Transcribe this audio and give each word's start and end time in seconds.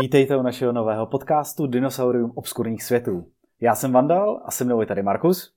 Vítejte 0.00 0.36
u 0.36 0.42
našeho 0.42 0.72
nového 0.72 1.06
podcastu 1.06 1.66
Dinosaurium 1.66 2.32
obskurních 2.34 2.82
světů. 2.82 3.26
Já 3.60 3.74
jsem 3.74 3.92
Vandal 3.92 4.42
a 4.44 4.50
se 4.50 4.64
mnou 4.64 4.80
je 4.80 4.86
tady 4.86 5.02
Markus. 5.02 5.54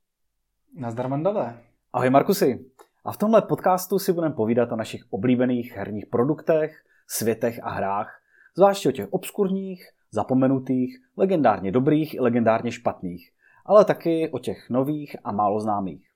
Nazdar 0.75 1.07
Vandale. 1.07 1.57
Ahoj 1.93 2.09
Markusy. 2.09 2.65
A 3.05 3.11
v 3.11 3.17
tomhle 3.17 3.41
podcastu 3.41 3.99
si 3.99 4.13
budeme 4.13 4.35
povídat 4.35 4.71
o 4.71 4.75
našich 4.75 5.01
oblíbených 5.09 5.71
herních 5.71 6.05
produktech, 6.05 6.71
světech 7.07 7.59
a 7.63 7.69
hrách, 7.69 8.21
zvláště 8.57 8.89
o 8.89 8.91
těch 8.91 9.13
obskurních, 9.13 9.83
zapomenutých, 10.11 10.97
legendárně 11.17 11.71
dobrých 11.71 12.13
i 12.13 12.19
legendárně 12.19 12.71
špatných, 12.71 13.31
ale 13.65 13.85
taky 13.85 14.29
o 14.31 14.39
těch 14.39 14.69
nových 14.69 15.15
a 15.23 15.31
málo 15.31 15.59
známých. 15.59 16.09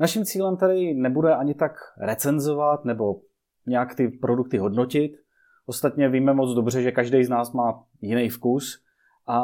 Naším 0.00 0.24
cílem 0.24 0.56
tady 0.56 0.94
nebude 0.94 1.34
ani 1.34 1.54
tak 1.54 1.72
recenzovat 2.00 2.84
nebo 2.84 3.20
nějak 3.66 3.94
ty 3.94 4.08
produkty 4.08 4.58
hodnotit. 4.58 5.25
Ostatně 5.66 6.08
víme 6.08 6.34
moc 6.34 6.54
dobře, 6.54 6.82
že 6.82 6.92
každý 6.92 7.24
z 7.24 7.28
nás 7.28 7.52
má 7.52 7.84
jiný 8.00 8.28
vkus 8.28 8.82
a 9.26 9.40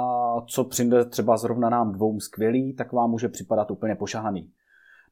co 0.47 0.65
přijde 0.65 1.05
třeba 1.05 1.37
zrovna 1.37 1.71
nám 1.71 1.93
dvou 1.93 2.21
skvělý, 2.21 2.75
tak 2.75 2.93
vám 2.93 3.11
může 3.11 3.29
připadat 3.29 3.71
úplně 3.71 3.95
pošahaný. 3.95 4.51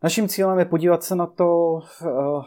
Naším 0.02 0.28
cílem 0.28 0.58
je 0.58 0.64
podívat 0.64 1.02
se 1.02 1.16
na 1.16 1.26
to, 1.26 1.72
uh, 1.72 2.44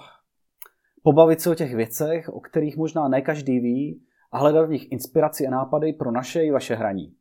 pobavit 1.04 1.42
se 1.42 1.50
o 1.50 1.56
těch 1.56 1.76
věcech, 1.76 2.30
o 2.30 2.40
kterých 2.40 2.78
možná 2.78 3.08
ne 3.08 3.22
každý 3.22 3.60
ví 3.60 4.02
a 4.32 4.38
hledat 4.38 4.66
v 4.66 4.70
nich 4.70 4.92
inspiraci 4.92 5.48
a 5.48 5.52
nápady 5.52 5.94
pro 5.94 6.12
naše 6.12 6.44
i 6.44 6.52
vaše 6.52 6.76
hraní. 6.76 7.14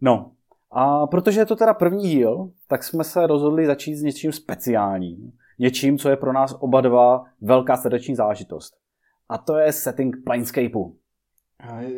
No, 0.00 0.32
a 0.70 1.06
protože 1.06 1.40
je 1.40 1.46
to 1.46 1.56
teda 1.56 1.74
první 1.74 2.02
díl, 2.02 2.50
tak 2.68 2.84
jsme 2.84 3.04
se 3.04 3.26
rozhodli 3.26 3.66
začít 3.66 3.96
s 3.96 4.02
něčím 4.02 4.32
speciálním. 4.32 5.32
Něčím, 5.58 5.98
co 5.98 6.08
je 6.08 6.16
pro 6.16 6.32
nás 6.32 6.56
oba 6.60 6.80
dva 6.80 7.24
velká 7.40 7.76
srdeční 7.76 8.14
záležitost. 8.14 8.87
A 9.28 9.38
to 9.38 9.58
je 9.58 9.72
setting 9.72 10.16
Planescapeu. 10.24 10.98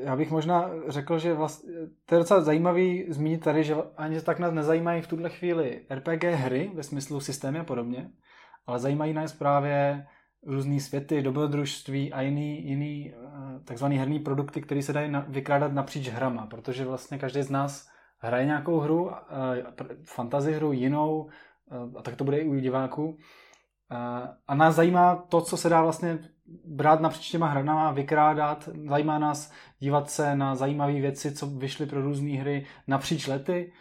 Já 0.03 0.17
bych 0.17 0.31
možná 0.31 0.71
řekl, 0.89 1.19
že 1.19 1.35
vlastně, 1.35 1.73
to 2.07 2.15
je 2.15 2.19
docela 2.19 2.41
zajímavý 2.41 3.07
zmínit 3.09 3.45
tady, 3.45 3.65
že 3.65 3.75
ani 3.97 4.21
tak 4.21 4.39
nás 4.39 4.53
nezajímají 4.53 5.03
v 5.03 5.07
tuhle 5.07 5.31
chvíli 5.31 5.87
RPG 5.95 6.25
hry 6.25 6.71
ve 6.75 6.83
smyslu 6.83 7.21
systémy 7.21 7.59
a 7.59 7.65
podobně, 7.65 8.11
ale 8.67 8.79
zajímají 8.79 9.13
nás 9.13 9.33
právě 9.33 10.07
různé 10.43 10.81
světy, 10.81 11.23
dobrodružství 11.23 12.13
a 12.13 12.21
jiný, 12.21 12.69
jiný 12.69 13.15
eh, 13.15 13.61
takzvaný 13.65 13.97
herní 13.97 14.19
produkty, 14.19 14.61
které 14.63 14.83
se 14.83 14.93
dají 14.93 15.13
vykrádat 15.29 15.73
napříč 15.73 16.09
hrama, 16.09 16.47
protože 16.47 16.85
vlastně 16.85 17.19
každý 17.19 17.43
z 17.43 17.51
nás 17.51 17.89
hraje 18.19 18.47
nějakou 18.47 18.79
hru, 18.79 19.11
eh, 19.11 19.65
fantasy 20.05 20.53
hru 20.53 20.73
jinou, 20.73 21.29
eh, 21.71 21.99
a 21.99 22.03
tak 22.03 22.17
to 22.17 22.25
bude 22.25 22.39
i 22.39 22.49
u 22.49 22.55
diváků. 22.55 23.19
A 24.47 24.55
nás 24.55 24.75
zajímá 24.75 25.17
to, 25.17 25.41
co 25.41 25.57
se 25.57 25.69
dá 25.69 25.83
vlastně 25.83 26.19
brát 26.65 27.01
napříč 27.01 27.31
těma 27.31 27.47
hranama, 27.47 27.93
vykrádat. 27.93 28.69
Zajímá 28.89 29.19
nás 29.19 29.53
dívat 29.79 30.11
se 30.11 30.37
na 30.37 30.55
zajímavé 30.55 30.93
věci, 30.93 31.35
co 31.35 31.47
vyšly 31.47 31.87
pro 31.87 32.03
různé 32.03 32.31
hry 32.31 32.67
napříč 32.87 33.27
lety, 33.27 33.73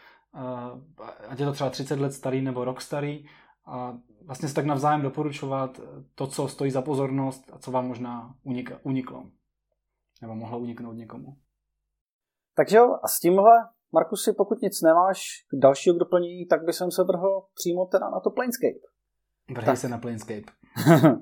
ať 1.28 1.40
je 1.40 1.46
to 1.46 1.52
třeba 1.54 1.70
30 1.70 2.00
let 2.00 2.14
starý 2.14 2.42
nebo 2.42 2.66
rok 2.66 2.82
starý. 2.82 3.26
A 3.66 3.98
vlastně 4.26 4.50
se 4.50 4.56
tak 4.56 4.66
navzájem 4.66 5.02
doporučovat 5.02 5.82
to, 6.16 6.28
co 6.28 6.48
stojí 6.48 6.72
za 6.72 6.82
pozornost 6.82 7.52
a 7.54 7.58
co 7.58 7.72
vám 7.72 7.88
možná 7.88 8.36
uniklo. 8.84 9.24
Nebo 10.22 10.36
mohlo 10.36 10.60
uniknout 10.60 10.94
někomu. 10.96 11.38
Takže 12.56 12.78
jo, 12.78 12.96
a 13.04 13.08
s 13.08 13.20
tímhle, 13.20 13.52
Markusy, 13.92 14.34
pokud 14.38 14.62
nic 14.62 14.82
nemáš 14.82 15.22
k 15.52 15.60
dalšího 15.62 15.98
doplnění, 15.98 16.46
tak 16.46 16.66
by 16.66 16.74
jsem 16.74 16.92
se 16.92 17.04
vrhl 17.04 17.42
přímo 17.54 17.86
teda 17.86 18.10
na 18.10 18.20
to 18.20 18.30
Planescape. 18.30 18.99
Vrhej 19.56 19.78
se 19.78 19.90
na 19.90 19.98
Planescape. 19.98 20.52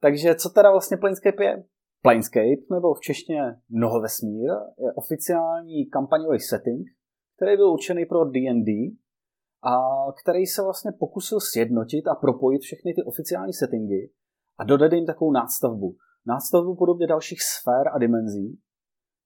Takže 0.00 0.34
co 0.34 0.50
teda 0.50 0.70
vlastně 0.70 0.96
Planescape 0.96 1.44
je? 1.44 1.64
Planescape, 2.02 2.62
nebo 2.70 2.94
v 2.94 3.00
češtině 3.00 3.42
Mnohovesmír, 3.68 4.50
je 4.78 4.92
oficiální 4.94 5.86
kampaňový 5.86 6.40
setting, 6.40 6.86
který 7.36 7.56
byl 7.56 7.70
určený 7.70 8.06
pro 8.06 8.24
D&D 8.24 8.72
a 9.62 9.72
který 10.22 10.46
se 10.46 10.62
vlastně 10.62 10.92
pokusil 10.98 11.38
sjednotit 11.40 12.06
a 12.08 12.14
propojit 12.14 12.62
všechny 12.62 12.94
ty 12.94 13.02
oficiální 13.02 13.52
settingy 13.52 14.10
a 14.58 14.64
dodat 14.64 14.92
jim 14.92 15.06
takovou 15.06 15.32
nástavbu. 15.32 15.96
Nástavbu 16.26 16.76
podobně 16.76 17.06
dalších 17.06 17.42
sfér 17.42 17.88
a 17.94 17.98
dimenzí. 17.98 18.60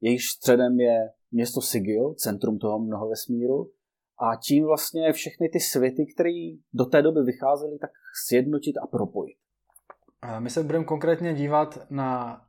Jejich 0.01 0.23
středem 0.23 0.81
je 0.81 1.11
město 1.31 1.61
Sigil, 1.61 2.15
centrum 2.15 2.59
toho 2.59 2.79
mnohovesmíru, 2.79 3.71
a 4.33 4.37
tím 4.37 4.65
vlastně 4.65 5.13
všechny 5.13 5.49
ty 5.49 5.61
světy, 5.61 6.07
které 6.15 6.51
do 6.75 6.85
té 6.85 7.03
doby 7.03 7.23
vycházely, 7.23 7.79
tak 7.79 7.91
sjednotit 8.27 8.77
a 8.83 8.87
propojit. 8.87 9.37
My 10.39 10.51
se 10.51 10.63
budeme 10.63 10.85
konkrétně 10.85 11.35
dívat 11.35 11.79
na, 11.91 12.41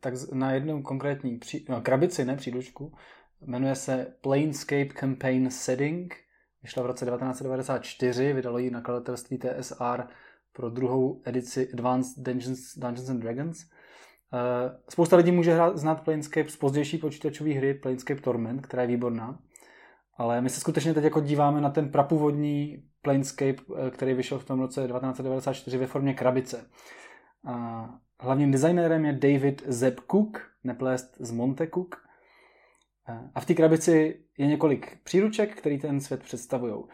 tak 0.00 0.14
na 0.32 0.52
jednu 0.52 0.82
konkrétní 0.82 1.38
pří, 1.38 1.66
no, 1.68 1.80
krabici, 1.80 2.24
ne 2.24 2.36
příručku. 2.36 2.92
Jmenuje 3.40 3.74
se 3.74 4.14
Planescape 4.20 4.88
Campaign 5.00 5.50
Setting. 5.50 6.14
Vyšla 6.62 6.82
v 6.82 6.86
roce 6.86 7.04
1994, 7.04 8.32
vydalo 8.32 8.58
ji 8.58 8.70
nakladatelství 8.70 9.38
TSR 9.38 10.02
pro 10.52 10.70
druhou 10.70 11.22
edici 11.24 11.68
Advanced 11.72 12.24
Dungeons, 12.24 12.78
Dungeons 12.78 13.10
and 13.10 13.20
Dragons. 13.20 13.58
Eh, 14.34 14.78
spousta 14.88 15.16
lidí 15.16 15.32
může 15.32 15.54
hrát, 15.54 15.78
znát 15.78 16.04
Planescape 16.04 16.48
z 16.48 16.56
pozdější 16.56 16.98
počítačové 16.98 17.50
hry 17.50 17.74
Planescape 17.74 18.20
Torment, 18.20 18.66
která 18.66 18.82
je 18.82 18.88
výborná. 18.88 19.38
Ale 20.16 20.40
my 20.40 20.50
se 20.50 20.60
skutečně 20.60 20.94
teď 20.94 21.04
jako 21.04 21.20
díváme 21.20 21.60
na 21.60 21.70
ten 21.70 21.88
prapůvodní 21.88 22.82
Planescape, 23.02 23.62
eh, 23.86 23.90
který 23.90 24.14
vyšel 24.14 24.38
v 24.38 24.44
tom 24.44 24.60
roce 24.60 24.86
1994 24.86 25.78
ve 25.78 25.86
formě 25.86 26.14
krabice. 26.14 26.66
A 27.46 27.88
hlavním 28.20 28.50
designérem 28.50 29.04
je 29.04 29.12
David 29.12 29.62
Zeb 29.66 30.00
Cook, 30.10 30.40
neplést 30.64 31.16
z 31.20 31.30
Monte 31.30 31.66
Cook. 31.66 31.96
A 33.34 33.40
v 33.40 33.46
té 33.46 33.54
krabici 33.54 34.20
je 34.38 34.46
několik 34.46 34.98
příruček, 35.04 35.58
který 35.58 35.78
ten 35.78 36.00
svět 36.00 36.22
představují. 36.22 36.84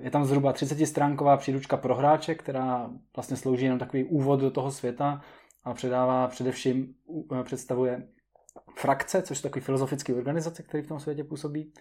Je 0.00 0.10
tam 0.10 0.24
zhruba 0.24 0.52
30-stránková 0.52 1.36
příručka 1.36 1.76
pro 1.76 1.94
hráče, 1.94 2.34
která 2.34 2.90
vlastně 3.16 3.36
slouží 3.36 3.64
jenom 3.64 3.78
takový 3.78 4.04
úvod 4.04 4.40
do 4.40 4.50
toho 4.50 4.70
světa 4.70 5.20
a 5.64 5.74
předává 5.74 6.28
především, 6.28 6.94
představuje 7.42 8.08
frakce, 8.76 9.22
což 9.22 9.38
je 9.38 9.42
takový 9.42 9.64
filozofický 9.64 10.14
organizace, 10.14 10.62
který 10.62 10.82
v 10.82 10.88
tom 10.88 11.00
světě 11.00 11.24
působí. 11.24 11.72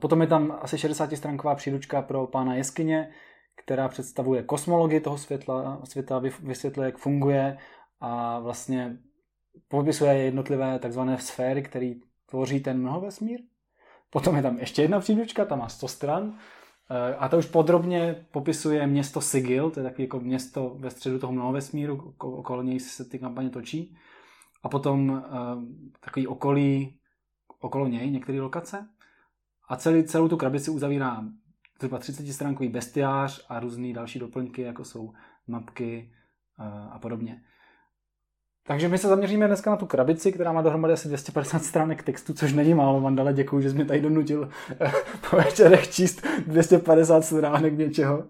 Potom 0.00 0.20
je 0.20 0.26
tam 0.26 0.58
asi 0.60 0.76
60-stránková 0.76 1.56
příručka 1.56 2.02
pro 2.02 2.26
pána 2.26 2.54
jeskyně, 2.54 3.10
která 3.56 3.88
představuje 3.88 4.42
kosmologii 4.42 5.00
toho 5.00 5.18
světla, 5.18 5.80
světa, 5.84 6.22
vysvětluje, 6.42 6.86
jak 6.86 6.98
funguje 6.98 7.58
a 8.00 8.38
vlastně 8.38 8.98
popisuje 9.68 10.14
jednotlivé 10.14 10.78
takzvané 10.78 11.18
sféry, 11.18 11.62
které 11.62 11.92
tvoří 12.26 12.60
ten 12.60 12.80
mnohovesmír. 12.80 13.40
Potom 14.10 14.36
je 14.36 14.42
tam 14.42 14.58
ještě 14.58 14.82
jedna 14.82 15.00
příručka, 15.00 15.44
tam 15.44 15.58
má 15.58 15.68
100 15.68 15.88
stran 15.88 16.38
eh, 16.90 17.14
a 17.14 17.28
to 17.28 17.38
už 17.38 17.46
podrobně 17.46 18.26
popisuje 18.30 18.86
město 18.86 19.20
Sigil, 19.20 19.70
to 19.70 19.80
je 19.80 19.84
takové 19.84 20.02
jako 20.02 20.20
město 20.20 20.76
ve 20.78 20.90
středu 20.90 21.18
toho 21.18 21.32
mnohovesmíru, 21.32 22.14
okolo 22.18 22.62
něj 22.62 22.80
se 22.80 23.04
ty 23.04 23.18
kampaně 23.18 23.50
točí. 23.50 23.96
A 24.62 24.68
potom 24.68 25.10
uh, 25.10 25.20
takový 26.00 26.26
okolí, 26.26 26.98
okolo 27.60 27.86
něj, 27.86 28.10
některé 28.10 28.40
lokace. 28.40 28.88
A 29.68 29.76
celý, 29.76 30.04
celou 30.04 30.28
tu 30.28 30.36
krabici 30.36 30.70
uzavírá 30.70 31.24
zhruba 31.78 31.98
30 31.98 32.32
stránkový 32.32 32.68
bestiář 32.68 33.46
a 33.48 33.60
různé 33.60 33.92
další 33.92 34.18
doplňky, 34.18 34.62
jako 34.62 34.84
jsou 34.84 35.12
mapky 35.46 36.12
eh, 36.60 36.88
a 36.90 36.98
podobně. 36.98 37.42
Takže 38.66 38.88
my 38.88 38.98
se 38.98 39.08
zaměříme 39.08 39.46
dneska 39.46 39.70
na 39.70 39.76
tu 39.76 39.86
krabici, 39.86 40.32
která 40.32 40.52
má 40.52 40.62
dohromady 40.62 40.94
asi 40.94 41.08
250 41.08 41.64
stránek 41.64 42.02
textu, 42.02 42.34
což 42.34 42.52
není 42.52 42.74
málo, 42.74 43.00
Vandale, 43.00 43.32
děkuji, 43.32 43.60
že 43.60 43.70
jsi 43.70 43.76
mě 43.76 43.84
tady 43.84 44.00
donutil 44.00 44.50
eh, 44.80 44.92
po 45.30 45.36
večerech 45.36 45.90
číst 45.90 46.26
250 46.46 47.24
stránek 47.24 47.78
něčeho. 47.78 48.24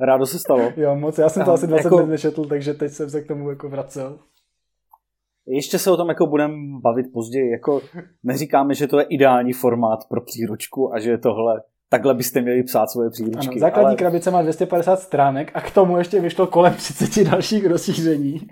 Rádo 0.00 0.26
se 0.26 0.38
stalo. 0.38 0.72
Jo, 0.76 0.96
moc, 0.96 1.18
já 1.18 1.28
jsem 1.28 1.44
to 1.44 1.52
asi 1.52 1.66
20 1.66 1.84
jako... 1.84 1.96
let 1.96 2.06
nečetl, 2.06 2.44
takže 2.44 2.74
teď 2.74 2.92
jsem 2.92 3.10
se 3.10 3.22
k 3.22 3.28
tomu 3.28 3.50
jako 3.50 3.68
vracel. 3.68 4.18
Ještě 5.48 5.78
se 5.78 5.90
o 5.90 5.96
tom 5.96 6.08
jako 6.08 6.26
budeme 6.26 6.54
bavit 6.82 7.06
později. 7.12 7.50
Jako 7.50 7.80
neříkáme, 8.22 8.74
že 8.74 8.86
to 8.86 8.98
je 8.98 9.04
ideální 9.04 9.52
formát 9.52 9.98
pro 10.08 10.20
příručku 10.20 10.94
a 10.94 11.00
že 11.00 11.10
je 11.10 11.18
tohle 11.18 11.60
takhle 11.88 12.14
byste 12.14 12.40
měli 12.40 12.62
psát 12.62 12.90
svoje 12.90 13.10
příručky. 13.10 13.50
Ano, 13.50 13.60
základní 13.60 13.86
ale... 13.86 13.96
krabice 13.96 14.30
má 14.30 14.42
250 14.42 15.00
stránek 15.00 15.50
a 15.54 15.60
k 15.60 15.70
tomu 15.70 15.98
ještě 15.98 16.20
vyšlo 16.20 16.46
kolem 16.46 16.74
30 16.74 17.24
dalších 17.24 17.66
rozšíření. 17.66 18.48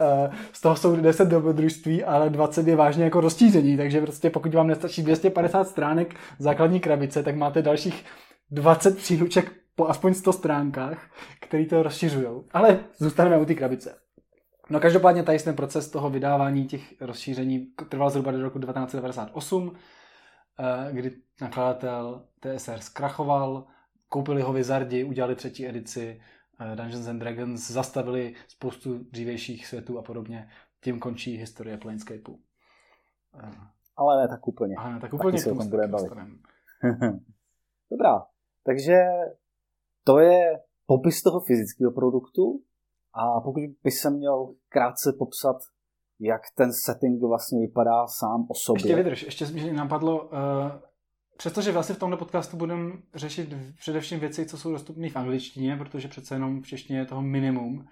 Eh, 0.00 0.30
z 0.52 0.60
toho 0.60 0.76
jsou 0.76 0.96
10 0.96 1.28
dobrodružství, 1.28 2.04
ale 2.04 2.30
20 2.30 2.68
je 2.68 2.76
vážně 2.76 3.04
jako 3.04 3.20
rozšíření, 3.20 3.76
takže 3.76 4.00
prostě 4.00 4.30
pokud 4.30 4.54
vám 4.54 4.66
nestačí 4.66 5.02
250 5.02 5.68
stránek 5.68 6.14
základní 6.38 6.80
krabice, 6.80 7.22
tak 7.22 7.36
máte 7.36 7.62
dalších 7.62 8.04
20 8.50 8.96
příruček 8.96 9.52
po 9.76 9.88
aspoň 9.88 10.14
100 10.14 10.32
stránkách, 10.32 11.10
který 11.40 11.66
to 11.66 11.82
rozšiřují. 11.82 12.26
Ale 12.50 12.78
zůstaneme 12.98 13.38
u 13.38 13.44
té 13.44 13.54
krabice. 13.54 13.94
No 14.70 14.80
každopádně 14.80 15.22
tady 15.22 15.38
ten 15.38 15.56
proces 15.56 15.90
toho 15.90 16.10
vydávání 16.10 16.66
těch 16.66 17.00
rozšíření 17.00 17.66
trval 17.88 18.10
zhruba 18.10 18.32
do 18.32 18.42
roku 18.42 18.58
1998, 18.58 19.72
eh, 20.58 20.92
kdy 20.92 21.16
nakladatel 21.40 22.26
TSR 22.40 22.78
zkrachoval, 22.78 23.66
koupili 24.08 24.42
ho 24.42 24.52
Wizardi, 24.52 25.04
udělali 25.04 25.34
třetí 25.34 25.68
edici 25.68 26.20
eh, 26.60 26.76
Dungeons 26.76 27.06
and 27.06 27.18
Dragons, 27.18 27.70
zastavili 27.70 28.34
spoustu 28.48 28.98
dřívějších 28.98 29.66
světů 29.66 29.98
a 29.98 30.02
podobně. 30.02 30.48
Tím 30.80 30.98
končí 30.98 31.36
historie 31.36 31.78
Planescapeu. 31.78 32.38
Ale 33.96 34.22
ne 34.22 34.28
tak 34.28 34.48
úplně. 34.48 34.76
Ale 34.78 34.92
ne 34.92 35.00
tak 35.00 35.12
úplně. 35.12 35.32
Taky 35.32 35.42
se 35.42 35.52
o 35.52 35.56
tom 35.56 35.70
budeme 35.70 35.88
bavit. 35.88 36.12
Dobrá, 37.90 38.26
takže 38.64 38.94
to 40.04 40.18
je 40.18 40.60
popis 40.86 41.22
toho 41.22 41.40
fyzického 41.40 41.92
produktu 41.92 42.62
a 43.14 43.40
pokud 43.40 43.62
by 43.84 43.90
se 43.90 44.10
měl 44.10 44.54
krátce 44.68 45.12
popsat, 45.18 45.56
jak 46.20 46.40
ten 46.56 46.70
setting 46.84 47.22
vlastně 47.22 47.60
vypadá 47.60 48.06
sám 48.06 48.46
o 48.50 48.54
sobě. 48.54 48.80
Ještě 48.80 48.96
vydrž, 48.96 49.22
ještě 49.22 49.46
mi 49.46 49.72
napadlo, 49.72 50.24
uh, 50.24 50.30
přestože 51.36 51.72
vlastně 51.72 51.94
v 51.94 51.98
tomto 51.98 52.16
podcastu 52.16 52.56
budeme 52.56 52.92
řešit 53.14 53.54
především 53.80 54.20
věci, 54.20 54.46
co 54.46 54.58
jsou 54.58 54.72
dostupné 54.72 55.10
v 55.10 55.16
angličtině, 55.16 55.76
protože 55.76 56.08
přece 56.08 56.34
jenom 56.34 56.62
v 56.62 56.66
češtině 56.66 56.98
je 56.98 57.06
toho 57.06 57.22
minimum, 57.22 57.84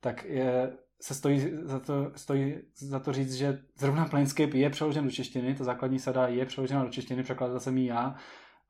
tak 0.00 0.24
je, 0.24 0.76
se 1.00 1.14
stojí 1.14 1.50
za, 1.62 1.78
to, 1.78 2.10
stojí 2.16 2.54
za 2.74 2.98
to 2.98 3.12
říct, 3.12 3.34
že 3.34 3.58
zrovna 3.78 4.04
Planescape 4.04 4.58
je 4.58 4.70
přeložen 4.70 5.04
do 5.04 5.10
češtiny, 5.10 5.54
ta 5.54 5.64
základní 5.64 5.98
sada 5.98 6.26
je 6.26 6.46
přeložena 6.46 6.84
do 6.84 6.90
češtiny, 6.90 7.22
překládal 7.22 7.60
jsem 7.60 7.78
ji 7.78 7.86
já 7.86 8.14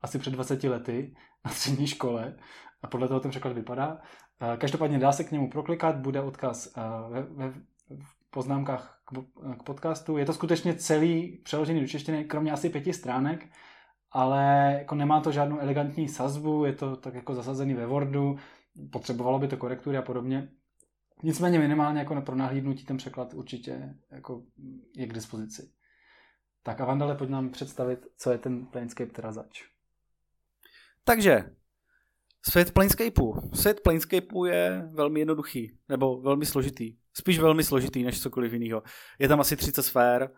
asi 0.03 0.19
před 0.19 0.33
20 0.33 0.63
lety 0.63 1.15
na 1.45 1.51
střední 1.51 1.87
škole 1.87 2.37
a 2.81 2.87
podle 2.87 3.07
toho 3.07 3.19
ten 3.19 3.31
překlad 3.31 3.53
vypadá. 3.53 4.01
Eh, 4.41 4.57
každopádně 4.57 4.99
dá 4.99 5.11
se 5.11 5.23
k 5.23 5.31
němu 5.31 5.49
proklikat, 5.49 5.95
bude 5.95 6.21
odkaz 6.21 6.73
eh, 6.77 6.81
ve, 7.09 7.21
ve, 7.21 7.51
v 7.51 8.29
poznámkách 8.29 9.01
k 9.59 9.63
podcastu. 9.63 10.17
Je 10.17 10.25
to 10.25 10.33
skutečně 10.33 10.75
celý 10.75 11.37
přeložený 11.43 11.81
do 11.81 11.87
češtiny, 11.87 12.25
kromě 12.25 12.51
asi 12.51 12.69
pěti 12.69 12.93
stránek, 12.93 13.49
ale 14.11 14.75
jako 14.79 14.95
nemá 14.95 15.21
to 15.21 15.31
žádnou 15.31 15.59
elegantní 15.59 16.09
sazbu, 16.09 16.65
je 16.65 16.73
to 16.73 16.95
tak 16.95 17.13
jako 17.13 17.35
zasazený 17.35 17.73
ve 17.73 17.85
Wordu, 17.85 18.35
potřebovalo 18.91 19.39
by 19.39 19.47
to 19.47 19.57
korektury 19.57 19.97
a 19.97 20.01
podobně. 20.01 20.49
Nicméně 21.23 21.59
minimálně 21.59 21.99
jako 21.99 22.21
pro 22.21 22.35
nahlídnutí 22.35 22.85
ten 22.85 22.97
překlad 22.97 23.33
určitě 23.33 23.95
jako 24.11 24.43
je 24.95 25.07
k 25.07 25.13
dispozici. 25.13 25.71
Tak 26.63 26.81
a 26.81 26.85
Vandale, 26.85 27.15
pojď 27.15 27.29
nám 27.29 27.49
představit, 27.49 27.99
co 28.17 28.31
je 28.31 28.37
ten 28.37 28.65
Planescape 28.65 29.11
teda 29.11 29.31
zač. 29.31 29.72
Takže, 31.03 31.43
svět 32.49 32.71
Planescapeu. 32.71 33.35
Svět 33.53 33.79
Planescapeu 33.79 34.45
je 34.45 34.89
velmi 34.91 35.19
jednoduchý, 35.19 35.77
nebo 35.89 36.21
velmi 36.21 36.45
složitý. 36.45 36.95
Spíš 37.13 37.39
velmi 37.39 37.63
složitý 37.63 38.03
než 38.03 38.21
cokoliv 38.21 38.53
jiného. 38.53 38.83
Je 39.19 39.27
tam 39.27 39.39
asi 39.39 39.55
30 39.55 39.83
sfér. 39.83 40.29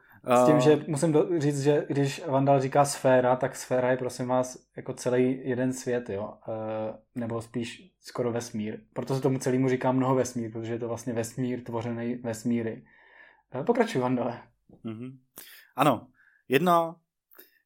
S 0.44 0.46
tím, 0.46 0.60
že 0.60 0.86
musím 0.88 1.12
do, 1.12 1.40
říct, 1.40 1.62
že 1.62 1.86
když 1.90 2.26
Vandal 2.28 2.62
říká 2.62 2.86
sféra, 2.86 3.36
tak 3.36 3.56
sféra 3.56 3.92
je 3.92 3.98
prosím 3.98 4.28
vás 4.28 4.58
jako 4.78 4.94
celý 4.94 5.50
jeden 5.50 5.74
svět, 5.74 6.10
jo? 6.10 6.34
E, 6.48 7.20
nebo 7.20 7.42
spíš 7.42 7.92
skoro 8.00 8.32
vesmír. 8.32 8.80
Proto 8.94 9.16
se 9.16 9.22
tomu 9.22 9.40
celému 9.40 9.70
říká 9.70 9.92
mnoho 9.92 10.16
vesmír, 10.16 10.52
protože 10.52 10.74
je 10.74 10.80
to 10.80 10.88
vlastně 10.88 11.14
vesmír 11.14 11.64
tvořený 11.64 12.16
vesmíry. 12.16 12.84
E, 13.56 13.64
pokračuj, 13.64 14.02
Vandale. 14.02 14.42
Mm-hmm. 14.86 15.18
Ano, 15.76 16.08
jedna, 16.48 16.96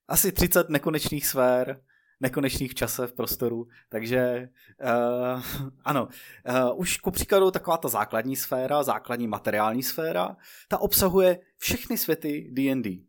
asi 0.08 0.32
30 0.32 0.70
nekonečných 0.70 1.28
sfér, 1.28 1.82
nekonečných 2.20 2.74
čase 2.74 3.08
v 3.08 3.14
prostoru, 3.14 3.68
takže 3.90 4.50
uh, 4.84 5.44
ano, 5.84 6.08
uh, 6.50 6.80
už 6.80 6.98
ku 6.98 7.12
příkladu 7.12 7.52
taková 7.52 7.78
ta 7.78 7.88
základní 7.88 8.36
sféra, 8.36 8.84
základní 8.84 9.28
materiální 9.28 9.84
sféra, 9.84 10.38
ta 10.68 10.78
obsahuje 10.78 11.40
všechny 11.58 11.98
světy 11.98 12.50
D&D, 12.52 13.06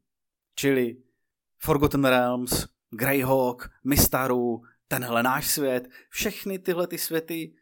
čili 0.55 0.97
Forgotten 1.59 2.05
Realms, 2.05 2.67
Greyhawk, 2.91 3.71
Mistaru, 3.85 4.62
tenhle 4.89 5.23
náš 5.23 5.51
svět, 5.51 5.89
všechny 6.11 6.59
tyhle 6.59 6.87
ty 6.87 6.99
světy 6.99 7.55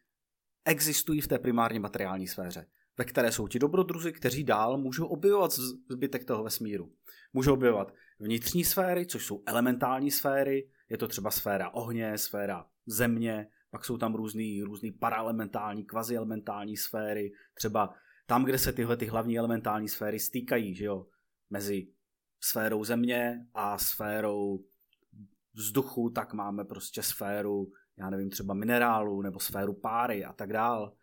existují 0.65 1.21
v 1.21 1.29
té 1.29 1.39
primárně 1.39 1.81
materiální 1.81 2.29
sféře, 2.29 2.67
ve 2.99 3.05
které 3.05 3.33
jsou 3.33 3.49
ti 3.49 3.59
dobrodruzi, 3.59 4.13
kteří 4.13 4.45
dál 4.45 4.79
můžou 4.79 5.07
objevovat 5.07 5.53
zbytek 5.91 6.25
toho 6.25 6.45
vesmíru. 6.45 6.93
Můžou 7.33 7.53
objevovat 7.53 7.95
vnitřní 8.19 8.65
sféry, 8.65 9.07
což 9.07 9.27
jsou 9.27 9.43
elementální 9.47 10.11
sféry, 10.11 10.69
je 10.89 10.99
to 10.99 11.09
třeba 11.09 11.31
sféra 11.31 11.71
ohně, 11.71 12.19
sféra 12.19 12.67
země, 12.87 13.49
pak 13.71 13.85
jsou 13.85 13.99
tam 13.99 14.15
různý, 14.15 14.63
různý 14.63 14.93
paraelementální, 14.93 15.85
kvazielementální 15.85 16.77
sféry, 16.77 17.33
třeba 17.55 17.95
tam, 18.27 18.45
kde 18.45 18.59
se 18.59 18.73
tyhle 18.73 18.97
ty 18.97 19.07
hlavní 19.07 19.39
elementální 19.39 19.89
sféry 19.89 20.21
stýkají, 20.21 20.75
že 20.75 20.85
jo, 20.85 21.07
mezi 21.51 21.89
sférou 22.41 22.85
země 22.85 23.47
a 23.55 23.79
sférou 23.79 24.65
vzduchu, 25.55 26.11
tak 26.11 26.33
máme 26.33 26.65
prostě 26.65 27.03
sféru, 27.03 27.73
já 27.97 28.11
nevím, 28.11 28.31
třeba 28.31 28.55
minerálu 28.55 29.23
nebo 29.23 29.41
sféru 29.41 29.75
páry 29.75 30.25
a 30.25 30.33
tak 30.33 30.53
dál. 30.53 30.95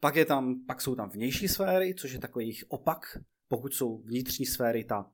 Pak, 0.00 0.16
je 0.16 0.24
tam, 0.24 0.64
pak 0.66 0.80
jsou 0.80 0.94
tam 0.94 1.08
vnější 1.08 1.48
sféry, 1.48 1.94
což 1.94 2.12
je 2.12 2.18
takový 2.18 2.44
jejich 2.44 2.64
opak. 2.68 3.18
Pokud 3.48 3.74
jsou 3.74 4.02
vnitřní 4.02 4.46
sféry, 4.46 4.84
ta, 4.84 5.10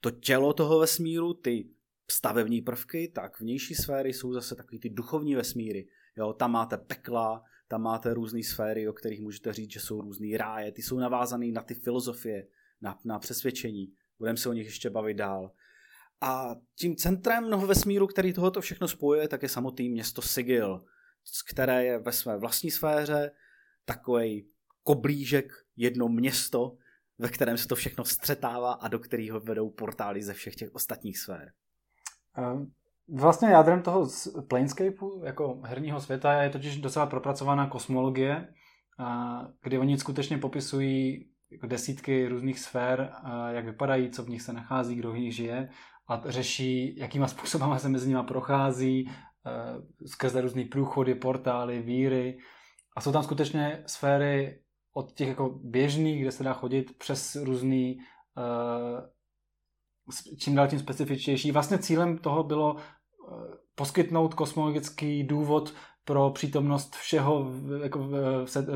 to 0.00 0.10
tělo 0.10 0.52
toho 0.52 0.78
vesmíru, 0.78 1.34
ty 1.34 1.70
stavební 2.10 2.62
prvky, 2.62 3.08
tak 3.08 3.40
vnější 3.40 3.74
sféry 3.74 4.12
jsou 4.12 4.32
zase 4.32 4.54
takový 4.54 4.80
ty 4.80 4.90
duchovní 4.90 5.34
vesmíry. 5.34 5.88
Jo, 6.16 6.32
tam 6.32 6.52
máte 6.52 6.76
pekla, 6.76 7.42
tam 7.68 7.82
máte 7.82 8.14
různé 8.14 8.42
sféry, 8.42 8.88
o 8.88 8.92
kterých 8.92 9.20
můžete 9.20 9.52
říct, 9.52 9.72
že 9.72 9.80
jsou 9.80 10.00
různý 10.00 10.36
ráje, 10.36 10.72
ty 10.72 10.82
jsou 10.82 10.98
navázané 10.98 11.46
na 11.46 11.62
ty 11.62 11.74
filozofie, 11.74 12.46
na, 12.80 12.98
na 13.04 13.18
přesvědčení. 13.18 13.92
Budeme 14.18 14.36
se 14.36 14.48
o 14.48 14.52
nich 14.52 14.66
ještě 14.66 14.90
bavit 14.90 15.14
dál. 15.14 15.52
A 16.20 16.56
tím 16.74 16.96
centrem 16.96 17.46
mnoho 17.46 17.66
vesmíru, 17.66 18.06
který 18.06 18.32
tohoto 18.32 18.60
všechno 18.60 18.88
spojuje, 18.88 19.28
tak 19.28 19.42
je 19.42 19.48
samotný 19.48 19.88
město 19.88 20.22
Sigil, 20.22 20.84
které 21.50 21.84
je 21.84 21.98
ve 21.98 22.12
své 22.12 22.38
vlastní 22.38 22.70
sféře 22.70 23.30
takový 23.84 24.48
koblížek, 24.82 25.52
jedno 25.76 26.08
město, 26.08 26.76
ve 27.18 27.28
kterém 27.28 27.58
se 27.58 27.68
to 27.68 27.76
všechno 27.76 28.04
střetává 28.04 28.72
a 28.72 28.88
do 28.88 28.98
kterého 28.98 29.40
vedou 29.40 29.70
portály 29.70 30.22
ze 30.22 30.34
všech 30.34 30.56
těch 30.56 30.74
ostatních 30.74 31.18
sfér. 31.18 31.52
Ehm, 32.36 32.66
vlastně 33.08 33.48
jádrem 33.48 33.82
toho 33.82 34.08
Planescapeu 34.48 35.22
jako 35.24 35.60
herního 35.64 36.00
světa 36.00 36.42
je 36.42 36.50
totiž 36.50 36.80
docela 36.80 37.06
propracovaná 37.06 37.66
kosmologie, 37.66 38.48
kdy 39.62 39.78
oni 39.78 39.98
skutečně 39.98 40.38
popisují 40.38 41.28
jako 41.50 41.66
desítky 41.66 42.28
různých 42.28 42.58
sfér, 42.58 43.12
jak 43.48 43.64
vypadají, 43.64 44.10
co 44.10 44.22
v 44.22 44.28
nich 44.28 44.42
se 44.42 44.52
nachází, 44.52 44.94
kdo 44.94 45.12
v 45.12 45.18
nich 45.18 45.34
žije 45.34 45.68
a 46.08 46.22
řeší, 46.26 46.96
jakýma 46.98 47.26
způsobama 47.28 47.78
se 47.78 47.88
mezi 47.88 48.08
nimi 48.08 48.22
prochází, 48.22 49.10
skrze 50.06 50.40
různé 50.40 50.64
průchody, 50.64 51.14
portály, 51.14 51.82
víry. 51.82 52.38
A 52.96 53.00
jsou 53.00 53.12
tam 53.12 53.22
skutečně 53.22 53.82
sféry 53.86 54.60
od 54.94 55.12
těch 55.12 55.28
jako 55.28 55.58
běžných, 55.62 56.22
kde 56.22 56.32
se 56.32 56.44
dá 56.44 56.52
chodit, 56.52 56.98
přes 56.98 57.36
různý 57.36 57.98
čím 60.38 60.54
dál 60.54 60.68
tím 60.68 60.78
specifičtější. 60.78 61.52
Vlastně 61.52 61.78
cílem 61.78 62.18
toho 62.18 62.42
bylo 62.42 62.76
eh, 62.76 63.32
poskytnout 63.74 64.34
kosmologický 64.34 65.22
důvod 65.22 65.74
pro 66.04 66.30
přítomnost 66.30 66.94
všeho 66.94 67.52
jako 67.82 67.98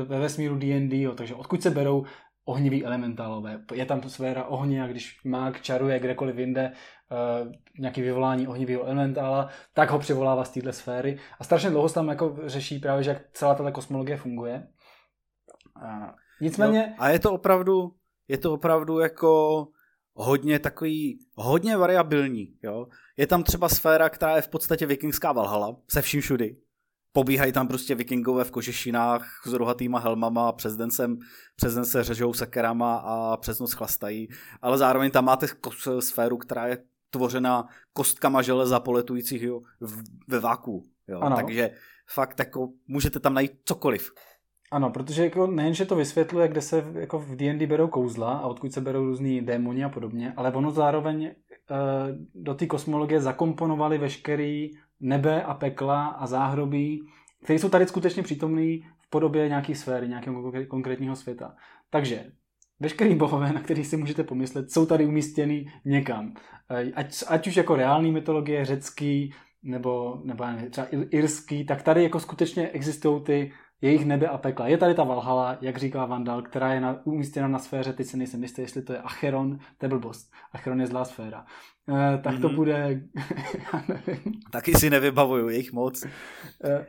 ve 0.05 0.19
vesmíru 0.19 0.55
D&D, 0.55 1.15
takže 1.15 1.35
odkud 1.35 1.61
se 1.61 1.69
berou 1.69 2.05
ohnivý 2.45 2.85
elementálové. 2.85 3.61
Je 3.73 3.85
tam 3.85 4.09
sféra 4.09 4.43
ohně 4.43 4.83
a 4.83 4.87
když 4.87 5.23
mák 5.23 5.61
čaruje 5.61 5.99
kdekoliv 5.99 6.37
jinde 6.37 6.71
uh, 6.71 7.51
nějaký 7.79 8.01
vyvolání 8.01 8.47
ohnivého 8.47 8.83
elementála, 8.83 9.49
tak 9.73 9.91
ho 9.91 9.99
přivolává 9.99 10.43
z 10.43 10.49
téhle 10.49 10.73
sféry. 10.73 11.19
A 11.39 11.43
strašně 11.43 11.69
dlouho 11.69 11.89
se 11.89 11.95
tam 11.95 12.07
jako 12.07 12.37
řeší 12.45 12.79
právě, 12.79 13.03
že 13.03 13.09
jak 13.09 13.21
celá 13.33 13.55
tato 13.55 13.71
kosmologie 13.71 14.17
funguje. 14.17 14.67
Uh, 15.83 16.09
nicméně... 16.41 16.87
No, 16.87 17.03
a 17.03 17.09
je 17.09 17.19
to 17.19 17.33
opravdu, 17.33 17.91
je 18.27 18.37
to 18.37 18.53
opravdu 18.53 18.99
jako 18.99 19.67
hodně 20.13 20.59
takový, 20.59 21.19
hodně 21.35 21.77
variabilní. 21.77 22.55
Jo? 22.63 22.87
Je 23.17 23.27
tam 23.27 23.43
třeba 23.43 23.69
sféra, 23.69 24.09
která 24.09 24.35
je 24.35 24.41
v 24.41 24.47
podstatě 24.47 24.85
vikingská 24.85 25.31
Valhalla, 25.31 25.75
se 25.91 26.01
vším 26.01 26.21
všudy. 26.21 26.57
Pobíhají 27.13 27.51
tam 27.51 27.67
prostě 27.67 27.95
vikingové 27.95 28.43
v 28.43 28.51
kožešinách 28.51 29.41
s 29.45 29.53
rohatýma 29.53 29.99
helmama, 29.99 30.51
přes 30.51 30.75
den, 30.75 30.91
sem, 30.91 31.17
přes 31.55 31.75
den 31.75 31.85
se 31.85 32.03
řežou 32.03 32.33
sekerama 32.33 32.95
a 32.95 33.37
přes 33.37 33.59
noc 33.59 33.73
chlastají, 33.73 34.27
ale 34.61 34.77
zároveň 34.77 35.11
tam 35.11 35.25
máte 35.25 35.47
sféru, 35.99 36.37
která 36.37 36.67
je 36.67 36.77
tvořena 37.09 37.67
kostkama 37.93 38.41
železa 38.41 38.79
poletujících 38.79 39.41
jo, 39.41 39.61
ve 40.27 40.39
váku. 40.39 40.83
Jo? 41.07 41.21
Takže 41.35 41.71
fakt 42.09 42.39
jako 42.39 42.69
můžete 42.87 43.19
tam 43.19 43.33
najít 43.33 43.51
cokoliv. 43.65 44.11
Ano, 44.71 44.89
protože 44.89 45.23
jako 45.23 45.47
nejenže 45.47 45.85
to 45.85 45.95
vysvětluje, 45.95 46.47
kde 46.47 46.61
se 46.61 46.85
jako 46.93 47.19
v 47.19 47.35
D&D 47.35 47.67
berou 47.67 47.87
kouzla 47.87 48.33
a 48.33 48.47
odkud 48.47 48.73
se 48.73 48.81
berou 48.81 49.05
různý 49.05 49.41
démoni 49.41 49.83
a 49.83 49.89
podobně, 49.89 50.33
ale 50.37 50.53
ono 50.53 50.71
zároveň 50.71 51.23
e, 51.25 51.33
do 52.35 52.53
té 52.53 52.67
kosmologie 52.67 53.21
zakomponovali 53.21 53.97
veškerý 53.97 54.71
nebe 54.99 55.43
a 55.43 55.53
pekla 55.53 56.07
a 56.07 56.27
záhrobí, 56.27 57.07
které 57.43 57.59
jsou 57.59 57.69
tady 57.69 57.87
skutečně 57.87 58.23
přítomný 58.23 58.85
v 58.99 59.09
podobě 59.09 59.47
nějaké 59.47 59.75
sféry, 59.75 60.07
nějakého 60.07 60.51
konkrétního 60.67 61.15
světa. 61.15 61.55
Takže 61.89 62.25
veškerý 62.79 63.15
bohové, 63.15 63.53
na 63.53 63.61
který 63.61 63.83
si 63.83 63.97
můžete 63.97 64.23
pomyslet, 64.23 64.71
jsou 64.71 64.85
tady 64.85 65.05
umístěny 65.05 65.71
někam. 65.85 66.33
E, 66.69 66.91
ať, 66.91 67.23
ať 67.27 67.47
už 67.47 67.55
jako 67.55 67.75
reální 67.75 68.11
mytologie, 68.11 68.65
řecký, 68.65 69.33
nebo, 69.63 70.21
nebo 70.23 70.45
třeba 70.69 70.87
irský, 70.91 71.65
tak 71.65 71.83
tady 71.83 72.03
jako 72.03 72.19
skutečně 72.19 72.69
existují 72.69 73.23
ty 73.23 73.51
jejich 73.81 74.05
nebe 74.05 74.27
a 74.27 74.37
pekla. 74.37 74.67
Je 74.67 74.77
tady 74.77 74.93
ta 74.93 75.03
Valhalla, 75.03 75.57
jak 75.61 75.77
říká 75.77 76.05
Vandal, 76.05 76.41
která 76.41 76.73
je 76.73 76.81
na, 76.81 77.01
umístěna 77.03 77.47
na 77.47 77.59
sféře, 77.59 77.93
teď 77.93 78.07
se 78.07 78.17
nejsem 78.17 78.43
jistý, 78.43 78.61
jestli 78.61 78.81
to 78.81 78.93
je 78.93 78.99
Acheron, 78.99 79.59
to 79.77 79.85
je 79.85 79.89
blbost. 79.89 80.31
Acheron 80.53 80.81
je 80.81 80.87
zlá 80.87 81.05
sféra. 81.05 81.45
E, 81.89 82.17
tak 82.17 82.33
mm-hmm. 82.35 82.41
to 82.41 82.47
mhm. 82.47 82.55
bude, 82.55 82.73
já 83.73 83.83
nevím. 83.87 84.33
Taky 84.51 84.73
si 84.73 84.89
nevybavuju 84.89 85.49
jejich 85.49 85.73
moc. 85.73 86.05
E, 86.63 86.85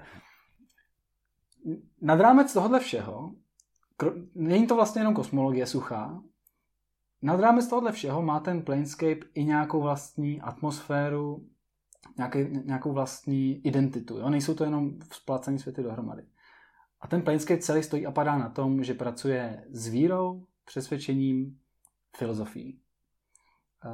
nad 2.00 2.20
rámec 2.20 2.52
tohohle 2.52 2.80
všeho, 2.80 3.34
není 4.34 4.66
to 4.66 4.74
vlastně 4.74 5.00
jenom 5.00 5.14
kosmologie 5.14 5.66
suchá, 5.66 6.22
nad 7.22 7.40
rámec 7.40 7.68
tohohle 7.68 7.92
všeho 7.92 8.22
má 8.22 8.40
ten 8.40 8.62
Planescape 8.62 9.20
i 9.34 9.44
nějakou 9.44 9.80
vlastní 9.80 10.40
atmosféru, 10.40 11.46
nějaký, 12.16 12.38
nějakou 12.64 12.92
vlastní 12.92 13.66
identitu. 13.66 14.18
Jo? 14.18 14.30
Nejsou 14.30 14.54
to 14.54 14.64
jenom 14.64 14.90
splácení 15.12 15.58
světy 15.58 15.82
dohromady. 15.82 16.22
A 17.02 17.06
ten 17.06 17.22
Planescape 17.22 17.60
celý 17.60 17.82
stojí 17.82 18.06
a 18.06 18.10
padá 18.10 18.38
na 18.38 18.48
tom, 18.48 18.84
že 18.84 18.94
pracuje 18.94 19.64
s 19.70 19.88
vírou, 19.88 20.46
přesvědčením, 20.64 21.58
filozofií. 22.16 22.78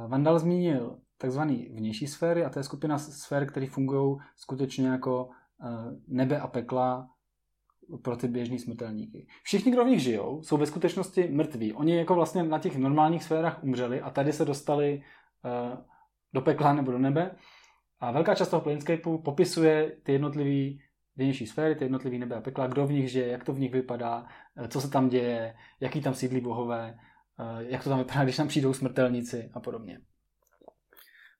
Vandal 0.07 0.39
zmínil 0.39 0.99
takzvaný 1.17 1.69
vnější 1.71 2.07
sféry 2.07 2.45
a 2.45 2.49
to 2.49 2.59
je 2.59 2.63
skupina 2.63 2.97
sfér, 2.97 3.45
které 3.45 3.67
fungují 3.67 4.17
skutečně 4.35 4.87
jako 4.87 5.29
nebe 6.07 6.39
a 6.39 6.47
pekla 6.47 7.09
pro 8.01 8.17
ty 8.17 8.27
běžní 8.27 8.59
smrtelníky. 8.59 9.27
Všichni, 9.43 9.71
kdo 9.71 9.85
v 9.85 9.87
nich 9.87 9.99
žijou, 9.99 10.43
jsou 10.43 10.57
ve 10.57 10.65
skutečnosti 10.65 11.27
mrtví. 11.27 11.73
Oni 11.73 11.97
jako 11.97 12.15
vlastně 12.15 12.43
na 12.43 12.59
těch 12.59 12.77
normálních 12.77 13.23
sférách 13.23 13.63
umřeli 13.63 14.01
a 14.01 14.09
tady 14.09 14.33
se 14.33 14.45
dostali 14.45 15.03
uh, 15.43 15.77
do 16.33 16.41
pekla 16.41 16.73
nebo 16.73 16.91
do 16.91 16.99
nebe. 16.99 17.35
A 17.99 18.11
velká 18.11 18.35
část 18.35 18.49
toho 18.49 18.61
Planescapeu 18.61 19.17
popisuje 19.17 19.97
ty 20.03 20.11
jednotlivé 20.11 20.83
vnější 21.23 21.47
sféry, 21.47 21.75
ty 21.75 21.85
jednotlivé 21.85 22.17
nebe 22.17 22.35
a 22.35 22.41
pekla, 22.41 22.67
kdo 22.67 22.87
v 22.87 22.91
nich 22.91 23.11
žije, 23.11 23.27
jak 23.27 23.43
to 23.43 23.53
v 23.53 23.59
nich 23.59 23.71
vypadá, 23.71 24.25
eh, 24.57 24.67
co 24.67 24.81
se 24.81 24.89
tam 24.89 25.09
děje, 25.09 25.55
jaký 25.79 26.01
tam 26.01 26.13
sídlí 26.13 26.41
bohové, 26.41 26.97
eh, 27.39 27.63
jak 27.63 27.83
to 27.83 27.89
tam 27.89 27.99
vypadá, 27.99 28.23
když 28.23 28.35
tam 28.35 28.47
přijdou 28.47 28.73
smrtelníci 28.73 29.49
a 29.53 29.59
podobně. 29.59 29.99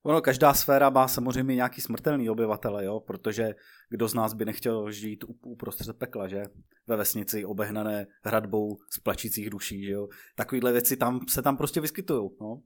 Ono, 0.04 0.22
každá 0.22 0.54
sféra 0.54 0.90
má 0.90 1.08
samozřejmě 1.08 1.56
nějaký 1.56 1.82
smrtelný 1.82 2.30
obyvatele, 2.30 2.86
jo? 2.86 3.00
protože 3.00 3.56
kdo 3.90 4.08
z 4.08 4.14
nás 4.14 4.34
by 4.34 4.46
nechtěl 4.46 4.92
žít 4.92 5.26
uprostřed 5.44 5.98
pekla, 5.98 6.28
že? 6.28 6.44
Ve 6.88 6.96
vesnici 6.96 7.46
obehnané 7.46 8.08
hradbou 8.24 8.78
z 8.94 9.00
plačících 9.00 9.50
duší, 9.50 9.86
že 9.86 9.92
jo? 9.92 10.08
Takovýhle 10.36 10.72
věci 10.72 10.98
tam 10.98 11.20
se 11.30 11.42
tam 11.42 11.58
prostě 11.58 11.82
vyskytují, 11.82 12.30
no. 12.42 12.62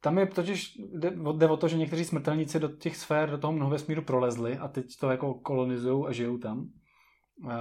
Tam 0.00 0.18
je 0.18 0.26
totiž, 0.26 0.78
jde, 1.32 1.48
o 1.48 1.56
to, 1.56 1.68
že 1.68 1.76
někteří 1.76 2.04
smrtelníci 2.04 2.60
do 2.60 2.68
těch 2.68 2.96
sfér, 2.96 3.30
do 3.30 3.38
toho 3.38 3.52
mnoho 3.52 3.70
vesmíru 3.70 4.02
prolezli 4.02 4.58
a 4.58 4.68
teď 4.68 4.96
to 5.00 5.10
jako 5.10 5.34
kolonizují 5.34 6.06
a 6.06 6.12
žijou 6.12 6.38
tam. 6.38 6.70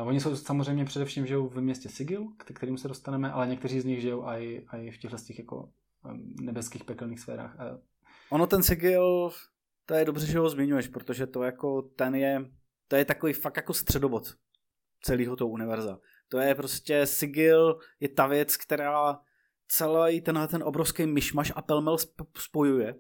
Oni 0.04 0.20
jsou 0.20 0.36
samozřejmě 0.36 0.86
především 0.86 1.26
žijou 1.26 1.50
v 1.50 1.62
městě 1.62 1.90
Sigil, 1.90 2.28
k 2.38 2.54
kterým 2.54 2.78
se 2.78 2.88
dostaneme, 2.88 3.32
ale 3.32 3.48
někteří 3.48 3.80
z 3.80 3.86
nich 3.86 4.02
žijou 4.02 4.24
i, 4.28 4.66
i 4.74 4.92
v 4.92 4.98
těchto 4.98 5.18
těch 5.18 5.40
jako 5.40 5.70
nebeských 6.42 6.84
pekelných 6.84 7.20
sférách. 7.20 7.58
Ono 8.30 8.48
ten 8.48 8.64
Sigil, 8.64 9.30
to 9.86 9.94
je 9.94 10.06
dobře, 10.06 10.28
že 10.28 10.40
ho 10.40 10.50
zmiňuješ, 10.50 10.88
protože 10.88 11.28
to 11.28 11.44
jako 11.44 11.82
ten 11.82 12.16
je, 12.16 12.46
to 12.88 12.96
je 12.96 13.06
takový 13.06 13.34
fakt 13.34 13.58
jako 13.58 13.74
středobod 13.74 14.24
celého 15.02 15.36
toho 15.36 15.50
univerza. 15.50 16.00
To 16.30 16.40
je 16.40 16.56
prostě 16.56 17.06
Sigil, 17.06 17.80
je 18.00 18.10
ta 18.10 18.28
věc, 18.28 18.58
která 18.58 19.20
celý 19.70 20.22
tenhle 20.22 20.48
ten 20.48 20.64
obrovský 20.64 21.06
myšmaš 21.06 21.54
a 21.56 21.62
pelmel 21.62 21.98
spojuje 22.38 22.96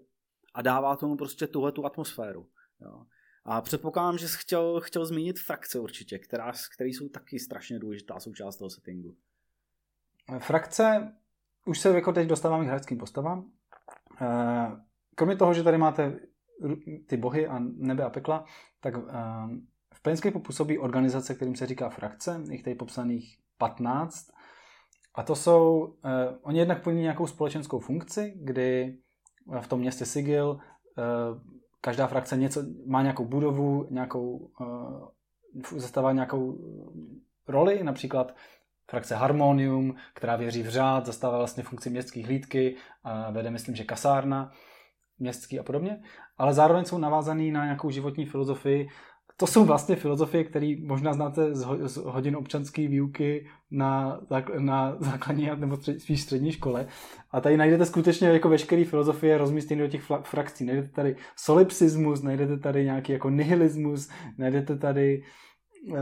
a 0.53 0.61
dává 0.61 0.95
tomu 0.95 1.17
prostě 1.17 1.47
tuhle 1.47 1.71
tu 1.71 1.85
atmosféru. 1.85 2.49
Jo. 2.81 3.05
A 3.45 3.61
předpokládám, 3.61 4.17
že 4.17 4.27
jsi 4.27 4.37
chtěl, 4.39 4.81
chtěl 4.81 5.05
zmínit 5.05 5.39
frakce 5.39 5.79
určitě, 5.79 6.19
která, 6.19 6.51
které 6.75 6.89
jsou 6.89 7.09
taky 7.09 7.39
strašně 7.39 7.79
důležitá 7.79 8.19
součást 8.19 8.57
toho 8.57 8.69
settingu. 8.69 9.17
Frakce, 10.39 11.13
už 11.65 11.79
se 11.79 11.89
jako 11.89 12.13
teď 12.13 12.27
dostáváme 12.27 12.65
k 12.65 12.67
hračským 12.67 12.97
postavám. 12.97 13.51
Eh, 14.21 14.71
kromě 15.15 15.35
toho, 15.35 15.53
že 15.53 15.63
tady 15.63 15.77
máte 15.77 16.19
ty 17.07 17.17
bohy 17.17 17.47
a 17.47 17.59
nebe 17.59 18.03
a 18.03 18.09
pekla, 18.09 18.45
tak 18.79 18.93
eh, 18.95 19.01
v 19.93 20.01
Planescape 20.01 20.39
působí 20.39 20.77
organizace, 20.77 21.35
kterým 21.35 21.55
se 21.55 21.65
říká 21.65 21.89
frakce, 21.89 22.43
jich 22.49 22.63
tady 22.63 22.75
popsaných 22.75 23.39
15. 23.57 24.31
A 25.19 25.23
to 25.23 25.35
jsou, 25.35 25.79
uh, 25.79 25.91
oni 26.41 26.59
jednak 26.59 26.83
plní 26.83 27.01
nějakou 27.01 27.27
společenskou 27.27 27.79
funkci, 27.79 28.33
kdy 28.35 28.97
v 29.61 29.67
tom 29.67 29.79
městě 29.79 30.05
Sigil 30.05 30.49
uh, 30.49 31.41
každá 31.81 32.07
frakce 32.07 32.37
něco, 32.37 32.63
má 32.85 33.01
nějakou 33.01 33.25
budovu, 33.25 33.87
nějakou, 33.89 34.51
uh, 34.59 35.07
zastává 35.77 36.11
nějakou 36.11 36.57
roli, 37.47 37.83
například 37.83 38.35
frakce 38.89 39.15
Harmonium, 39.15 39.95
která 40.13 40.35
věří 40.35 40.63
v 40.63 40.69
řád, 40.69 41.05
zastává 41.05 41.37
vlastně 41.37 41.63
funkci 41.63 41.89
městské 41.89 42.25
hlídky 42.25 42.75
a 43.03 43.31
vede, 43.31 43.51
myslím, 43.51 43.75
že 43.75 43.83
kasárna 43.83 44.51
městský 45.17 45.59
a 45.59 45.63
podobně, 45.63 46.03
ale 46.37 46.53
zároveň 46.53 46.85
jsou 46.85 46.97
navázaný 46.97 47.51
na 47.51 47.63
nějakou 47.63 47.89
životní 47.89 48.25
filozofii. 48.25 48.87
To 49.39 49.47
jsou 49.47 49.65
vlastně 49.65 49.95
filozofie, 49.95 50.43
které 50.43 50.75
možná 50.81 51.13
znáte 51.13 51.55
z 51.55 51.97
hodin 51.97 52.35
občanské 52.35 52.87
výuky 52.87 53.47
na, 53.71 54.19
na 54.59 54.95
základní 54.99 55.49
nebo 55.55 55.77
spíš 55.97 56.21
střední 56.21 56.51
škole. 56.51 56.87
A 57.31 57.41
tady 57.41 57.57
najdete 57.57 57.85
skutečně 57.85 58.27
jako 58.27 58.49
veškeré 58.49 58.85
filozofie 58.85 59.37
rozmístěné 59.37 59.81
do 59.81 59.87
těch 59.87 60.03
frakcí. 60.23 60.65
Najdete 60.65 60.87
tady 60.89 61.15
solipsismus, 61.35 62.21
najdete 62.21 62.57
tady 62.57 62.83
nějaký 62.83 63.11
jako 63.11 63.29
nihilismus, 63.29 64.09
najdete 64.37 64.77
tady 64.77 65.23
uh, 65.87 65.97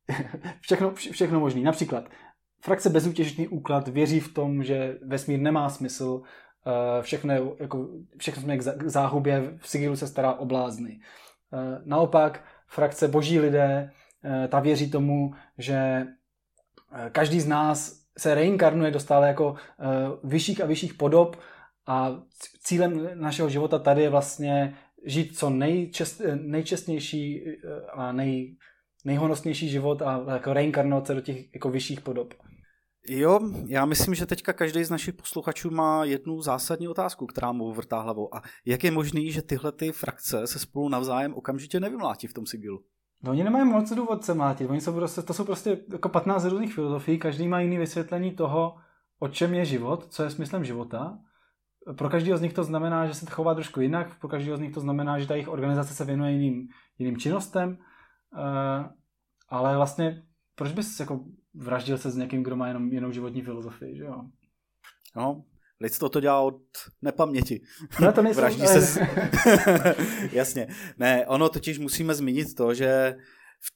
všechno, 0.60 0.94
všechno 0.94 1.40
možné. 1.40 1.60
Například 1.60 2.04
frakce 2.62 2.90
bezútěžný 2.90 3.48
úklad 3.48 3.88
věří 3.88 4.20
v 4.20 4.34
tom, 4.34 4.64
že 4.64 4.98
vesmír 5.06 5.40
nemá 5.40 5.68
smysl, 5.68 6.22
Eh, 6.66 7.02
všechno, 7.02 7.34
jako, 7.60 7.88
všechno 8.18 8.42
jsme 8.42 8.58
k 8.58 8.62
záhubě, 8.82 9.58
v 9.58 9.68
Sigilu 9.68 9.96
se 9.96 10.06
stará 10.06 10.34
o 10.34 10.44
blázny. 10.44 11.00
Eh, 11.52 11.82
naopak, 11.84 12.44
frakce 12.66 13.08
boží 13.08 13.40
lidé, 13.40 13.90
eh, 14.24 14.48
ta 14.48 14.60
věří 14.60 14.90
tomu, 14.90 15.34
že 15.58 16.06
každý 17.12 17.40
z 17.40 17.46
nás 17.46 18.00
se 18.18 18.34
reinkarnuje 18.34 18.90
do 18.90 19.00
stále 19.00 19.28
jako 19.28 19.54
vyšších 20.24 20.60
a 20.60 20.66
vyšších 20.66 20.94
podob 20.94 21.36
a 21.86 22.22
cílem 22.62 23.10
našeho 23.14 23.48
života 23.48 23.78
tady 23.78 24.02
je 24.02 24.10
vlastně 24.10 24.74
žít 25.06 25.38
co 25.38 25.50
nejčest, 25.50 26.22
nejčestnější 26.34 27.44
a 27.92 28.12
nej, 28.12 28.56
nejhonosnější 29.04 29.68
život 29.68 30.02
a 30.02 30.24
jako 30.32 30.52
reinkarnovat 30.52 31.06
se 31.06 31.14
do 31.14 31.20
těch 31.20 31.54
jako 31.54 31.70
vyšších 31.70 32.00
podob. 32.00 32.34
Jo, 33.12 33.40
já 33.66 33.84
myslím, 33.84 34.14
že 34.14 34.26
teďka 34.26 34.52
každý 34.52 34.84
z 34.84 34.90
našich 34.90 35.14
posluchačů 35.14 35.70
má 35.70 36.04
jednu 36.04 36.42
zásadní 36.42 36.88
otázku, 36.88 37.26
která 37.26 37.52
mu 37.52 37.72
vrtá 37.72 38.00
hlavou. 38.00 38.34
A 38.34 38.42
jak 38.66 38.84
je 38.84 38.90
možný, 38.90 39.32
že 39.32 39.42
tyhle 39.42 39.72
ty 39.72 39.92
frakce 39.92 40.46
se 40.46 40.58
spolu 40.58 40.88
navzájem 40.88 41.34
okamžitě 41.34 41.80
nevymlátí 41.80 42.26
v 42.26 42.34
tom 42.34 42.46
sigilu? 42.46 42.84
No, 43.22 43.30
oni 43.30 43.44
nemají 43.44 43.64
moc 43.64 43.92
důvod 43.92 44.24
se 44.24 44.34
mlátit. 44.34 44.70
Oni 44.70 44.80
jsou 44.80 44.92
prostě, 44.92 45.22
to 45.22 45.34
jsou 45.34 45.44
prostě 45.44 45.78
jako 45.92 46.08
15 46.08 46.44
různých 46.44 46.74
filozofií, 46.74 47.18
každý 47.18 47.48
má 47.48 47.60
jiný 47.60 47.78
vysvětlení 47.78 48.30
toho, 48.30 48.74
o 49.18 49.28
čem 49.28 49.54
je 49.54 49.64
život, 49.64 50.06
co 50.10 50.22
je 50.22 50.30
smyslem 50.30 50.64
života. 50.64 51.18
Pro 51.96 52.10
každého 52.10 52.38
z 52.38 52.42
nich 52.42 52.52
to 52.52 52.64
znamená, 52.64 53.06
že 53.06 53.14
se 53.14 53.26
chová 53.26 53.54
trošku 53.54 53.80
jinak, 53.80 54.18
pro 54.18 54.28
každého 54.28 54.56
z 54.56 54.60
nich 54.60 54.72
to 54.72 54.80
znamená, 54.80 55.18
že 55.18 55.26
ta 55.26 55.34
jejich 55.34 55.48
organizace 55.48 55.94
se 55.94 56.04
věnuje 56.04 56.32
jiným, 56.32 56.68
jiným 56.98 57.16
činnostem, 57.16 57.70
uh, 57.70 58.86
ale 59.48 59.76
vlastně 59.76 60.22
proč 60.54 60.72
bys 60.72 61.00
jako 61.00 61.24
vraždil 61.54 61.98
se 61.98 62.10
s 62.10 62.16
někým, 62.16 62.42
kdo 62.42 62.56
má 62.56 62.68
jenom 62.68 62.92
jinou 62.92 63.12
životní 63.12 63.42
filozofii, 63.42 63.96
že 63.96 64.04
jo? 64.04 64.22
No, 65.16 65.44
lidstvo 65.80 66.08
to 66.08 66.20
dělá 66.20 66.40
od 66.40 66.62
nepaměti. 67.02 67.60
No 68.00 68.12
to 68.12 68.22
nejsou... 68.22 68.40
Vraždí 68.40 68.66
se 68.66 68.80
z... 68.80 68.98
Jasně. 70.32 70.68
Ne, 70.98 71.26
ono 71.26 71.48
totiž 71.48 71.78
musíme 71.78 72.14
zmínit 72.14 72.54
to, 72.54 72.74
že 72.74 73.16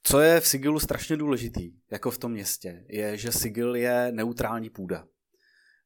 co 0.03 0.19
je 0.19 0.39
v 0.39 0.47
Sigilu 0.47 0.79
strašně 0.79 1.17
důležitý, 1.17 1.71
jako 1.91 2.11
v 2.11 2.17
tom 2.17 2.31
městě, 2.31 2.85
je, 2.89 3.17
že 3.17 3.31
Sigil 3.31 3.75
je 3.75 4.11
neutrální 4.11 4.69
půda. 4.69 5.07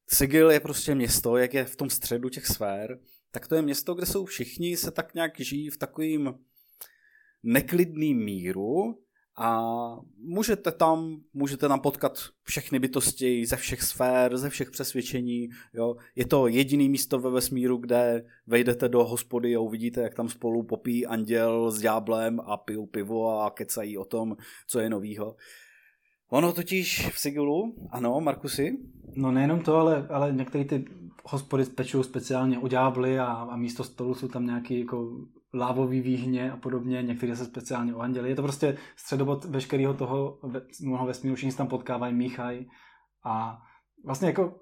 Sigil 0.08 0.52
je 0.52 0.60
prostě 0.60 0.96
město, 0.96 1.38
jak 1.38 1.54
je 1.54 1.66
v 1.66 1.76
tom 1.76 1.90
středu 1.90 2.30
těch 2.30 2.48
sfér, 2.48 3.00
tak 3.32 3.48
to 3.48 3.56
je 3.56 3.62
město, 3.62 3.94
kde 3.94 4.06
jsou 4.06 4.26
všichni, 4.26 4.78
se 4.78 4.92
tak 4.92 5.14
nějak 5.14 5.40
žijí 5.40 5.70
v 5.70 5.78
takovým 5.78 6.34
neklidným 7.44 8.24
míru, 8.26 9.00
a 9.40 9.62
můžete 10.18 10.72
tam, 10.72 11.22
můžete 11.34 11.68
tam 11.68 11.80
potkat 11.80 12.20
všechny 12.44 12.80
bytosti 12.80 13.46
ze 13.46 13.56
všech 13.56 13.84
sfér, 13.84 14.38
ze 14.38 14.50
všech 14.50 14.72
přesvědčení. 14.72 15.50
Jo. 15.74 15.96
Je 16.16 16.26
to 16.26 16.48
jediný 16.48 16.90
místo 16.90 17.20
ve 17.20 17.30
vesmíru, 17.30 17.78
kde 17.78 18.26
vejdete 18.48 18.90
do 18.90 19.04
hospody 19.04 19.56
a 19.56 19.60
uvidíte, 19.60 20.02
jak 20.02 20.16
tam 20.16 20.30
spolu 20.30 20.64
popí 20.64 21.06
anděl 21.06 21.72
s 21.72 21.80
dňáblem 21.80 22.40
a 22.40 22.58
pijou 22.58 22.86
pivo 22.86 23.42
a 23.42 23.50
kecají 23.50 23.98
o 23.98 24.06
tom, 24.06 24.38
co 24.68 24.80
je 24.80 24.90
novýho. 24.90 25.36
Ono 26.30 26.54
totiž 26.54 27.10
v 27.10 27.20
Sigilu, 27.20 27.76
ano, 27.92 28.22
Markusy? 28.22 28.78
No 29.16 29.32
nejenom 29.32 29.60
to, 29.60 29.76
ale, 29.76 30.08
ale 30.08 30.34
některé 30.34 30.66
ty 30.66 30.86
hospody 31.26 31.66
pečou 31.66 32.04
speciálně 32.04 32.60
o 32.60 32.68
ďábly 32.68 33.20
a, 33.20 33.26
a 33.26 33.56
místo 33.56 33.84
stolu 33.84 34.16
jsou 34.16 34.28
tam 34.28 34.46
nějaké 34.46 34.80
jako 34.80 35.26
lávový 35.54 36.02
výhně 36.02 36.52
a 36.52 36.58
podobně, 36.58 37.02
některé 37.02 37.36
se 37.36 37.46
speciálně 37.46 37.96
o 37.96 38.00
anděli. 38.00 38.30
Je 38.30 38.36
to 38.36 38.42
prostě 38.42 38.78
středobod 38.96 39.46
veškerého 39.46 39.94
toho 39.94 40.40
mnoho 40.82 41.06
vesmíru, 41.06 41.36
všichni 41.36 41.52
se 41.52 41.58
tam 41.58 41.68
potkávají, 41.68 42.14
míchají 42.14 42.70
a 43.24 43.62
vlastně 44.06 44.28
jako 44.28 44.60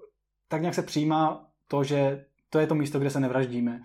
tak 0.48 0.60
nějak 0.60 0.74
se 0.74 0.82
přijímá 0.82 1.46
to, 1.68 1.84
že 1.84 2.24
to 2.50 2.58
je 2.58 2.66
to 2.66 2.74
místo, 2.74 2.98
kde 2.98 3.10
se 3.10 3.20
nevraždíme. 3.20 3.82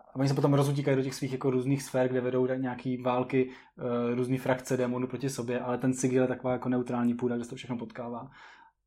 A 0.00 0.16
oni 0.16 0.28
se 0.28 0.34
potom 0.34 0.54
rozutíkají 0.54 0.96
do 0.96 1.02
těch 1.02 1.14
svých 1.14 1.32
jako 1.32 1.50
různých 1.50 1.82
sfér, 1.82 2.08
kde 2.08 2.20
vedou 2.20 2.46
nějaké 2.46 2.96
války, 3.02 3.50
uh, 3.76 4.14
různé 4.14 4.38
frakce 4.38 4.76
démonů 4.76 5.06
proti 5.06 5.30
sobě, 5.30 5.60
ale 5.60 5.78
ten 5.78 5.94
sigil 5.94 6.22
je 6.22 6.28
taková 6.28 6.52
jako 6.52 6.68
neutrální 6.68 7.14
půda, 7.14 7.36
kde 7.36 7.44
se 7.44 7.50
to 7.50 7.56
všechno 7.56 7.78
potkává. 7.78 8.30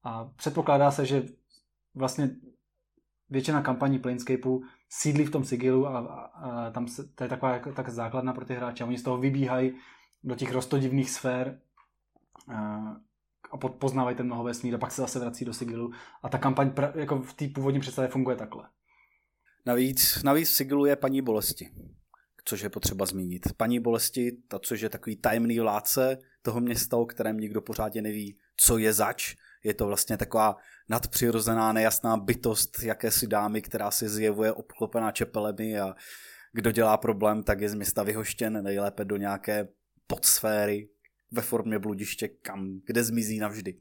A 0.03 0.25
předpokládá 0.35 0.91
se, 0.91 1.05
že 1.05 1.23
vlastně 1.95 2.35
většina 3.29 3.61
kampaní 3.61 3.99
Planescapeu 3.99 4.63
sídlí 4.93 5.25
v 5.25 5.31
tom 5.31 5.45
sigilu 5.45 5.87
a, 5.87 5.99
a, 5.99 6.71
tam 6.71 6.87
se, 6.87 7.07
to 7.07 7.23
je 7.23 7.29
taková 7.29 7.53
jako, 7.53 7.71
tak 7.71 7.89
základna 7.89 8.33
pro 8.33 8.45
ty 8.45 8.53
hráče. 8.53 8.83
Oni 8.83 8.97
z 8.97 9.03
toho 9.03 9.17
vybíhají 9.17 9.73
do 10.23 10.35
těch 10.35 10.51
rostodivných 10.51 11.09
sfér 11.09 11.59
a, 12.47 12.55
a 13.51 13.57
poznávají 13.57 14.17
ten 14.17 14.25
mnoho 14.25 14.43
vesmír 14.43 14.75
a 14.75 14.77
pak 14.77 14.91
se 14.91 15.01
zase 15.01 15.19
vrací 15.19 15.45
do 15.45 15.53
sigilu. 15.53 15.91
A 16.23 16.29
ta 16.29 16.37
kampaň 16.37 16.71
pra, 16.71 16.93
jako 16.95 17.21
v 17.21 17.33
té 17.33 17.47
původní 17.47 17.79
představě 17.79 18.09
funguje 18.09 18.35
takhle. 18.35 18.69
Navíc, 19.65 20.23
navíc 20.23 20.49
v 20.49 20.55
sigilu 20.55 20.85
je 20.85 20.95
paní 20.95 21.21
bolesti, 21.21 21.69
což 22.45 22.61
je 22.61 22.69
potřeba 22.69 23.05
zmínit. 23.05 23.53
Paní 23.57 23.79
bolesti, 23.79 24.31
ta, 24.47 24.59
což 24.59 24.81
je 24.81 24.89
takový 24.89 25.15
tajemný 25.15 25.59
vládce 25.59 26.17
toho 26.41 26.59
města, 26.59 26.97
o 26.97 27.05
kterém 27.05 27.37
nikdo 27.37 27.61
pořádně 27.61 28.01
neví, 28.01 28.37
co 28.57 28.77
je 28.77 28.93
zač, 28.93 29.35
je 29.63 29.73
to 29.73 29.87
vlastně 29.87 30.17
taková 30.17 30.57
nadpřirozená, 30.89 31.73
nejasná 31.73 32.17
bytost 32.17 32.83
jakési 32.83 33.27
dámy, 33.27 33.61
která 33.61 33.91
se 33.91 34.09
zjevuje 34.09 34.53
obklopená 34.53 35.11
čepelemi 35.11 35.79
a 35.79 35.95
kdo 36.53 36.71
dělá 36.71 36.97
problém, 36.97 37.43
tak 37.43 37.61
je 37.61 37.69
z 37.69 37.73
města 37.73 38.03
vyhoštěn 38.03 38.63
nejlépe 38.63 39.05
do 39.05 39.17
nějaké 39.17 39.67
podsféry 40.07 40.89
ve 41.31 41.41
formě 41.41 41.79
bludiště, 41.79 42.27
kam, 42.27 42.81
kde 42.85 43.03
zmizí 43.03 43.39
navždy. 43.39 43.77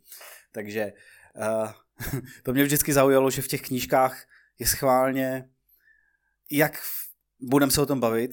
Takže 0.52 0.92
uh, 1.36 2.20
to 2.42 2.52
mě 2.52 2.64
vždycky 2.64 2.92
zaujalo, 2.92 3.30
že 3.30 3.42
v 3.42 3.48
těch 3.48 3.62
knížkách 3.62 4.24
je 4.58 4.66
schválně, 4.66 5.50
jak 6.50 6.78
budeme 7.40 7.72
se 7.72 7.80
o 7.80 7.86
tom 7.86 8.00
bavit, 8.00 8.30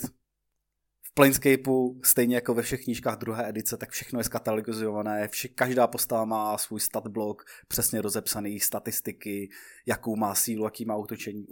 Planescapeu, 1.17 1.99
stejně 2.03 2.35
jako 2.35 2.53
ve 2.53 2.61
všech 2.61 2.83
knížkách 2.83 3.17
druhé 3.17 3.49
edice, 3.49 3.77
tak 3.77 3.89
všechno 3.89 4.19
je 4.19 4.23
skatalogizované, 4.23 5.27
vše, 5.27 5.47
každá 5.47 5.87
postava 5.87 6.25
má 6.25 6.57
svůj 6.57 6.79
stat 6.79 7.07
blok, 7.07 7.43
přesně 7.67 8.01
rozepsaný 8.01 8.59
statistiky, 8.59 9.49
jakou 9.85 10.15
má 10.15 10.35
sílu, 10.35 10.63
jaký 10.63 10.85
má 10.85 10.95
útočení, 10.95 11.45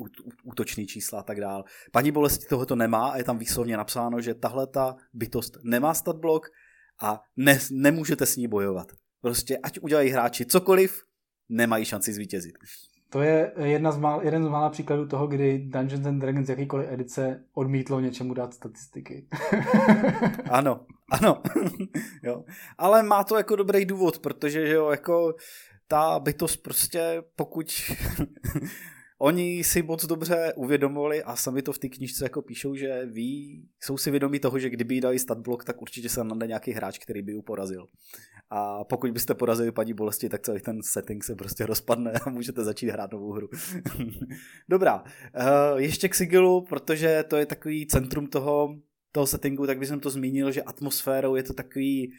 útočný 0.43 0.87
čísla 0.87 1.19
a 1.19 1.23
tak 1.23 1.39
dále. 1.39 1.63
Paní 1.91 2.11
bolesti 2.11 2.45
tohoto 2.45 2.75
nemá 2.75 3.07
a 3.07 3.17
je 3.17 3.23
tam 3.23 3.37
výslovně 3.37 3.77
napsáno, 3.77 4.21
že 4.21 4.33
tahle 4.33 4.67
ta 4.67 4.95
bytost 5.13 5.57
nemá 5.63 5.93
stat 5.93 6.15
blok 6.15 6.47
a 7.01 7.21
ne, 7.37 7.59
nemůžete 7.71 8.25
s 8.25 8.35
ní 8.35 8.47
bojovat. 8.47 8.91
Prostě 9.21 9.57
ať 9.57 9.79
udělají 9.79 10.09
hráči 10.09 10.45
cokoliv, 10.45 11.03
nemají 11.49 11.85
šanci 11.85 12.13
zvítězit. 12.13 12.55
To 13.15 13.21
je 13.21 13.51
jedna 13.63 13.91
z 13.91 13.97
mál, 13.97 14.21
jeden 14.23 14.43
z 14.43 14.47
mála 14.47 14.69
příkladů 14.69 15.07
toho, 15.07 15.27
kdy 15.27 15.59
Dungeons 15.59 16.05
and 16.05 16.19
Dragons 16.19 16.49
jakýkoliv 16.49 16.87
edice 16.91 17.43
odmítlo 17.53 17.99
něčemu 17.99 18.33
dát 18.33 18.53
statistiky. 18.53 19.27
ano, 20.51 20.79
ano. 21.11 21.41
jo. 22.23 22.43
Ale 22.77 23.03
má 23.03 23.23
to 23.23 23.37
jako 23.37 23.55
dobrý 23.55 23.85
důvod, 23.85 24.19
protože 24.19 24.67
že 24.67 24.73
jo, 24.73 24.89
jako 24.89 25.35
ta 25.87 26.19
bytost 26.19 26.63
prostě, 26.63 27.23
pokud 27.35 27.67
Oni 29.17 29.63
si 29.63 29.83
moc 29.83 30.05
dobře 30.05 30.53
uvědomovali 30.55 31.23
a 31.23 31.35
sami 31.35 31.61
to 31.61 31.73
v 31.73 31.79
té 31.79 31.89
knižce 31.89 32.25
jako 32.25 32.41
píšou, 32.41 32.75
že 32.75 33.05
ví, 33.05 33.65
jsou 33.83 33.97
si 33.97 34.11
vědomí 34.11 34.39
toho, 34.39 34.59
že 34.59 34.69
kdyby 34.69 35.01
dali 35.01 35.19
statblock, 35.19 35.63
tak 35.63 35.81
určitě 35.81 36.09
se 36.09 36.23
nade 36.23 36.47
nějaký 36.47 36.71
hráč, 36.71 36.99
který 36.99 37.21
by 37.21 37.31
ji 37.31 37.41
porazil. 37.41 37.87
A 38.49 38.83
pokud 38.83 39.11
byste 39.11 39.33
porazili 39.33 39.71
paní 39.71 39.93
bolesti, 39.93 40.29
tak 40.29 40.41
celý 40.41 40.59
ten 40.59 40.83
setting 40.83 41.23
se 41.23 41.35
prostě 41.35 41.65
rozpadne 41.65 42.11
a 42.25 42.29
můžete 42.29 42.63
začít 42.63 42.89
hrát 42.89 43.11
novou 43.11 43.31
hru. 43.31 43.49
Dobrá, 44.69 45.03
uh, 45.03 45.79
ještě 45.79 46.09
k 46.09 46.15
Sigilu, 46.15 46.61
protože 46.61 47.23
to 47.27 47.37
je 47.37 47.45
takový 47.45 47.87
centrum 47.87 48.27
toho, 48.27 48.79
toho 49.11 49.27
settingu, 49.27 49.67
tak 49.67 49.79
bych 49.79 49.89
to 49.99 50.09
zmínil, 50.09 50.51
že 50.51 50.63
atmosférou 50.63 51.35
je 51.35 51.43
to 51.43 51.53
takový 51.53 52.11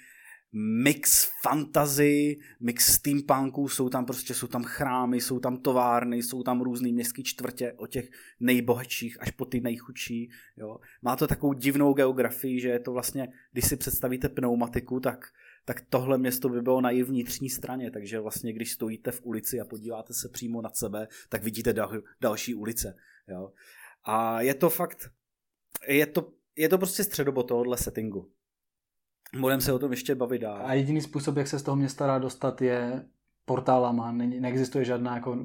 mix 0.52 1.28
fantasy, 1.42 2.38
mix 2.60 2.94
steampunků, 2.94 3.68
jsou 3.68 3.88
tam 3.88 4.04
prostě, 4.04 4.34
jsou 4.34 4.46
tam 4.46 4.64
chrámy, 4.64 5.20
jsou 5.20 5.40
tam 5.40 5.56
továrny, 5.56 6.22
jsou 6.22 6.42
tam 6.42 6.60
různý 6.60 6.92
městské 6.92 7.22
čtvrtě 7.22 7.72
od 7.72 7.86
těch 7.86 8.10
nejbohatších 8.40 9.20
až 9.20 9.30
po 9.30 9.44
ty 9.44 9.60
nejchudší, 9.60 10.30
jo. 10.56 10.78
Má 11.02 11.16
to 11.16 11.26
takovou 11.26 11.52
divnou 11.52 11.92
geografii, 11.92 12.60
že 12.60 12.68
je 12.68 12.80
to 12.80 12.92
vlastně, 12.92 13.28
když 13.52 13.64
si 13.64 13.76
představíte 13.76 14.28
pneumatiku, 14.28 15.00
tak, 15.00 15.26
tak 15.64 15.80
tohle 15.80 16.18
město 16.18 16.48
by 16.48 16.62
bylo 16.62 16.80
na 16.80 16.90
její 16.90 17.02
vnitřní 17.02 17.50
straně, 17.50 17.90
takže 17.90 18.20
vlastně 18.20 18.52
když 18.52 18.72
stojíte 18.72 19.10
v 19.10 19.20
ulici 19.22 19.60
a 19.60 19.64
podíváte 19.64 20.14
se 20.14 20.28
přímo 20.28 20.62
nad 20.62 20.76
sebe, 20.76 21.08
tak 21.28 21.44
vidíte 21.44 21.72
dal, 21.72 22.02
další 22.20 22.54
ulice, 22.54 22.96
jo. 23.28 23.52
A 24.04 24.40
je 24.40 24.54
to 24.54 24.70
fakt, 24.70 25.10
je 25.88 26.06
to, 26.06 26.32
je 26.56 26.68
to 26.68 26.78
prostě 26.78 27.04
středobod 27.04 27.48
tohohle 27.48 27.78
settingu. 27.78 28.35
Budeme 29.40 29.62
se 29.62 29.72
o 29.72 29.78
tom 29.78 29.90
ještě 29.90 30.14
bavit 30.14 30.38
dál. 30.38 30.60
A 30.64 30.74
jediný 30.74 31.00
způsob, 31.00 31.36
jak 31.36 31.46
se 31.46 31.58
z 31.58 31.62
toho 31.62 31.76
města 31.76 32.06
dá 32.06 32.18
dostat, 32.18 32.62
je 32.62 33.04
portálama. 33.44 34.12
Ne, 34.12 34.26
neexistuje 34.26 34.84
žádná 34.84 35.14
jako 35.14 35.44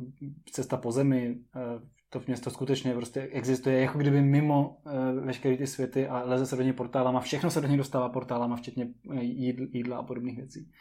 cesta 0.51 0.77
po 0.77 0.91
zemi. 0.91 1.37
Eh, 1.55 1.81
to 2.11 2.21
město 2.27 2.49
skutečně 2.49 2.93
prostě 2.93 3.21
existuje 3.21 3.81
jako 3.81 3.97
kdyby 3.97 4.21
mimo 4.21 4.69
uh, 4.69 5.25
veškeré 5.25 5.57
ty 5.57 5.67
světy 5.67 6.07
a 6.07 6.23
leze 6.23 6.45
se 6.45 6.55
do 6.55 6.63
něj 6.63 6.73
portálama. 6.73 7.19
Všechno 7.19 7.51
se 7.51 7.61
do 7.61 7.67
něj 7.67 7.77
dostává 7.77 8.09
portálama, 8.09 8.55
včetně 8.55 8.87
eh, 9.11 9.23
jídla, 9.23 9.67
jídla 9.71 9.97
a 9.97 10.03
podobných 10.03 10.37
věcí. 10.37 10.71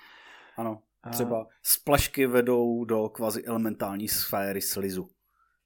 Ano, 0.56 0.82
třeba 1.10 1.46
splašky 1.62 2.26
vedou 2.26 2.84
do 2.84 3.08
kvazi 3.08 3.44
elementální 3.44 4.08
sféry 4.08 4.60
slizu. 4.60 5.08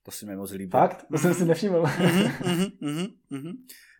To 0.04 0.10
si 0.10 0.26
mi 0.26 0.36
moc 0.36 0.50
líbí. 0.50 0.70
Fakt? 0.70 1.06
To 1.12 1.18
jsem 1.18 1.34
si 1.34 1.44
nevšiml. 1.44 1.82
mm-hmm, 1.82 2.32
mm-hmm, 2.82 3.12
mm-hmm. 3.32 3.52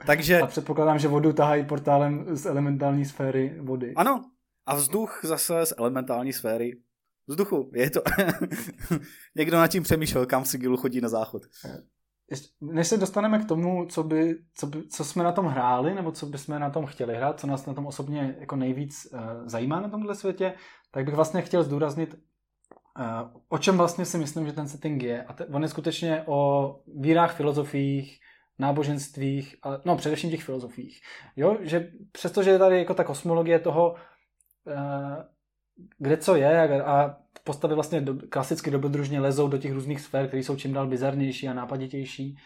Takže... 0.07 0.41
A 0.41 0.47
předpokládám, 0.47 0.99
že 0.99 1.09
vodu 1.09 1.33
tahají 1.33 1.65
portálem 1.65 2.37
z 2.37 2.47
elementální 2.47 3.05
sféry 3.05 3.59
vody. 3.61 3.93
Ano. 3.97 4.25
A 4.67 4.75
vzduch 4.75 5.21
zase 5.25 5.67
z 5.67 5.75
elementální 5.79 6.33
sféry 6.33 6.73
vzduchu. 7.27 7.71
Je 7.75 7.91
to... 7.91 8.03
Někdo 9.35 9.57
nad 9.57 9.67
tím 9.67 9.83
přemýšlel, 9.83 10.27
kam 10.27 10.45
si 10.45 10.59
Gilu 10.59 10.77
chodí 10.77 11.01
na 11.01 11.09
záchod. 11.09 11.43
Než 12.61 12.89
se 12.89 12.97
dostaneme 12.97 13.39
k 13.39 13.49
tomu, 13.49 13.87
co, 13.87 14.03
by, 14.03 14.39
co, 14.55 14.67
by, 14.67 14.89
co 14.89 15.05
jsme 15.05 15.25
na 15.25 15.33
tom 15.33 15.47
hráli, 15.47 15.95
nebo 15.95 16.13
co 16.13 16.27
bychom 16.27 16.61
na 16.61 16.71
tom 16.71 16.87
chtěli 16.87 17.17
hrát, 17.17 17.41
co 17.41 17.47
nás 17.47 17.67
na 17.67 17.75
tom 17.75 17.87
osobně 17.87 18.37
jako 18.41 18.57
nejvíc 18.57 19.07
uh, 19.13 19.21
zajímá 19.47 19.81
na 19.81 19.89
tomhle 19.89 20.15
světě, 20.15 20.55
tak 20.91 21.05
bych 21.05 21.15
vlastně 21.15 21.43
chtěl 21.43 21.63
zdůraznit 21.63 22.15
o 23.49 23.59
čem 23.59 23.77
vlastně 23.77 24.05
si 24.05 24.19
myslím, 24.19 24.47
že 24.47 24.53
ten 24.53 24.69
setting 24.69 25.03
je. 25.03 25.23
A 25.23 25.33
te, 25.33 25.47
on 25.47 25.63
je 25.63 25.69
skutečně 25.69 26.23
o 26.27 26.81
vírách, 26.87 27.37
filozofiích, 27.37 28.21
náboženstvích, 28.59 29.57
ale, 29.63 29.81
no 29.85 29.97
především 29.97 30.31
těch 30.31 30.45
filozofiích. 30.45 31.01
Jo, 31.37 31.57
že 31.61 31.91
přestože 32.13 32.51
je 32.51 32.59
tady 32.59 32.79
jako 32.79 32.95
ta 32.95 33.05
kosmologie 33.05 33.59
toho, 33.59 33.93
uh, 33.93 34.75
kde 35.99 36.17
co 36.17 36.37
je 36.37 36.83
a 36.83 37.17
postavy 37.45 37.75
vlastně 37.75 38.01
do, 38.01 38.15
klasicky 38.29 38.71
dobrodružně 38.71 39.21
lezou 39.21 39.49
do 39.49 39.59
těch 39.59 39.73
různých 39.73 40.01
sfér, 40.01 40.27
které 40.27 40.43
jsou 40.43 40.57
čím 40.57 40.73
dál 40.73 40.87
bizarnější 40.87 41.49
a 41.49 41.55
nápaditější, 41.55 42.39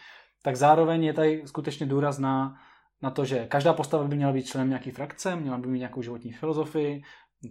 tak 0.42 0.56
zároveň 0.56 1.04
je 1.04 1.12
tady 1.12 1.42
skutečně 1.46 1.86
důraz 1.86 2.18
na, 2.18 2.56
na 3.02 3.10
to, 3.10 3.24
že 3.24 3.46
každá 3.46 3.72
postava 3.72 4.04
by 4.04 4.16
měla 4.16 4.32
být 4.32 4.46
členem 4.46 4.68
nějaký 4.68 4.90
frakce, 4.90 5.36
měla 5.36 5.58
by 5.58 5.68
mít 5.68 5.78
nějakou 5.78 6.02
životní 6.02 6.32
filozofii, 6.32 7.02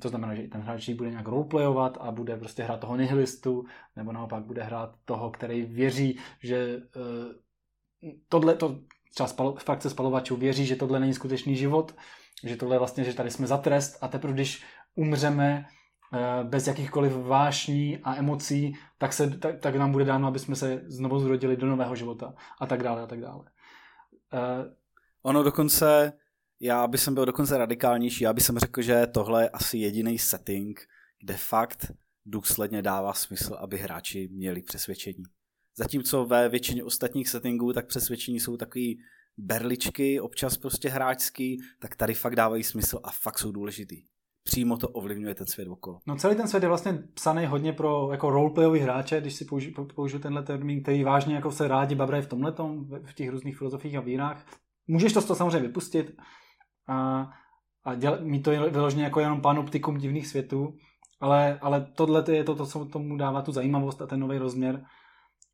to 0.02 0.10
znamená, 0.10 0.36
že 0.36 0.41
i 0.41 0.47
ten 0.47 0.62
hráč 0.62 0.89
bude 0.89 1.10
nějak 1.10 1.28
roleplayovat 1.28 1.97
a 2.02 2.12
bude 2.12 2.38
prostě 2.38 2.63
hrát 2.63 2.80
toho 2.80 2.95
nihilistu, 2.95 3.65
nebo 3.95 4.12
naopak 4.12 4.43
bude 4.43 4.63
hrát 4.63 4.95
toho, 5.06 5.32
který 5.32 5.62
věří, 5.63 6.19
že 6.43 6.78
uh, 6.78 8.12
tohle, 8.30 8.56
to 8.56 8.80
třeba 9.13 9.28
spalo, 9.28 9.56
frakce 9.56 9.89
spalovačů 9.89 10.36
věří, 10.36 10.65
že 10.65 10.76
tohle 10.76 11.00
není 11.00 11.13
skutečný 11.13 11.56
život, 11.56 11.95
že 12.43 12.56
tohle 12.56 12.78
vlastně, 12.78 13.04
že 13.04 13.13
tady 13.13 13.32
jsme 13.32 13.47
za 13.47 13.58
trest 13.58 13.97
a 14.02 14.08
teprve 14.08 14.34
když 14.34 14.63
umřeme 14.95 15.65
uh, 16.13 16.50
bez 16.50 16.67
jakýchkoliv 16.67 17.13
vášní 17.15 17.97
a 17.97 18.15
emocí, 18.15 18.73
tak, 18.97 19.13
se, 19.13 19.38
tak, 19.38 19.60
tak 19.60 19.76
nám 19.76 19.91
bude 19.91 20.06
dáno, 20.06 20.28
aby 20.28 20.39
jsme 20.39 20.56
se 20.56 20.84
znovu 20.88 21.19
zrodili 21.19 21.58
do 21.58 21.67
nového 21.67 21.95
života 21.95 22.34
a 22.62 22.65
tak 22.65 22.84
dále 22.84 23.02
a 23.02 23.08
tak 23.08 23.21
dále. 23.21 23.45
Uh, 24.34 24.65
ono 25.23 25.43
dokonce 25.43 26.13
já 26.60 26.88
bych 26.88 27.10
byl 27.10 27.26
dokonce 27.26 27.58
radikálnější, 27.58 28.24
já 28.24 28.34
bych 28.34 28.43
řekl, 28.58 28.82
že 28.82 29.08
tohle 29.08 29.43
je 29.43 29.50
asi 29.50 29.78
jediný 29.78 30.20
setting, 30.20 30.80
kde 31.20 31.38
fakt 31.38 31.91
důsledně 32.26 32.82
dává 32.82 33.13
smysl, 33.13 33.54
aby 33.54 33.78
hráči 33.78 34.30
měli 34.32 34.62
přesvědčení. 34.62 35.24
Zatímco 35.78 36.26
ve 36.26 36.50
většině 36.50 36.84
ostatních 36.84 37.30
settingů, 37.30 37.74
tak 37.74 37.88
přesvědčení 37.88 38.39
jsou 38.39 38.58
takový 38.58 39.00
berličky, 39.38 40.20
občas 40.20 40.58
prostě 40.58 40.89
hráčský, 40.89 41.58
tak 41.80 41.96
tady 41.96 42.13
fakt 42.13 42.36
dávají 42.36 42.63
smysl 42.63 43.00
a 43.04 43.12
fakt 43.12 43.39
jsou 43.39 43.52
důležitý. 43.52 44.04
Přímo 44.43 44.78
to 44.78 44.89
ovlivňuje 44.89 45.36
ten 45.36 45.48
svět 45.48 45.67
okolo. 45.67 46.00
No 46.08 46.15
celý 46.15 46.36
ten 46.36 46.48
svět 46.48 46.63
je 46.63 46.70
vlastně 46.70 47.04
psaný 47.13 47.46
hodně 47.46 47.74
pro 47.74 48.12
jako 48.12 48.30
roleplayový 48.30 48.80
hráče, 48.80 49.22
když 49.22 49.34
si 49.34 49.46
použiju, 49.46 49.74
použiju 49.96 50.22
tenhle 50.22 50.43
termín, 50.43 50.82
který 50.82 51.04
vážně 51.04 51.36
jako 51.36 51.52
se 51.52 51.67
rádi 51.67 51.96
babrají 51.96 52.24
v 52.24 52.28
tomhle 52.28 52.54
v 53.04 53.13
těch 53.13 53.30
různých 53.30 53.58
filozofiích 53.58 53.96
a 53.96 54.02
vírách, 54.02 54.46
můžeš 54.88 55.13
to 55.13 55.22
z 55.22 55.26
toho 55.26 55.38
samozřejmě 55.38 55.67
vypustit 55.67 56.17
a, 56.88 57.30
a 57.84 57.95
děl, 57.95 58.19
mít 58.21 58.41
to 58.41 58.52
vyloženě 58.52 59.04
jako 59.04 59.19
jenom 59.19 59.41
panoptikum 59.41 59.97
divných 59.97 60.28
světů, 60.28 60.78
ale, 61.19 61.60
ale 61.62 61.88
tohle 61.95 62.23
je 62.32 62.43
to, 62.43 62.56
to, 62.56 62.65
co 62.65 62.86
tomu 62.86 63.17
dává 63.17 63.41
tu 63.41 63.52
zajímavost 63.52 64.02
a 64.02 64.08
ten 64.08 64.19
nový 64.19 64.38
rozměr. 64.38 64.86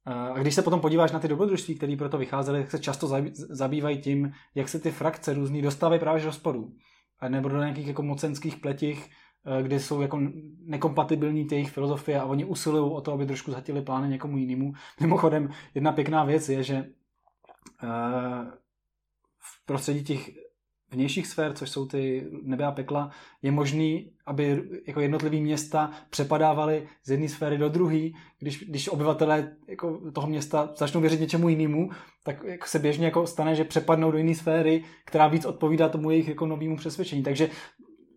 A 0.06 0.40
když 0.40 0.56
se 0.56 0.62
potom 0.62 0.80
podíváš 0.80 1.12
na 1.12 1.20
ty 1.20 1.28
dobrodružství, 1.28 1.76
které 1.76 1.96
proto 1.98 2.18
vycházely, 2.18 2.62
tak 2.62 2.72
se 2.72 2.80
často 2.80 3.10
zabývají 3.34 4.02
tím, 4.02 4.32
jak 4.56 4.70
se 4.70 4.80
ty 4.80 4.92
frakce 4.92 5.34
různý 5.34 5.62
dostávají 5.62 6.00
právě 6.00 6.24
do 6.24 6.32
sporu. 6.32 6.74
Nebo 7.30 7.50
do 7.50 7.58
nějakých 7.58 7.88
jako 7.88 8.04
mocenských 8.04 8.58
pletích, 8.58 9.10
eh, 9.46 9.64
kde 9.64 9.80
jsou 9.80 10.02
jako 10.02 10.20
nekompatibilní 10.66 11.46
ty 11.46 11.56
jejich 11.56 11.72
filozofie 11.72 12.20
a 12.20 12.26
oni 12.26 12.46
usilují 12.46 12.92
o 12.92 13.02
to, 13.02 13.14
aby 13.14 13.26
trošku 13.26 13.52
zatili 13.52 13.82
plány 13.82 14.10
někomu 14.10 14.38
jinému. 14.38 14.74
Mimochodem, 15.02 15.50
jedna 15.76 15.92
pěkná 15.92 16.24
věc 16.24 16.50
je, 16.50 16.64
že 16.64 16.76
eh, 16.76 18.46
v 19.40 19.66
prostředí 19.66 20.04
těch 20.04 20.30
vnějších 20.94 21.28
sfér, 21.28 21.54
což 21.54 21.70
jsou 21.70 21.86
ty 21.86 22.28
nebe 22.44 22.66
a 22.66 22.72
pekla, 22.72 23.12
je 23.42 23.52
možný, 23.52 24.12
aby 24.26 24.64
jako 24.88 25.00
jednotlivý 25.00 25.42
města 25.42 25.92
přepadávaly 26.10 26.88
z 27.04 27.12
jedné 27.12 27.30
sféry 27.30 27.58
do 27.58 27.70
druhé. 27.70 28.10
Když, 28.40 28.64
když 28.64 28.90
obyvatelé 28.90 29.52
jako 29.68 30.02
toho 30.14 30.28
města 30.28 30.74
začnou 30.78 31.02
věřit 31.02 31.20
něčemu 31.20 31.50
jinému, 31.50 31.90
tak 32.24 32.44
jako 32.44 32.68
se 32.68 32.80
běžně 32.80 33.06
jako 33.06 33.28
stane, 33.28 33.56
že 33.56 33.64
přepadnou 33.64 34.12
do 34.12 34.18
jiné 34.18 34.36
sféry, 34.36 34.84
která 35.06 35.28
víc 35.28 35.46
odpovídá 35.46 35.90
tomu 35.90 36.12
jejich 36.12 36.28
jako 36.28 36.46
novému 36.46 36.78
přesvědčení. 36.78 37.24
Takže 37.24 37.50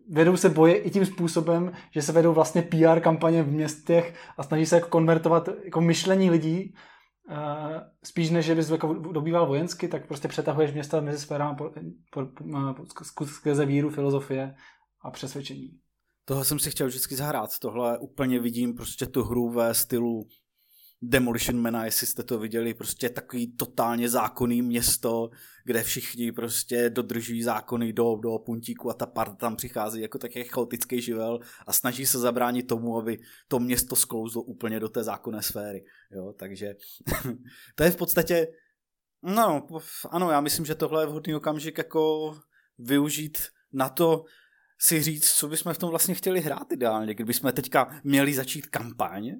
vedou 0.09 0.37
se 0.37 0.49
boje 0.49 0.75
i 0.75 0.89
tím 0.89 1.05
způsobem, 1.05 1.71
že 1.91 2.01
se 2.01 2.11
vedou 2.11 2.33
vlastně 2.33 2.61
PR 2.61 2.99
kampaně 2.99 3.43
v 3.43 3.51
městech 3.51 4.13
a 4.37 4.43
snaží 4.43 4.65
se 4.65 4.75
jako 4.75 4.89
konvertovat 4.89 5.49
jako 5.65 5.81
myšlení 5.81 6.29
lidí 6.29 6.73
spíš 8.03 8.29
než, 8.29 8.45
že 8.45 8.55
bys 8.55 8.69
jako 8.69 8.93
dobýval 8.93 9.47
vojensky, 9.47 9.87
tak 9.87 10.07
prostě 10.07 10.27
přetahuješ 10.27 10.71
města 10.71 11.01
mezi 11.01 11.19
sférami 11.19 11.57
po, 11.57 11.71
po, 12.11 12.25
po, 13.15 13.25
skrze 13.25 13.65
víru, 13.65 13.89
filozofie 13.89 14.55
a 15.01 15.11
přesvědčení. 15.11 15.79
Toho 16.25 16.43
jsem 16.43 16.59
si 16.59 16.71
chtěl 16.71 16.87
vždycky 16.87 17.15
zahrát. 17.15 17.49
Tohle 17.61 17.97
úplně 17.97 18.39
vidím 18.39 18.73
prostě 18.73 19.05
tu 19.05 19.23
hru 19.23 19.49
ve 19.49 19.73
stylu 19.73 20.27
Demolition 21.01 21.61
Mana, 21.61 21.85
jestli 21.85 22.07
jste 22.07 22.23
to 22.23 22.39
viděli, 22.39 22.73
prostě 22.73 23.09
takový 23.09 23.55
totálně 23.55 24.09
zákonný 24.09 24.61
město, 24.61 25.29
kde 25.63 25.83
všichni 25.83 26.31
prostě 26.31 26.89
dodržují 26.89 27.43
zákony 27.43 27.93
do, 27.93 28.15
do 28.15 28.37
puntíku 28.37 28.89
a 28.89 28.93
ta 28.93 29.05
parta 29.05 29.35
tam 29.35 29.55
přichází 29.55 30.01
jako 30.01 30.17
taky 30.17 30.43
chaotický 30.43 31.01
živel 31.01 31.39
a 31.67 31.73
snaží 31.73 32.05
se 32.05 32.19
zabránit 32.19 32.67
tomu, 32.67 32.97
aby 32.97 33.19
to 33.47 33.59
město 33.59 33.95
sklouzlo 33.95 34.41
úplně 34.41 34.79
do 34.79 34.89
té 34.89 35.03
zákonné 35.03 35.41
sféry. 35.41 35.85
Jo, 36.11 36.33
takže 36.39 36.75
to 37.75 37.83
je 37.83 37.91
v 37.91 37.95
podstatě, 37.95 38.47
no, 39.23 39.67
ano, 40.09 40.31
já 40.31 40.41
myslím, 40.41 40.65
že 40.65 40.75
tohle 40.75 41.03
je 41.03 41.07
vhodný 41.07 41.35
okamžik 41.35 41.77
jako 41.77 42.33
využít 42.77 43.37
na 43.73 43.89
to, 43.89 44.25
si 44.79 45.03
říct, 45.03 45.31
co 45.31 45.47
bychom 45.47 45.73
v 45.73 45.77
tom 45.77 45.89
vlastně 45.89 46.15
chtěli 46.15 46.41
hrát 46.41 46.71
ideálně. 46.71 47.13
Kdybychom 47.13 47.51
teďka 47.51 48.01
měli 48.03 48.33
začít 48.33 48.65
kampaň, 48.65 49.31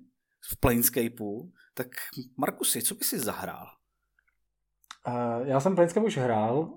v 0.52 0.60
Planescapeu, 0.60 1.52
tak 1.74 1.88
Markusy, 2.38 2.82
co 2.82 2.96
by 2.96 3.04
si 3.04 3.20
zahrál? 3.20 3.68
Uh, 5.08 5.48
já 5.48 5.60
jsem 5.60 5.76
Planescape 5.76 6.06
už 6.06 6.18
hrál, 6.18 6.74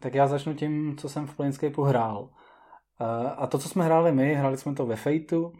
tak 0.00 0.14
já 0.14 0.26
začnu 0.26 0.54
tím, 0.54 0.96
co 0.96 1.08
jsem 1.08 1.26
v 1.26 1.36
Planescapeu 1.36 1.82
hrál. 1.82 2.22
Uh, 2.22 3.32
a 3.36 3.46
to, 3.46 3.58
co 3.58 3.68
jsme 3.68 3.84
hráli 3.84 4.12
my, 4.12 4.34
hráli 4.34 4.56
jsme 4.56 4.74
to 4.74 4.86
ve 4.86 4.96
Fateu, 4.96 5.42
uh, 5.42 5.52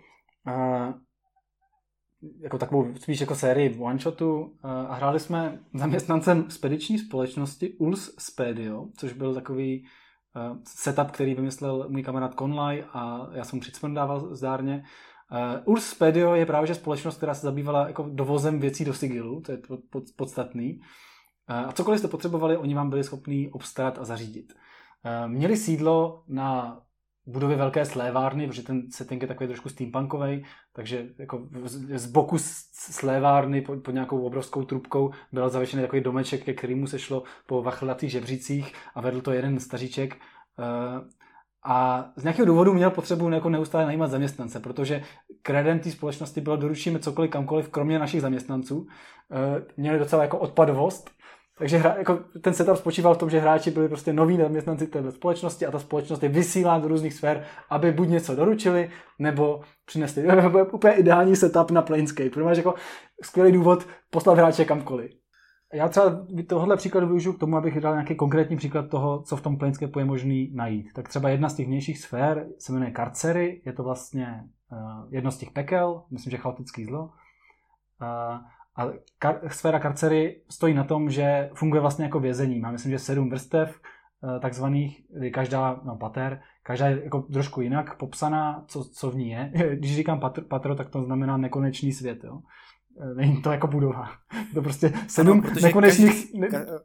jako 2.43 2.59
takovou 2.59 2.95
spíš 2.95 3.21
jako 3.21 3.35
sérii 3.35 3.79
one-shotu 3.79 4.57
a 4.63 4.95
hráli 4.95 5.21
jsme 5.21 5.59
zaměstnancem 5.75 6.51
spediční 6.51 6.99
společnosti 6.99 7.75
Uls 7.79 8.15
Spedio, 8.19 8.87
což 8.97 9.13
byl 9.13 9.35
takový 9.35 9.87
setup, 10.65 11.11
který 11.11 11.35
vymyslel 11.35 11.89
můj 11.89 12.03
kamarád 12.03 12.35
Conlay 12.39 12.85
a 12.93 13.29
já 13.33 13.45
jsem 13.45 13.61
mu 13.83 13.95
dával 13.95 14.35
zdárně. 14.35 14.85
Uh, 15.33 15.73
Urs 15.73 15.87
Spedio 15.87 16.35
je 16.35 16.47
právě 16.47 16.67
že 16.67 16.75
společnost, 16.75 17.17
která 17.17 17.35
se 17.35 17.47
zabývala 17.47 17.87
jako 17.87 18.09
dovozem 18.13 18.61
věcí 18.61 18.85
do 18.85 18.95
Sigilu, 18.95 19.41
to 19.41 19.53
je 19.53 19.59
pod, 19.91 20.05
podstatný. 20.17 20.81
Uh, 21.51 21.57
a 21.57 21.73
cokoliv 21.73 21.99
jste 21.99 22.09
potřebovali, 22.09 22.57
oni 22.57 22.75
vám 22.75 22.91
byli 22.91 23.05
schopni 23.05 23.51
obstarat 23.53 23.99
a 23.99 24.05
zařídit. 24.05 24.53
Uh, 24.53 25.29
měli 25.29 25.57
sídlo 25.57 26.25
na 26.29 26.81
budově 27.27 27.57
velké 27.57 27.85
slévárny, 27.85 28.47
protože 28.47 28.63
ten 28.63 28.83
setting 28.91 29.23
je 29.23 29.29
takový 29.29 29.49
trošku 29.49 29.69
steampunkový, 29.69 30.45
takže 30.73 31.09
jako 31.19 31.49
z, 31.95 32.07
boku 32.07 32.37
slévárny 32.73 33.63
pod, 33.63 33.83
pod 33.83 33.91
nějakou 33.91 34.27
obrovskou 34.27 34.65
trubkou 34.65 35.11
byl 35.33 35.49
zavěšený 35.49 35.83
takový 35.83 36.03
domeček, 36.03 36.45
ke 36.45 36.55
kterému 36.55 36.87
se 36.87 36.99
šlo 36.99 37.23
po 37.47 37.63
vachlatých 37.63 38.11
žebřících 38.11 38.73
a 38.95 39.01
vedl 39.01 39.21
to 39.21 39.33
jeden 39.33 39.61
staříček. 39.61 40.17
A 41.65 42.09
z 42.17 42.23
nějakého 42.23 42.47
důvodu 42.47 42.75
měl 42.75 42.91
potřebu 42.91 43.31
jako 43.31 43.49
neustále 43.49 43.85
najímat 43.85 44.11
zaměstnance, 44.11 44.61
protože 44.61 45.03
kredem 45.43 45.79
té 45.79 45.91
společnosti 45.91 46.41
bylo 46.41 46.57
doručíme 46.57 46.99
cokoliv 46.99 47.31
kamkoliv, 47.31 47.69
kromě 47.69 47.99
našich 47.99 48.21
zaměstnanců. 48.21 48.87
E, 49.31 49.63
měli 49.77 49.99
docela 49.99 50.23
jako 50.23 50.39
odpadovost, 50.39 51.11
takže 51.61 51.77
hra, 51.77 51.95
jako 51.99 52.19
ten 52.41 52.55
setup 52.55 52.77
spočíval 52.77 53.15
v 53.15 53.19
tom, 53.19 53.31
že 53.31 53.41
hráči 53.41 53.71
byli 53.71 53.89
prostě 53.89 54.13
noví 54.13 54.37
zaměstnanci 54.37 54.87
této 54.87 55.13
společnosti 55.13 55.67
a 55.67 55.71
ta 55.71 55.79
společnost 55.79 56.23
je 56.23 56.29
vysílá 56.29 56.79
do 56.79 56.89
různých 56.89 57.15
sfér, 57.15 57.45
aby 57.71 57.93
buď 57.93 58.09
něco 58.09 58.35
doručili, 58.35 58.91
nebo 59.19 59.61
přinesli. 59.85 60.27
Úplně 60.73 60.95
ideální 60.95 61.37
setup 61.37 61.71
na 61.71 61.83
Planescape, 61.83 62.31
protože 62.31 62.61
jako 62.61 62.75
skvělý 63.23 63.53
důvod 63.53 63.87
poslat 64.11 64.39
hráče 64.39 64.65
kamkoliv. 64.65 65.11
Já 65.73 65.89
třeba 65.89 66.27
tohle 66.47 66.77
příklad 66.77 67.05
využiju 67.05 67.33
k 67.33 67.39
tomu, 67.39 67.57
abych 67.57 67.81
dal 67.81 67.95
nějaký 67.95 68.15
konkrétní 68.15 68.57
příklad 68.57 68.89
toho, 68.89 69.23
co 69.23 69.37
v 69.37 69.41
tom 69.41 69.59
Planescape 69.59 70.01
je 70.01 70.05
možný 70.05 70.51
najít. 70.55 70.93
Tak 70.93 71.09
třeba 71.09 71.29
jedna 71.29 71.49
z 71.49 71.55
těch 71.55 71.67
vnějších 71.67 71.99
sfér 71.99 72.47
se 72.59 72.73
jmenuje 72.73 72.91
Karcery, 72.91 73.63
je 73.65 73.73
to 73.73 73.83
vlastně 73.83 74.45
uh, 74.73 75.15
jedno 75.15 75.31
z 75.31 75.39
těch 75.39 75.51
pekel, 75.51 76.03
myslím, 76.11 76.31
že 76.31 76.37
chaotický 76.37 76.85
zlo. 76.85 77.03
Uh, 77.03 77.09
a 78.77 78.87
kar- 79.23 79.49
sféra 79.49 79.81
Karcery 79.81 80.43
stojí 80.51 80.75
na 80.75 80.85
tom, 80.85 81.11
že 81.11 81.51
funguje 81.55 81.81
vlastně 81.81 82.05
jako 82.05 82.21
vězení. 82.21 82.61
Má 82.61 82.71
myslím, 82.71 82.93
že 82.93 82.99
sedm 82.99 83.31
vrstev 83.31 83.81
uh, 84.23 84.41
takzvaných, 84.41 85.03
každá, 85.33 85.81
no 85.85 85.97
pater, 85.97 86.41
každá 86.63 86.87
je 86.87 87.05
jako 87.05 87.23
trošku 87.23 87.61
jinak 87.61 87.97
popsaná, 87.97 88.65
co, 88.67 88.85
co 88.85 89.11
v 89.11 89.17
ní 89.17 89.31
je. 89.31 89.53
Když 89.75 89.97
říkám 89.97 90.21
patro, 90.21 90.45
patro, 90.45 90.75
tak 90.75 90.91
to 90.91 91.03
znamená 91.03 91.37
nekonečný 91.37 91.93
svět. 91.93 92.25
Jo? 92.25 92.41
Eh, 92.99 93.15
není 93.15 93.43
to 93.43 93.51
jako 93.51 93.67
budova. 93.67 94.11
To 94.55 94.63
prostě 94.63 94.93
sedm 95.09 95.43
ano, 95.45 95.55
nekonečných... 95.63 96.33
Každý, 96.33 96.49
ka, 96.51 96.81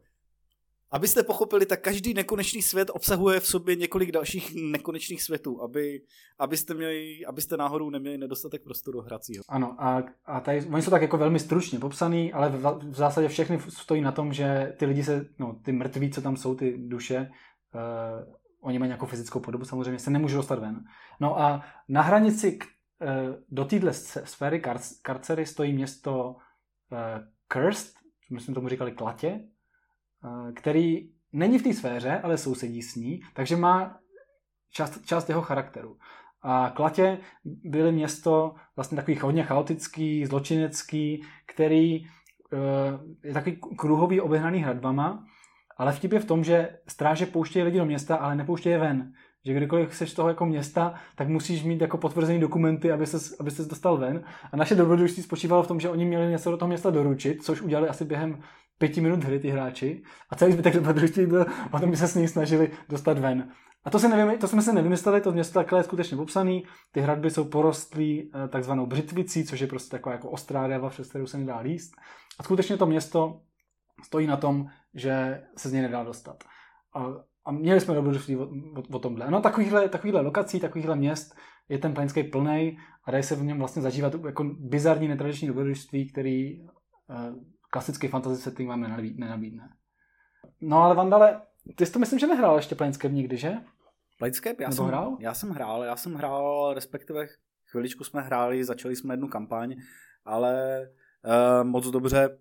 abyste 0.91 1.23
pochopili, 1.23 1.65
tak 1.65 1.81
každý 1.81 2.13
nekonečný 2.13 2.61
svět 2.61 2.91
obsahuje 2.93 3.39
v 3.39 3.47
sobě 3.47 3.75
několik 3.75 4.11
dalších 4.11 4.55
nekonečných 4.55 5.23
světů, 5.23 5.61
aby, 5.61 6.01
abyste, 6.39 6.73
měli, 6.73 7.25
abyste 7.25 7.57
náhodou 7.57 7.89
neměli 7.89 8.17
nedostatek 8.17 8.63
prostoru 8.63 9.01
hracího. 9.01 9.43
Ano, 9.49 9.75
a, 9.79 10.03
a 10.25 10.39
tady, 10.39 10.65
oni 10.65 10.81
jsou 10.81 10.91
tak 10.91 11.01
jako 11.01 11.17
velmi 11.17 11.39
stručně 11.39 11.79
popsaný, 11.79 12.33
ale 12.33 12.49
v, 12.49 12.79
v 12.89 12.95
zásadě 12.95 13.27
všechny 13.27 13.59
stojí 13.69 14.01
na 14.01 14.11
tom, 14.11 14.33
že 14.33 14.73
ty 14.77 14.85
lidi 14.85 15.03
se, 15.03 15.25
no, 15.39 15.59
ty 15.65 15.71
mrtví, 15.71 16.11
co 16.11 16.21
tam 16.21 16.37
jsou, 16.37 16.55
ty 16.55 16.77
duše, 16.77 17.31
uh, 17.73 18.33
oni 18.61 18.79
mají 18.79 18.89
nějakou 18.89 19.05
fyzickou 19.05 19.39
podobu 19.39 19.65
samozřejmě, 19.65 19.99
se 19.99 20.11
nemůžou 20.11 20.37
dostat 20.37 20.59
ven. 20.59 20.83
No 21.19 21.39
a 21.39 21.63
na 21.89 22.01
hranici 22.01 22.59
do 23.49 23.65
téhle 23.65 23.93
sféry 23.93 24.61
kar- 24.61 24.99
karcery 25.01 25.45
stojí 25.45 25.73
město 25.73 26.35
eh, 26.91 27.27
Cursed, 27.53 27.93
my 28.31 28.39
jsme 28.39 28.53
tomu 28.53 28.69
říkali 28.69 28.91
Klatě, 28.91 29.27
eh, 29.27 30.51
který 30.51 31.09
není 31.31 31.59
v 31.59 31.63
té 31.63 31.73
sféře, 31.73 32.19
ale 32.23 32.37
sousedí 32.37 32.81
s 32.81 32.95
ní, 32.95 33.21
takže 33.33 33.55
má 33.55 33.99
část, 34.71 35.05
část 35.05 35.29
jeho 35.29 35.41
charakteru. 35.41 35.97
A 36.41 36.71
Klatě 36.75 37.17
byly 37.45 37.91
město 37.91 38.55
vlastně 38.75 38.95
takový 38.95 39.17
hodně 39.17 39.43
chaotický, 39.43 40.25
zločinecký, 40.25 41.25
který 41.45 42.07
je 43.23 43.33
takový 43.33 43.59
kruhový 43.77 44.21
obehnaný 44.21 44.59
hradbama, 44.59 45.25
ale 45.77 45.91
vtip 45.91 46.11
je 46.11 46.19
v 46.19 46.25
tom, 46.25 46.43
že 46.43 46.79
stráže 46.87 47.25
pouštějí 47.25 47.63
lidi 47.63 47.77
do 47.77 47.85
města, 47.85 48.15
ale 48.15 48.35
nepouštějí 48.35 48.73
je 48.73 48.79
ven 48.79 49.13
že 49.45 49.53
kdykoliv 49.53 49.89
chceš 49.89 50.13
toho 50.13 50.29
jako 50.29 50.45
města, 50.45 50.93
tak 51.15 51.27
musíš 51.27 51.63
mít 51.63 51.81
jako 51.81 51.97
potvrzený 51.97 52.39
dokumenty, 52.39 52.91
aby 52.91 53.05
se, 53.05 53.35
aby 53.39 53.51
se 53.51 53.65
dostal 53.65 53.97
ven. 53.97 54.23
A 54.51 54.57
naše 54.57 54.75
dobrodružství 54.75 55.23
spočívalo 55.23 55.63
v 55.63 55.67
tom, 55.67 55.79
že 55.79 55.89
oni 55.89 56.05
měli 56.05 56.31
něco 56.31 56.51
do 56.51 56.57
toho 56.57 56.67
města 56.67 56.89
doručit, 56.89 57.43
což 57.43 57.61
udělali 57.61 57.89
asi 57.89 58.05
během 58.05 58.41
pěti 58.77 59.01
minut 59.01 59.23
hry 59.23 59.39
ty 59.39 59.49
hráči. 59.49 60.03
A 60.29 60.35
celý 60.35 60.53
zbytek 60.53 60.73
dobrodružství 60.73 61.25
byl 61.25 61.45
o 61.71 61.79
tom, 61.79 61.91
by 61.91 61.97
se 61.97 62.07
s 62.07 62.15
ní 62.15 62.27
snažili 62.27 62.71
dostat 62.89 63.19
ven. 63.19 63.49
A 63.83 63.89
to, 63.89 63.99
si 63.99 64.07
nevím, 64.07 64.39
to 64.39 64.47
jsme 64.47 64.61
se 64.61 64.73
nevymysleli, 64.73 65.21
to 65.21 65.31
město 65.31 65.53
takhle 65.53 65.79
je 65.79 65.83
skutečně 65.83 66.17
popsané. 66.17 66.59
Ty 66.91 67.01
hradby 67.01 67.31
jsou 67.31 67.45
porostlý 67.45 68.31
eh, 68.33 68.47
takzvanou 68.47 68.85
břitvicí, 68.85 69.45
což 69.45 69.59
je 69.59 69.67
prostě 69.67 69.91
taková 69.91 70.13
jako 70.13 70.29
ostrá 70.29 70.67
deva, 70.67 70.89
přes 70.89 71.09
kterou 71.09 71.27
se 71.27 71.37
nedá 71.37 71.59
líst. 71.59 71.93
A 72.39 72.43
skutečně 72.43 72.77
to 72.77 72.85
město 72.85 73.41
stojí 74.03 74.27
na 74.27 74.37
tom, 74.37 74.67
že 74.93 75.43
se 75.57 75.69
z 75.69 75.73
něj 75.73 75.81
nedá 75.81 76.03
dostat. 76.03 76.43
A 76.95 77.05
a 77.45 77.51
měli 77.51 77.79
jsme 77.79 77.95
dobrodružství 77.95 78.35
o, 78.35 78.43
o, 78.75 78.83
o 78.91 78.99
tomhle. 78.99 79.31
No 79.31 79.41
takovýchhle, 79.41 79.89
takovýchhle 79.89 80.21
lokací, 80.21 80.59
takovýchhle 80.59 80.95
měst 80.95 81.35
je 81.69 81.77
ten 81.77 81.93
Planescape 81.93 82.29
plný 82.29 82.77
a 83.03 83.11
dají 83.11 83.23
se 83.23 83.35
v 83.35 83.43
něm 83.43 83.59
vlastně 83.59 83.81
zažívat 83.81 84.13
jako 84.25 84.43
bizarní 84.43 85.07
netradiční 85.07 85.47
dobrodružství, 85.47 86.11
který 86.11 86.61
uh, 86.61 86.67
klasický 87.71 88.07
fantasy 88.07 88.41
setting 88.41 88.69
vám 88.69 88.81
nenabídne. 89.15 89.69
No 90.61 90.77
ale 90.77 90.95
Vandale, 90.95 91.41
ty 91.75 91.85
jsi 91.85 91.91
to 91.91 91.99
myslím, 91.99 92.19
že 92.19 92.27
nehrál 92.27 92.55
ještě 92.55 92.75
Planescape 92.75 93.13
nikdy, 93.13 93.37
že? 93.37 93.53
Planescape? 94.17 94.63
Já 94.63 94.69
Nebo 94.69 94.75
jsem 94.75 94.85
hrál? 94.85 95.17
Já 95.19 95.33
jsem 95.33 95.49
hrál, 95.49 95.83
já 95.83 95.95
jsem 95.95 96.13
hrál, 96.13 96.73
respektive 96.73 97.27
chviličku 97.71 98.03
jsme 98.03 98.21
hráli, 98.21 98.63
začali 98.63 98.95
jsme 98.95 99.13
jednu 99.13 99.27
kampaň, 99.27 99.75
ale 100.25 100.81
uh, 101.25 101.67
moc 101.67 101.87
dobře. 101.87 102.37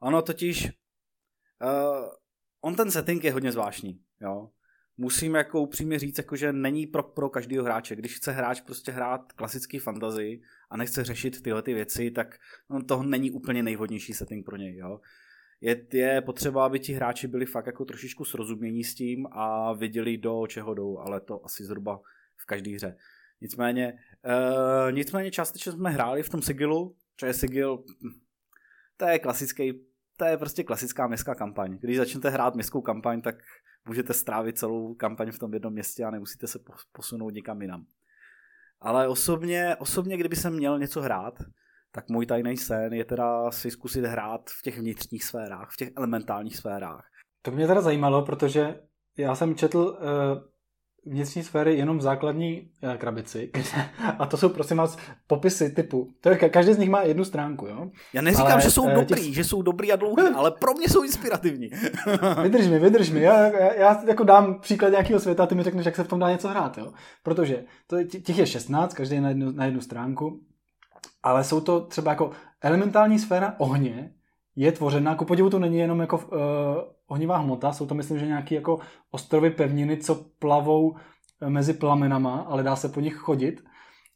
Ono 0.00 0.22
totiž, 0.22 0.72
uh, 1.62 2.08
on 2.60 2.76
ten 2.76 2.90
setting 2.90 3.24
je 3.24 3.32
hodně 3.32 3.52
zvláštní, 3.52 4.00
jo. 4.20 4.50
Musím 4.96 5.34
jako 5.34 5.60
upřímně 5.60 5.98
říct, 5.98 6.18
jako, 6.18 6.36
že 6.36 6.52
není 6.52 6.86
pro, 6.86 7.02
pro 7.02 7.30
každého 7.30 7.64
hráče. 7.64 7.96
Když 7.96 8.16
chce 8.16 8.32
hráč 8.32 8.60
prostě 8.60 8.92
hrát 8.92 9.32
klasický 9.32 9.78
fantasy 9.78 10.40
a 10.70 10.76
nechce 10.76 11.04
řešit 11.04 11.42
tyhle 11.42 11.62
ty 11.62 11.74
věci, 11.74 12.10
tak 12.10 12.38
no, 12.70 12.82
to 12.82 13.02
není 13.02 13.30
úplně 13.30 13.62
nejvhodnější 13.62 14.14
setting 14.14 14.46
pro 14.46 14.56
něj. 14.56 14.76
Jo. 14.76 15.00
Je, 15.60 15.86
je 15.92 16.20
potřeba, 16.20 16.66
aby 16.66 16.80
ti 16.80 16.92
hráči 16.92 17.28
byli 17.28 17.46
fakt 17.46 17.66
jako 17.66 17.84
trošičku 17.84 18.24
srozumění 18.24 18.84
s 18.84 18.94
tím 18.94 19.26
a 19.30 19.72
viděli 19.72 20.18
do 20.18 20.46
čeho 20.46 20.74
jdou, 20.74 20.98
ale 20.98 21.20
to 21.20 21.44
asi 21.44 21.64
zhruba 21.64 22.00
v 22.36 22.46
každé 22.46 22.70
hře. 22.70 22.96
Nicméně, 23.40 23.98
uh, 24.24 24.92
nicméně 24.92 25.30
částečně 25.30 25.72
jsme 25.72 25.90
hráli 25.90 26.22
v 26.22 26.28
tom 26.28 26.42
Sigilu, 26.42 26.96
co 27.16 27.26
je 27.26 27.34
Sigil, 27.34 27.84
to 28.96 29.06
je 29.06 29.18
klasický, 29.18 29.72
to 30.16 30.24
je 30.24 30.36
prostě 30.36 30.64
klasická 30.64 31.06
městská 31.06 31.34
kampaň. 31.34 31.78
Když 31.80 31.96
začnete 31.96 32.30
hrát 32.30 32.54
městskou 32.54 32.80
kampaň, 32.80 33.20
tak 33.20 33.34
můžete 33.86 34.14
strávit 34.14 34.58
celou 34.58 34.94
kampaň 34.94 35.30
v 35.30 35.38
tom 35.38 35.54
jednom 35.54 35.72
městě 35.72 36.04
a 36.04 36.10
nemusíte 36.10 36.46
se 36.46 36.58
posunout 36.92 37.30
někam 37.30 37.62
jinam. 37.62 37.86
Ale 38.80 39.08
osobně, 39.08 39.76
osobně, 39.76 40.16
kdyby 40.16 40.36
jsem 40.36 40.54
měl 40.54 40.78
něco 40.78 41.00
hrát, 41.00 41.34
tak 41.92 42.08
můj 42.08 42.26
tajný 42.26 42.56
sen 42.56 42.92
je 42.92 43.04
teda 43.04 43.50
si 43.50 43.70
zkusit 43.70 44.04
hrát 44.04 44.50
v 44.50 44.62
těch 44.62 44.78
vnitřních 44.78 45.24
sférách, 45.24 45.70
v 45.72 45.76
těch 45.76 45.90
elementálních 45.96 46.56
sférách. 46.56 47.06
To 47.42 47.50
mě 47.50 47.66
teda 47.66 47.80
zajímalo, 47.80 48.22
protože 48.22 48.80
já 49.16 49.34
jsem 49.34 49.54
četl 49.54 49.78
uh, 49.78 50.50
vnitřní 51.06 51.42
sféry 51.42 51.76
jenom 51.76 51.98
v 51.98 52.02
základní 52.02 52.70
uh, 52.82 52.94
krabici, 52.94 53.50
a 54.18 54.26
to 54.26 54.36
jsou 54.36 54.48
prosím 54.48 54.76
vás 54.76 54.98
popisy 55.26 55.70
typu, 55.70 56.10
to 56.20 56.28
je, 56.28 56.36
každý 56.36 56.72
z 56.72 56.78
nich 56.78 56.90
má 56.90 57.02
jednu 57.02 57.24
stránku, 57.24 57.66
jo? 57.66 57.90
Já 58.12 58.22
neříkám, 58.22 58.52
ale, 58.52 58.62
že 58.62 58.70
jsou 58.70 58.82
uh, 58.82 58.92
dobrý, 58.92 59.24
těch... 59.24 59.34
že 59.34 59.44
jsou 59.44 59.62
dobrý 59.62 59.92
a 59.92 59.96
dlouhý, 59.96 60.22
ale 60.34 60.50
pro 60.50 60.72
mě 60.74 60.88
jsou 60.88 61.02
inspirativní. 61.02 61.70
vydrž 62.42 62.66
mi, 62.66 62.78
vydrž 62.78 63.10
mi, 63.10 63.20
já, 63.20 63.42
já, 63.42 63.74
já 63.74 64.02
jako 64.06 64.24
dám 64.24 64.60
příklad 64.60 64.88
nějakého 64.88 65.20
světa 65.20 65.42
a 65.42 65.46
ty 65.46 65.54
mi 65.54 65.62
řekneš, 65.62 65.86
jak 65.86 65.96
se 65.96 66.04
v 66.04 66.08
tom 66.08 66.18
dá 66.18 66.30
něco 66.30 66.48
hrát, 66.48 66.78
jo? 66.78 66.92
Protože 67.22 67.64
to, 67.86 68.04
těch 68.04 68.38
je 68.38 68.46
16, 68.46 68.94
každý 68.94 69.20
na 69.20 69.28
jednu, 69.28 69.52
na 69.52 69.64
jednu 69.64 69.80
stránku, 69.80 70.40
ale 71.22 71.44
jsou 71.44 71.60
to 71.60 71.80
třeba 71.80 72.10
jako 72.10 72.30
elementální 72.62 73.18
sféra 73.18 73.54
ohně, 73.58 74.12
je 74.56 74.72
tvořena, 74.72 75.14
ku 75.14 75.24
podivu 75.24 75.50
to 75.50 75.58
není 75.58 75.78
jenom 75.78 76.00
jako 76.00 76.16
uh, 76.16 76.22
ohnivá 77.06 77.36
hmota, 77.36 77.72
jsou 77.72 77.86
to 77.86 77.94
myslím, 77.94 78.18
že 78.18 78.26
nějaké 78.26 78.54
jako 78.54 78.78
ostrovy 79.10 79.50
pevniny, 79.50 79.96
co 79.96 80.24
plavou 80.38 80.96
eh, 81.40 81.50
mezi 81.50 81.72
plamenama, 81.72 82.40
ale 82.40 82.62
dá 82.62 82.76
se 82.76 82.88
po 82.88 83.00
nich 83.00 83.14
chodit. 83.14 83.64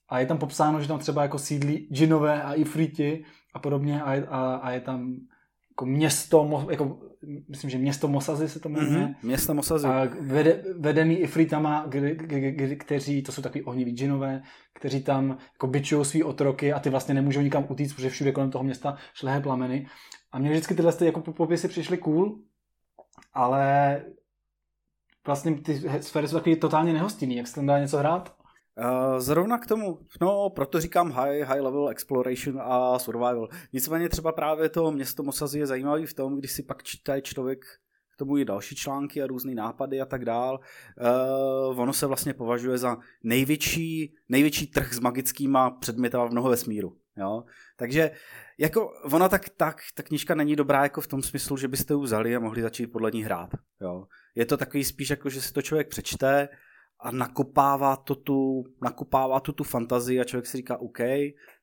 A 0.08 0.18
je 0.18 0.26
tam 0.26 0.38
popsáno, 0.38 0.80
že 0.80 0.88
tam 0.88 0.98
třeba 0.98 1.22
jako 1.22 1.38
sídlí 1.38 1.88
džinové 1.92 2.42
a 2.42 2.54
ifriti 2.54 3.24
a 3.54 3.58
podobně 3.58 4.02
a 4.02 4.14
je, 4.14 4.26
a, 4.26 4.54
a 4.54 4.70
je 4.70 4.80
tam 4.80 5.16
jako 5.70 5.86
město, 5.86 6.66
jako, 6.70 6.98
myslím, 7.48 7.70
že 7.70 7.78
město 7.78 8.08
Mosazy 8.08 8.48
se 8.48 8.60
to 8.60 8.68
jmenuje. 8.68 9.06
Mm-hmm, 9.06 9.14
město 9.22 9.54
Mosazy. 9.54 9.86
A 9.86 10.08
vede, 10.20 10.64
vedený 10.78 11.16
ifritama, 11.16 11.86
kdy, 11.88 12.14
kdy, 12.14 12.50
kdy, 12.52 12.76
kteří, 12.76 13.22
to 13.22 13.32
jsou 13.32 13.42
takový 13.42 13.64
ohniví 13.64 13.92
džinové, 13.92 14.42
kteří 14.74 15.02
tam 15.02 15.38
jako 15.52 15.66
bičují 15.66 16.04
svý 16.04 16.22
otroky 16.22 16.72
a 16.72 16.80
ty 16.80 16.90
vlastně 16.90 17.14
nemůžou 17.14 17.40
nikam 17.40 17.66
utíct, 17.68 17.94
protože 17.94 18.10
všude 18.10 18.32
kolem 18.32 18.50
toho 18.50 18.64
města 18.64 18.96
šlehe 19.14 19.40
plameny. 19.40 19.86
A 20.34 20.38
mně 20.38 20.50
vždycky 20.50 20.74
tyhle 20.74 20.92
jako 21.00 21.20
popisy 21.20 21.68
přišly 21.68 21.98
cool, 21.98 22.38
ale 23.32 24.02
vlastně 25.26 25.60
ty 25.60 26.02
sféry 26.02 26.28
jsou 26.28 26.36
takový 26.36 26.56
totálně 26.56 26.92
nehostinný. 26.92 27.36
Jak 27.36 27.46
se 27.46 27.54
tam 27.54 27.66
dá 27.66 27.78
něco 27.78 27.98
hrát? 27.98 28.36
Uh, 28.78 29.18
zrovna 29.18 29.58
k 29.58 29.66
tomu, 29.66 29.98
no 30.20 30.50
proto 30.50 30.80
říkám 30.80 31.10
high, 31.10 31.42
high 31.42 31.60
level 31.60 31.88
exploration 31.88 32.60
a 32.62 32.98
survival. 32.98 33.48
Nicméně 33.72 34.08
třeba 34.08 34.32
právě 34.32 34.68
to 34.68 34.92
město 34.92 35.22
Mosazy 35.22 35.58
je 35.58 35.66
zajímavý 35.66 36.06
v 36.06 36.14
tom, 36.14 36.38
když 36.38 36.52
si 36.52 36.62
pak 36.62 36.82
čte 36.82 37.20
člověk 37.20 37.64
k 38.14 38.16
tomu 38.16 38.38
i 38.38 38.44
další 38.44 38.76
články 38.76 39.22
a 39.22 39.26
různé 39.26 39.54
nápady 39.54 40.00
a 40.00 40.06
tak 40.06 40.24
dál. 40.24 40.60
Uh, 41.70 41.80
ono 41.80 41.92
se 41.92 42.06
vlastně 42.06 42.34
považuje 42.34 42.78
za 42.78 42.96
největší, 43.22 44.14
největší 44.28 44.66
trh 44.66 44.94
s 44.94 45.00
magickýma 45.00 45.70
předmětama 45.70 46.24
v 46.26 46.30
mnoho 46.30 46.48
vesmíru. 46.48 46.96
Jo? 47.16 47.44
Takže 47.76 48.10
jako 48.58 48.90
ona 49.12 49.28
tak, 49.28 49.48
tak, 49.48 49.76
ta 49.94 50.02
knižka 50.02 50.34
není 50.34 50.56
dobrá 50.56 50.82
jako 50.82 51.00
v 51.00 51.06
tom 51.06 51.22
smyslu, 51.22 51.56
že 51.56 51.68
byste 51.68 51.94
ji 51.94 52.00
vzali 52.00 52.36
a 52.36 52.40
mohli 52.40 52.62
začít 52.62 52.86
podle 52.86 53.10
ní 53.10 53.22
hrát. 53.22 53.50
Jo? 53.80 54.06
Je 54.34 54.46
to 54.46 54.56
takový 54.56 54.84
spíš 54.84 55.10
jako, 55.10 55.30
že 55.30 55.42
si 55.42 55.52
to 55.52 55.62
člověk 55.62 55.88
přečte 55.88 56.48
a 57.00 57.10
nakopává 57.10 57.96
to 57.96 58.14
tu, 58.14 58.64
nakopává 58.82 59.40
to 59.40 59.52
tu 59.52 59.64
fantazii 59.64 60.20
a 60.20 60.24
člověk 60.24 60.46
si 60.46 60.56
říká, 60.56 60.76
OK, 60.76 60.98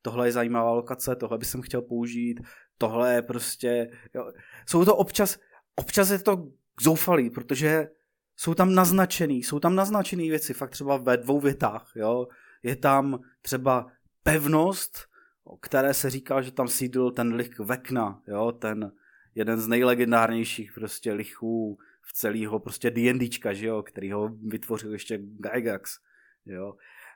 tohle 0.01 0.27
je 0.27 0.31
zajímavá 0.31 0.71
lokace, 0.71 1.15
tohle 1.15 1.37
bych 1.37 1.47
jsem 1.47 1.61
chtěl 1.61 1.81
použít, 1.81 2.41
tohle 2.77 3.13
je 3.13 3.21
prostě, 3.21 3.89
jo. 4.13 4.31
jsou 4.65 4.85
to 4.85 4.95
občas, 4.95 5.39
občas 5.75 6.09
je 6.09 6.19
to 6.19 6.47
zoufalý, 6.81 7.29
protože 7.29 7.87
jsou 8.35 8.53
tam 8.53 8.75
naznačený, 8.75 9.43
jsou 9.43 9.59
tam 9.59 9.75
naznačený 9.75 10.29
věci, 10.29 10.53
fakt 10.53 10.69
třeba 10.69 10.97
ve 10.97 11.17
dvou 11.17 11.39
větách, 11.39 11.91
jo. 11.95 12.27
Je 12.63 12.75
tam 12.75 13.19
třeba 13.41 13.87
pevnost, 14.23 15.10
o 15.51 15.57
které 15.57 15.93
se 15.93 16.09
říká, 16.09 16.41
že 16.41 16.51
tam 16.51 16.67
sídl 16.67 17.11
ten 17.11 17.33
lich 17.33 17.59
Vekna, 17.59 18.21
jo, 18.27 18.51
ten 18.51 18.91
jeden 19.35 19.59
z 19.59 19.67
nejlegendárnějších 19.67 20.73
prostě 20.73 21.13
lichů 21.13 21.77
v 22.01 22.13
celého 22.13 22.59
prostě 22.59 22.91
D&Dčka, 22.91 23.53
že 23.53 23.67
jo, 23.67 23.83
který 23.83 24.11
ho 24.11 24.29
vytvořil 24.29 24.93
ještě 24.93 25.17
Gygax, 25.17 25.99
jo. 26.45 26.75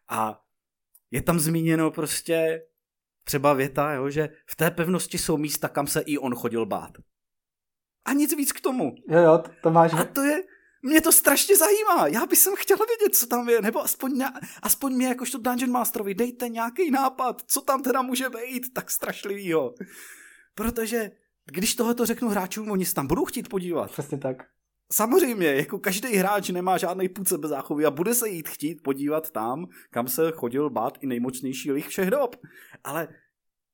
A 0.10 0.41
je 1.12 1.21
tam 1.21 1.39
zmíněno 1.39 1.91
prostě 1.91 2.63
třeba 3.24 3.54
věta, 3.54 3.93
jo, 3.93 4.10
že 4.10 4.30
v 4.45 4.56
té 4.56 4.71
pevnosti 4.71 5.17
jsou 5.17 5.38
místa, 5.38 5.69
kam 5.69 5.88
se 5.88 6.02
i 6.02 6.17
on 6.17 6.36
chodil 6.36 6.65
bát. 6.65 6.91
A 8.06 8.13
nic 8.13 8.38
víc 8.38 8.52
k 8.52 8.62
tomu. 8.62 8.95
Jo, 9.10 9.19
jo, 9.19 9.43
to 9.63 9.71
máš... 9.71 9.93
A 9.93 10.04
to 10.04 10.21
je, 10.21 10.43
mě 10.86 11.02
to 11.02 11.12
strašně 11.12 11.56
zajímá. 11.58 12.08
Já 12.08 12.26
bych 12.26 12.39
chtěl 12.56 12.78
vědět, 12.78 13.15
co 13.15 13.28
tam 13.28 13.50
je, 13.50 13.62
nebo 13.62 13.84
aspoň, 13.84 14.24
aspoň 14.63 14.93
mě 14.93 15.08
jakožto 15.08 15.38
Dungeon 15.38 15.71
Masterovi 15.71 16.13
dejte 16.13 16.50
nějaký 16.50 16.91
nápad, 16.91 17.41
co 17.48 17.62
tam 17.62 17.84
teda 17.84 18.02
může 18.02 18.30
být 18.30 18.74
tak 18.74 18.91
strašlivýho. 18.91 19.76
Protože 20.56 21.12
když 21.45 21.76
tohle 21.76 21.95
to 21.95 22.06
řeknu 22.06 22.30
hráčům, 22.30 22.71
oni 22.71 22.86
se 22.86 22.93
tam 22.93 23.08
budou 23.08 23.26
chtít 23.26 23.50
podívat. 23.50 23.91
Přesně 23.91 24.17
tak. 24.17 24.38
Samozřejmě, 24.91 25.48
jako 25.48 25.80
každý 25.80 26.15
hráč 26.15 26.50
nemá 26.50 26.78
žádný 26.78 27.10
půd 27.10 27.28
sebezáchovy 27.28 27.86
a 27.86 27.91
bude 27.91 28.15
se 28.15 28.30
jít 28.30 28.50
chtít 28.50 28.84
podívat 28.84 29.32
tam, 29.32 29.67
kam 29.89 30.08
se 30.08 30.32
chodil 30.32 30.69
bát 30.69 30.98
i 31.02 31.08
nejmocnější 31.08 31.71
lich 31.71 31.88
všech 31.88 32.10
dob. 32.10 32.36
Ale 32.84 33.08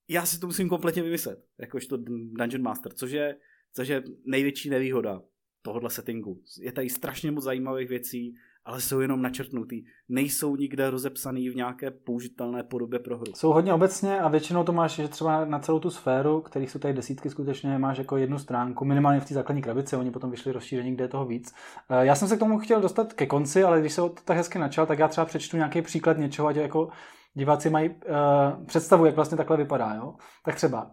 já 0.08 0.26
si 0.26 0.40
to 0.40 0.48
musím 0.48 0.70
kompletně 0.70 1.04
vymyslet, 1.04 1.40
jakožto 1.60 1.98
Dungeon 1.98 2.62
Master, 2.62 2.94
což 2.94 3.12
je, 3.12 3.38
což 3.74 3.88
je 3.88 4.04
největší 4.26 4.70
nevýhoda 4.70 5.22
tohohle 5.62 5.90
settingu. 5.90 6.42
Je 6.62 6.72
tady 6.72 6.90
strašně 6.90 7.32
moc 7.32 7.44
zajímavých 7.44 7.90
věcí, 7.90 8.36
ale 8.66 8.82
jsou 8.82 9.00
jenom 9.00 9.22
načrtnutý. 9.22 9.84
Nejsou 10.10 10.56
nikde 10.56 10.90
rozepsaný 10.90 11.50
v 11.50 11.56
nějaké 11.56 11.92
použitelné 11.92 12.64
podobě 12.64 13.00
pro 13.00 13.18
hru. 13.18 13.34
Jsou 13.36 13.54
hodně 13.54 13.74
obecně 13.74 14.20
a 14.20 14.28
většinou 14.28 14.64
to 14.64 14.74
máš, 14.74 14.96
že 14.96 15.08
třeba 15.08 15.46
na 15.46 15.60
celou 15.60 15.80
tu 15.80 15.90
sféru, 15.90 16.42
kterých 16.42 16.72
jsou 16.72 16.80
tady 16.80 16.94
desítky, 16.94 17.30
skutečně 17.30 17.78
máš 17.78 17.98
jako 17.98 18.18
jednu 18.18 18.40
stránku, 18.40 18.86
minimálně 18.86 19.20
v 19.20 19.26
té 19.26 19.34
základní 19.34 19.62
krabici, 19.62 19.96
oni 19.96 20.12
potom 20.12 20.32
vyšli 20.32 20.52
rozšíření, 20.52 20.96
kde 20.96 21.04
je 21.04 21.08
toho 21.08 21.26
víc. 21.26 21.54
Eh, 21.90 22.06
já 22.06 22.16
jsem 22.16 22.28
se 22.28 22.36
k 22.36 22.40
tomu 22.40 22.60
chtěl 22.60 22.82
dostat 22.82 23.14
ke 23.14 23.26
konci, 23.26 23.64
ale 23.64 23.80
když 23.80 23.94
se 23.94 24.02
to 24.02 24.10
tak 24.26 24.38
hezky 24.38 24.60
načal, 24.60 24.86
tak 24.86 25.00
já 25.00 25.08
třeba 25.08 25.26
přečtu 25.26 25.58
nějaký 25.58 25.82
příklad 25.82 26.18
něčeho, 26.18 26.48
ať 26.48 26.56
jako 26.56 26.90
diváci 27.34 27.70
mají 27.70 27.90
uh, 27.90 28.66
představu, 28.66 29.06
jak 29.06 29.16
vlastně 29.16 29.38
takhle 29.38 29.58
vypadá. 29.58 29.94
Jo? 29.94 30.16
Tak 30.46 30.56
třeba 30.56 30.84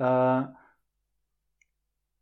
uh, 0.00 0.46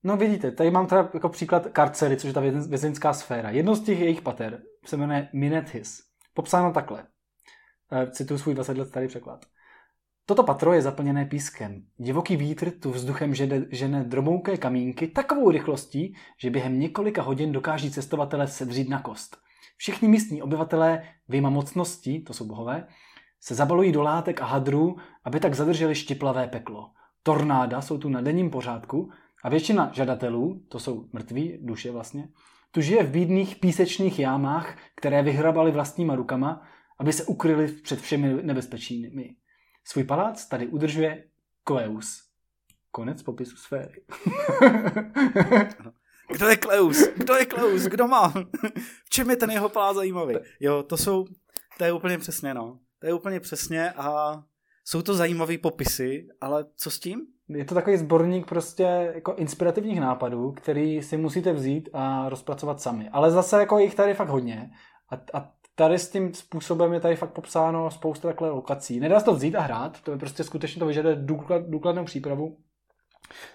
No 0.05 0.17
vidíte, 0.17 0.51
tady 0.51 0.71
mám 0.71 0.87
teda 0.87 1.11
jako 1.15 1.29
příklad 1.29 1.67
karcery, 1.67 2.17
což 2.17 2.29
je 2.29 2.35
ta 2.35 2.41
vězeňská 2.41 3.13
sféra. 3.13 3.51
Jedno 3.51 3.75
z 3.75 3.81
těch 3.81 4.01
jejich 4.01 4.23
pater 4.23 4.63
se 4.85 4.97
jmenuje 4.97 5.29
Minethis. 5.33 6.03
Popsáno 6.35 6.73
takhle. 6.73 7.07
E, 7.93 8.11
cituji 8.11 8.39
svůj 8.39 8.55
20 8.55 8.79
let 8.79 8.89
starý 8.89 9.09
překlad. 9.09 9.45
Toto 10.27 10.43
patro 10.43 10.73
je 10.73 10.83
zaplněné 10.83 11.25
pískem. 11.25 11.83
Divoký 11.97 12.37
vítr 12.37 12.71
tu 12.71 12.91
vzduchem 12.91 13.35
žene, 13.35 13.67
žene 13.71 14.05
drobouké 14.05 14.57
kamínky 14.57 15.07
takovou 15.07 15.51
rychlostí, 15.51 16.15
že 16.39 16.51
během 16.51 16.81
několika 16.81 17.23
hodin 17.23 17.53
dokáží 17.53 17.91
cestovatele 17.91 18.47
sedřít 18.49 18.89
na 18.89 19.01
kost. 19.01 19.37
Všichni 19.77 20.09
místní 20.09 20.43
obyvatelé 20.43 21.03
vyjma 21.29 21.51
mocností, 21.51 22.25
to 22.25 22.35
jsou 22.35 22.47
bohové, 22.47 22.87
se 23.41 23.55
zabalují 23.55 23.93
do 23.93 24.03
látek 24.03 24.41
a 24.41 24.45
hadrů, 24.45 24.97
aby 25.25 25.41
tak 25.41 25.55
zadrželi 25.55 25.95
štiplavé 25.95 26.49
peklo. 26.49 26.91
Tornáda 27.23 27.81
jsou 27.81 27.99
tu 27.99 28.09
na 28.09 28.21
denním 28.21 28.51
pořádku 28.51 29.11
a 29.44 29.48
většina 29.48 29.90
žadatelů, 29.94 30.64
to 30.68 30.79
jsou 30.79 31.09
mrtví 31.12 31.59
duše 31.62 31.90
vlastně, 31.90 32.29
tu 32.70 32.81
žije 32.81 33.03
v 33.03 33.11
bídných 33.11 33.57
písečných 33.57 34.18
jámách, 34.18 34.77
které 34.96 35.22
vyhrabali 35.22 35.70
vlastníma 35.70 36.14
rukama, 36.14 36.62
aby 37.01 37.12
se 37.12 37.24
ukryli 37.24 37.72
před 37.72 38.01
všemi 38.01 38.42
nebezpečími. 38.42 39.35
Svůj 39.85 40.05
palác 40.05 40.48
tady 40.48 40.66
udržuje 40.66 41.24
Koeus. 41.64 42.29
Konec 42.90 43.22
popisu 43.22 43.57
sféry. 43.57 44.05
Kdo 46.33 46.48
je 46.48 46.57
Kleus? 46.57 47.09
Kdo 47.16 47.35
je 47.35 47.46
Kleus? 47.46 47.83
Kdo 47.83 48.09
má? 48.09 48.29
v 49.05 49.11
čem 49.11 49.31
je 49.31 49.37
ten 49.37 49.51
jeho 49.51 49.68
plán 49.68 49.94
zajímavý? 49.94 50.35
Jo, 50.61 50.83
to 50.83 50.96
jsou, 50.96 51.27
to 51.79 51.85
je 51.85 51.92
úplně 51.92 52.18
přesně, 52.18 52.55
no. 52.55 52.81
To 52.98 53.07
je 53.07 53.12
úplně 53.14 53.40
přesně 53.40 53.92
a 53.92 54.35
jsou 54.85 55.03
to 55.03 55.14
zajímavé 55.14 55.59
popisy, 55.59 56.29
ale 56.40 56.64
co 56.77 56.90
s 56.90 56.98
tím? 56.98 57.27
Je 57.49 57.65
to 57.65 57.75
takový 57.75 57.97
sborník 57.97 58.47
prostě 58.47 59.13
jako 59.15 59.35
inspirativních 59.35 60.01
nápadů, 60.01 60.53
který 60.53 61.03
si 61.03 61.17
musíte 61.17 61.53
vzít 61.53 61.89
a 61.93 62.29
rozpracovat 62.29 62.81
sami. 62.81 63.09
Ale 63.09 63.31
zase 63.31 63.61
jako 63.61 63.79
jich 63.79 63.95
tady 63.95 64.15
fakt 64.15 64.29
hodně. 64.29 64.71
A, 65.11 65.39
a 65.39 65.53
tady 65.75 65.99
s 65.99 66.11
tím 66.11 66.35
způsobem 66.35 66.93
je 66.93 67.01
tady 67.01 67.17
fakt 67.17 67.33
popsáno 67.33 67.91
spousta 67.91 68.29
takhle 68.29 68.51
lokací. 68.51 69.01
Nedá 69.01 69.19
se 69.21 69.25
to 69.25 69.35
vzít 69.35 69.55
a 69.55 69.61
hrát, 69.61 70.01
to 70.01 70.11
je 70.11 70.19
prostě 70.19 70.45
skutečně 70.45 70.81
to 70.81 70.87
vyžaduje 70.87 71.17
důklad, 71.17 71.63
důkladnou 71.69 72.05
přípravu. 72.05 72.59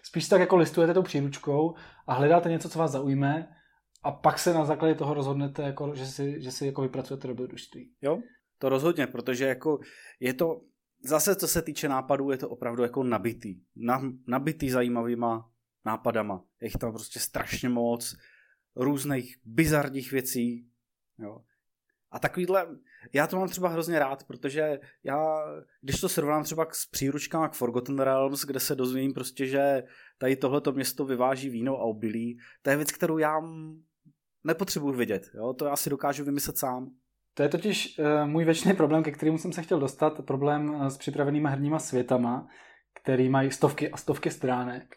Spíš 0.03 0.29
tak 0.29 0.41
jako 0.41 0.55
listujete 0.55 0.93
tou 0.93 1.01
příručkou 1.01 1.75
a 2.07 2.13
hledáte 2.13 2.49
něco, 2.49 2.69
co 2.69 2.79
vás 2.79 2.91
zaujme 2.91 3.47
a 4.03 4.11
pak 4.11 4.39
se 4.39 4.53
na 4.53 4.65
základě 4.65 4.95
toho 4.95 5.13
rozhodnete, 5.13 5.63
jako, 5.63 5.95
že, 5.95 6.05
si, 6.05 6.41
že 6.41 6.51
si 6.51 6.65
jako 6.65 6.81
vypracujete 6.81 7.27
dobrodružství. 7.27 7.91
Jo, 8.01 8.19
to 8.57 8.69
rozhodně, 8.69 9.07
protože 9.07 9.47
jako 9.47 9.79
je 10.19 10.33
to, 10.33 10.61
zase 11.03 11.35
co 11.35 11.47
se 11.47 11.61
týče 11.61 11.89
nápadů, 11.89 12.31
je 12.31 12.37
to 12.37 12.49
opravdu 12.49 12.83
jako 12.83 13.03
nabitý. 13.03 13.61
Na, 13.75 14.01
nabitý 14.27 14.69
zajímavýma 14.69 15.51
nápadama. 15.85 16.45
Je 16.61 16.67
jich 16.67 16.77
tam 16.77 16.91
prostě 16.91 17.19
strašně 17.19 17.69
moc, 17.69 18.15
různých 18.75 19.37
bizarních 19.45 20.11
věcí. 20.11 20.67
Jo. 21.19 21.41
A 22.11 22.19
takovýhle, 22.19 22.67
já 23.13 23.27
to 23.27 23.37
mám 23.37 23.49
třeba 23.49 23.69
hrozně 23.69 23.99
rád, 23.99 24.23
protože 24.23 24.79
já, 25.03 25.45
když 25.81 26.01
to 26.01 26.09
srovnám 26.09 26.43
třeba 26.43 26.67
s 26.71 26.85
příručkama 26.85 27.49
k 27.49 27.53
Forgotten 27.53 27.99
Realms, 27.99 28.45
kde 28.45 28.59
se 28.59 28.75
dozvím 28.75 29.13
prostě, 29.13 29.47
že 29.47 29.83
tady 30.17 30.35
tohleto 30.35 30.71
město 30.71 31.05
vyváží 31.05 31.49
víno 31.49 31.77
a 31.77 31.83
obilí, 31.83 32.39
to 32.61 32.69
je 32.69 32.75
věc, 32.75 32.91
kterou 32.91 33.17
já 33.17 33.41
nepotřebuji 34.43 34.91
vidět. 34.93 35.29
Jo? 35.33 35.53
To 35.53 35.65
já 35.65 35.75
si 35.75 35.89
dokážu 35.89 36.23
vymyslet 36.23 36.57
sám. 36.57 36.95
To 37.33 37.43
je 37.43 37.49
totiž 37.49 37.99
uh, 37.99 38.27
můj 38.27 38.45
věčný 38.45 38.73
problém, 38.73 39.03
ke 39.03 39.11
kterému 39.11 39.37
jsem 39.37 39.53
se 39.53 39.61
chtěl 39.61 39.79
dostat, 39.79 40.25
problém 40.25 40.69
uh, 40.69 40.87
s 40.87 40.97
připravenýma 40.97 41.49
herníma 41.49 41.79
světama, 41.79 42.47
který 43.01 43.29
mají 43.29 43.51
stovky 43.51 43.91
a 43.91 43.97
stovky 43.97 44.31
stránek, 44.31 44.95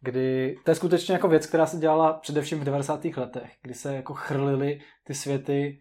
kdy 0.00 0.56
to 0.64 0.70
je 0.70 0.74
skutečně 0.74 1.12
jako 1.12 1.28
věc, 1.28 1.46
která 1.46 1.66
se 1.66 1.76
dělala 1.76 2.12
především 2.12 2.60
v 2.60 2.64
90. 2.64 3.04
letech, 3.04 3.50
kdy 3.62 3.74
se 3.74 3.94
jako 3.94 4.14
chrlily 4.14 4.80
ty 5.04 5.14
světy 5.14 5.80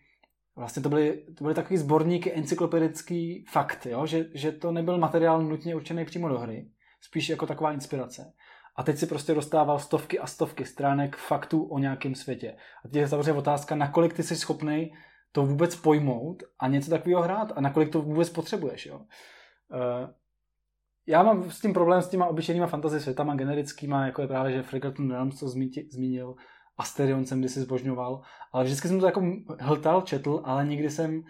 Vlastně 0.57 0.81
to 0.81 0.89
byly, 0.89 1.23
to 1.37 1.43
byly 1.43 1.53
takový 1.53 1.77
sborníky 1.77 2.33
encyklopedický 2.33 3.45
fakt, 3.49 3.85
jo? 3.85 4.05
Že, 4.05 4.25
že 4.33 4.51
to 4.51 4.71
nebyl 4.71 4.97
materiál 4.97 5.43
nutně 5.43 5.75
určený 5.75 6.05
přímo 6.05 6.29
do 6.29 6.39
hry, 6.39 6.67
spíš 7.01 7.29
jako 7.29 7.45
taková 7.45 7.71
inspirace. 7.71 8.33
A 8.75 8.83
teď 8.83 8.97
si 8.97 9.07
prostě 9.07 9.33
dostával 9.33 9.79
stovky 9.79 10.19
a 10.19 10.27
stovky 10.27 10.65
stránek 10.65 11.15
faktů 11.15 11.63
o 11.63 11.79
nějakém 11.79 12.15
světě. 12.15 12.55
A 12.85 12.87
teď 12.87 12.95
je 12.95 13.07
samozřejmě 13.07 13.33
otázka, 13.33 13.75
nakolik 13.75 14.13
ty 14.13 14.23
jsi 14.23 14.35
schopný 14.35 14.93
to 15.35 15.45
vůbec 15.45 15.75
pojmout 15.75 16.43
a 16.59 16.67
něco 16.67 16.89
takového 16.89 17.21
hrát 17.21 17.51
a 17.55 17.61
nakolik 17.61 17.91
to 17.91 18.01
vůbec 18.01 18.29
potřebuješ. 18.29 18.85
Jo? 18.85 18.97
Uh, 18.97 20.09
já 21.07 21.23
mám 21.23 21.51
s 21.51 21.61
tím 21.61 21.73
problém 21.73 22.01
s 22.01 22.09
těma 22.09 22.25
obyčejnýma 22.25 22.67
fantasy 22.67 22.99
světama 22.99 23.35
generickýma, 23.35 24.05
jako 24.05 24.21
je 24.21 24.27
právě, 24.27 24.51
že 24.51 24.63
Forgotten 24.63 25.11
Realms 25.11 25.39
to 25.39 25.47
zmínil, 25.89 26.35
Asterion 26.77 27.25
jsem 27.25 27.39
kdysi 27.39 27.61
zbožňoval, 27.61 28.21
ale 28.51 28.63
vždycky 28.63 28.87
jsem 28.87 28.99
to 28.99 29.05
jako 29.05 29.23
hltal, 29.59 30.01
četl, 30.01 30.41
ale 30.43 30.65
nikdy 30.65 30.89
jsem 30.89 31.23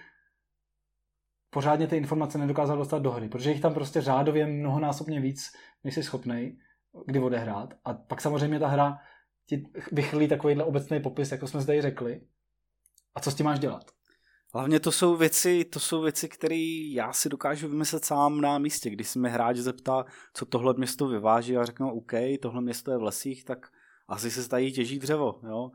pořádně 1.50 1.88
ty 1.88 1.98
informace 1.98 2.38
nedokázal 2.38 2.78
dostat 2.78 3.02
do 3.02 3.12
hry, 3.12 3.30
protože 3.30 3.52
jich 3.52 3.62
tam 3.62 3.74
prostě 3.74 4.02
řádově 4.02 4.48
mnohonásobně 4.48 5.22
víc, 5.22 5.52
než 5.84 5.94
jsi 5.94 6.04
schopnej 6.04 6.58
kdy 7.06 7.20
odehrát. 7.20 7.74
A 7.86 7.94
pak 7.94 8.22
samozřejmě 8.22 8.60
ta 8.60 8.68
hra 8.68 8.98
ti 9.46 9.64
vychlí 9.92 10.28
takovýhle 10.28 10.64
obecný 10.64 11.00
popis, 11.00 11.32
jako 11.32 11.48
jsme 11.48 11.62
zde 11.62 11.78
i 11.78 11.82
řekli. 11.82 12.22
A 13.16 13.20
co 13.20 13.32
s 13.32 13.36
tím 13.36 13.46
máš 13.46 13.60
dělat? 13.60 13.95
Hlavně 14.56 14.80
to 14.80 14.92
jsou 14.92 15.16
věci, 15.16 15.66
to 15.66 15.80
jsou 15.80 16.02
věci, 16.02 16.30
které 16.30 16.56
já 16.92 17.14
si 17.14 17.30
dokážu 17.30 17.68
vymyslet 17.68 18.06
sám 18.06 18.42
na 18.42 18.58
místě. 18.58 18.90
Když 18.90 19.08
se 19.08 19.20
mi 19.20 19.30
hráč 19.30 19.58
zeptá, 19.58 20.06
co 20.34 20.46
tohle 20.46 20.74
město 20.78 21.08
vyváží 21.08 21.58
a 21.58 21.66
řeknu, 21.66 21.92
OK, 21.92 22.12
tohle 22.42 22.62
město 22.62 22.92
je 22.92 22.98
v 22.98 23.04
lesích, 23.04 23.46
tak 23.46 23.68
asi 24.08 24.32
se 24.32 24.50
tady 24.50 24.72
těží 24.72 25.00
dřevo, 25.00 25.40
jo. 25.48 25.72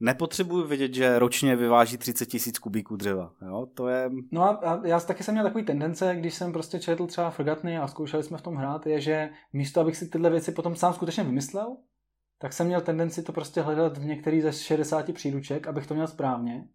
Nepotřebuji 0.00 0.66
vědět, 0.66 0.94
že 0.94 1.18
ročně 1.18 1.56
vyváží 1.56 1.98
30 1.98 2.26
tisíc 2.26 2.58
kubíků 2.58 2.96
dřeva, 2.96 3.32
jo, 3.46 3.66
to 3.74 3.88
je... 3.88 4.10
No 4.32 4.42
a, 4.42 4.48
a 4.48 4.86
já 4.86 5.00
taky 5.00 5.22
jsem 5.22 5.34
měl 5.34 5.44
takový 5.44 5.64
tendence, 5.64 6.16
když 6.16 6.34
jsem 6.34 6.52
prostě 6.52 6.80
četl 6.80 7.06
třeba 7.06 7.30
Forgotny 7.30 7.78
a 7.78 7.88
zkoušeli 7.88 8.22
jsme 8.22 8.38
v 8.38 8.42
tom 8.42 8.54
hrát, 8.54 8.86
je, 8.86 9.00
že 9.00 9.30
místo, 9.52 9.80
abych 9.80 9.96
si 9.96 10.08
tyhle 10.08 10.30
věci 10.30 10.52
potom 10.52 10.76
sám 10.76 10.94
skutečně 10.94 11.24
vymyslel, 11.24 11.76
tak 12.38 12.52
jsem 12.52 12.66
měl 12.66 12.80
tendenci 12.80 13.22
to 13.22 13.32
prostě 13.32 13.60
hledat 13.60 13.98
v 13.98 14.04
některý 14.04 14.40
ze 14.40 14.52
60 14.52 15.12
příruček, 15.12 15.66
abych 15.66 15.86
to 15.86 15.94
měl 15.94 16.06
správně, 16.06 16.68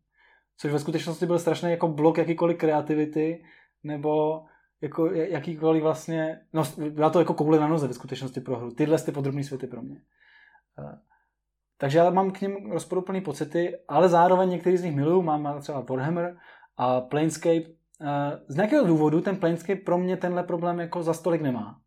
což 0.58 0.72
ve 0.72 0.80
skutečnosti 0.80 1.26
byl 1.26 1.40
strašný 1.40 1.72
jako 1.72 1.88
blok 1.88 2.18
jakýkoliv 2.18 2.58
kreativity, 2.58 3.44
nebo 3.84 4.42
jako 4.82 5.06
jakýkoliv 5.14 5.84
vlastně, 5.84 6.42
no 6.54 6.64
byla 6.90 7.10
to 7.10 7.20
jako 7.20 7.34
koule 7.34 7.60
na 7.60 7.68
noze 7.68 7.88
ve 7.88 7.94
skutečnosti 7.94 8.42
pro 8.42 8.60
hru. 8.60 8.72
Tyhle 8.72 9.02
ty 9.02 9.12
podrobné 9.12 9.44
světy 9.44 9.68
pro 9.68 9.82
mě. 9.82 10.02
Eh, 10.80 11.00
takže 11.78 11.98
já 11.98 12.10
mám 12.10 12.32
k 12.32 12.42
ním 12.42 12.72
rozporuplný 12.72 13.22
pocity, 13.22 13.74
ale 13.88 14.10
zároveň 14.10 14.50
některý 14.50 14.78
z 14.78 14.84
nich 14.84 14.96
miluju. 14.96 15.22
Mám 15.22 15.62
třeba 15.62 15.86
Warhammer 15.90 16.38
a 16.78 17.02
Planescape. 17.02 17.64
Eh, 18.02 18.40
z 18.48 18.56
nějakého 18.56 18.88
důvodu 18.88 19.22
ten 19.22 19.38
Planescape 19.38 19.82
pro 19.82 19.98
mě 19.98 20.18
tenhle 20.18 20.44
problém 20.44 20.80
jako 20.80 21.04
za 21.04 21.14
stolik 21.14 21.42
nemá. 21.42 21.82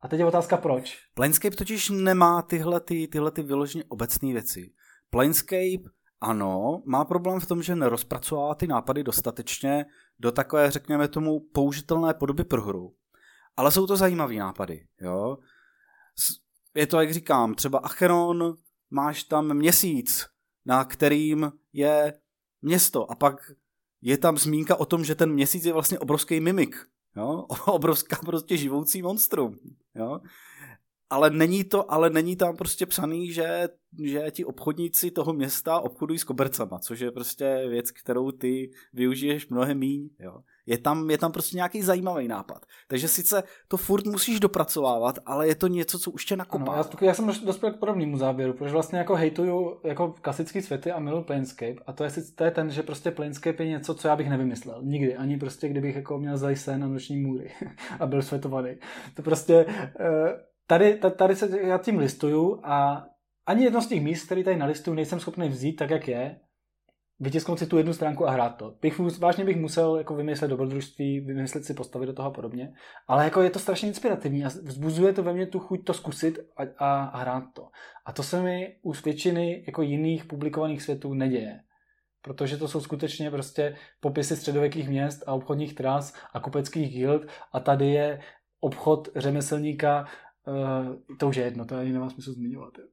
A 0.00 0.08
teď 0.08 0.18
je 0.18 0.26
otázka 0.26 0.56
proč. 0.56 0.98
Planescape 1.14 1.56
totiž 1.56 1.90
nemá 1.90 2.42
tyhle, 2.42 2.80
ty, 2.80 3.08
tyhle 3.08 3.30
ty 3.30 3.42
vyloženě 3.42 3.84
obecné 3.88 4.32
věci. 4.32 4.72
Planescape, 5.10 5.90
ano, 6.20 6.82
má 6.86 7.04
problém 7.04 7.40
v 7.40 7.46
tom, 7.46 7.62
že 7.62 7.76
nerozpracovává 7.76 8.54
ty 8.54 8.66
nápady 8.66 9.04
dostatečně 9.04 9.86
do 10.18 10.32
takové, 10.32 10.70
řekněme 10.70 11.08
tomu, 11.08 11.40
použitelné 11.40 12.14
podoby 12.14 12.44
pro 12.44 12.62
hru. 12.62 12.94
Ale 13.56 13.72
jsou 13.72 13.86
to 13.86 13.96
zajímavé 13.96 14.34
nápady, 14.34 14.86
jo 15.00 15.36
je 16.78 16.86
to, 16.86 17.00
jak 17.00 17.14
říkám, 17.14 17.54
třeba 17.54 17.78
Acheron, 17.78 18.54
máš 18.90 19.24
tam 19.24 19.54
měsíc, 19.54 20.26
na 20.66 20.84
kterým 20.84 21.52
je 21.72 22.12
město 22.62 23.10
a 23.10 23.14
pak 23.14 23.36
je 24.00 24.18
tam 24.18 24.38
zmínka 24.38 24.76
o 24.76 24.86
tom, 24.86 25.04
že 25.04 25.14
ten 25.14 25.32
měsíc 25.32 25.64
je 25.64 25.72
vlastně 25.72 25.98
obrovský 25.98 26.40
mimik, 26.40 26.76
jo? 27.16 27.46
obrovská 27.66 28.16
prostě 28.16 28.56
živoucí 28.56 29.02
monstrum. 29.02 29.56
Jo? 29.94 30.20
Ale 31.10 31.30
není 31.30 31.64
to, 31.64 31.92
ale 31.92 32.10
není 32.10 32.36
tam 32.36 32.56
prostě 32.56 32.86
psaný, 32.86 33.32
že, 33.32 33.68
že 34.04 34.30
ti 34.30 34.44
obchodníci 34.44 35.10
toho 35.10 35.32
města 35.32 35.80
obchodují 35.80 36.18
s 36.18 36.24
kobercama, 36.24 36.78
což 36.78 37.00
je 37.00 37.10
prostě 37.10 37.64
věc, 37.68 37.90
kterou 37.90 38.30
ty 38.30 38.70
využiješ 38.92 39.48
mnohem 39.48 39.78
míň, 39.78 40.10
jo. 40.18 40.40
Je 40.66 40.78
tam, 40.78 41.10
je 41.10 41.18
tam 41.18 41.32
prostě 41.32 41.56
nějaký 41.56 41.82
zajímavý 41.82 42.28
nápad. 42.28 42.66
Takže 42.88 43.08
sice 43.08 43.42
to 43.68 43.76
furt 43.76 44.06
musíš 44.06 44.40
dopracovávat, 44.40 45.18
ale 45.26 45.48
je 45.48 45.54
to 45.54 45.66
něco, 45.66 45.98
co 45.98 46.10
už 46.10 46.24
tě 46.24 46.36
nakopá. 46.36 46.72
Ano, 46.72 46.84
já, 47.00 47.06
já 47.06 47.14
jsem 47.14 47.26
dospěl 47.26 47.72
k 47.72 47.78
podobnému 47.78 48.16
závěru, 48.16 48.52
protože 48.52 48.72
vlastně 48.72 48.98
jako 48.98 49.14
hejtuju 49.14 49.80
jako 49.84 50.14
klasický 50.22 50.62
světy 50.62 50.92
a 50.92 50.98
miluji 50.98 51.24
Planescape 51.24 51.76
a 51.86 51.92
to 51.92 52.04
je, 52.04 52.10
to 52.34 52.44
je 52.44 52.50
ten, 52.50 52.70
že 52.70 52.82
prostě 52.82 53.10
Planescape 53.10 53.64
je 53.64 53.70
něco, 53.70 53.94
co 53.94 54.08
já 54.08 54.16
bych 54.16 54.28
nevymyslel. 54.28 54.80
Nikdy. 54.82 55.16
Ani 55.16 55.38
prostě, 55.38 55.68
kdybych 55.68 55.96
jako 55.96 56.18
měl 56.18 56.36
zajsen 56.36 56.80
na 56.80 56.88
noční 56.88 57.16
můry 57.16 57.50
a 58.00 58.06
byl 58.06 58.22
světovaný. 58.22 58.76
To 59.14 59.22
prostě 59.22 59.64
uh, 59.64 60.47
tady, 60.68 61.00
tady 61.16 61.36
se 61.36 61.60
já 61.60 61.78
tím 61.78 61.98
listuju 61.98 62.60
a 62.64 63.06
ani 63.46 63.64
jedno 63.64 63.82
z 63.82 63.86
těch 63.86 64.02
míst, 64.02 64.26
který 64.26 64.44
tady 64.44 64.56
nalistuju, 64.56 64.94
nejsem 64.94 65.20
schopný 65.20 65.48
vzít 65.48 65.76
tak, 65.76 65.90
jak 65.90 66.08
je, 66.08 66.40
vytisknout 67.20 67.58
si 67.58 67.66
tu 67.66 67.78
jednu 67.78 67.92
stránku 67.92 68.28
a 68.28 68.30
hrát 68.30 68.56
to. 68.56 68.74
Bych, 68.82 68.98
vážně 69.18 69.44
bych 69.44 69.56
musel 69.56 69.96
jako 69.96 70.14
vymyslet 70.14 70.48
dobrodružství, 70.48 71.20
vymyslet 71.20 71.64
si 71.64 71.74
postavy 71.74 72.06
do 72.06 72.12
toho 72.12 72.28
a 72.28 72.32
podobně, 72.32 72.72
ale 73.06 73.24
jako 73.24 73.42
je 73.42 73.50
to 73.50 73.58
strašně 73.58 73.88
inspirativní 73.88 74.44
a 74.44 74.48
vzbuzuje 74.48 75.12
to 75.12 75.22
ve 75.22 75.32
mně 75.32 75.46
tu 75.46 75.58
chuť 75.58 75.84
to 75.84 75.94
zkusit 75.94 76.38
a, 76.56 76.62
a, 76.78 77.04
a 77.04 77.18
hrát 77.18 77.44
to. 77.52 77.68
A 78.06 78.12
to 78.12 78.22
se 78.22 78.42
mi 78.42 78.76
u 78.82 78.92
většiny 78.92 79.64
jako 79.66 79.82
jiných 79.82 80.24
publikovaných 80.24 80.82
světů 80.82 81.14
neděje. 81.14 81.60
Protože 82.22 82.56
to 82.56 82.68
jsou 82.68 82.80
skutečně 82.80 83.30
prostě 83.30 83.76
popisy 84.00 84.36
středověkých 84.36 84.88
měst 84.88 85.22
a 85.26 85.32
obchodních 85.32 85.74
tras 85.74 86.14
a 86.32 86.40
kupeckých 86.40 86.94
guild 86.94 87.22
a 87.52 87.60
tady 87.60 87.86
je 87.86 88.20
obchod 88.60 89.08
řemeslníka 89.16 90.06
Uh, 90.48 91.16
to 91.16 91.28
už 91.28 91.36
je 91.36 91.44
jedno, 91.44 91.64
to 91.64 91.76
ani 91.76 91.92
nemá 91.92 92.10
smysl 92.10 92.32
zmiňovat. 92.32 92.78
Jo. 92.78 92.84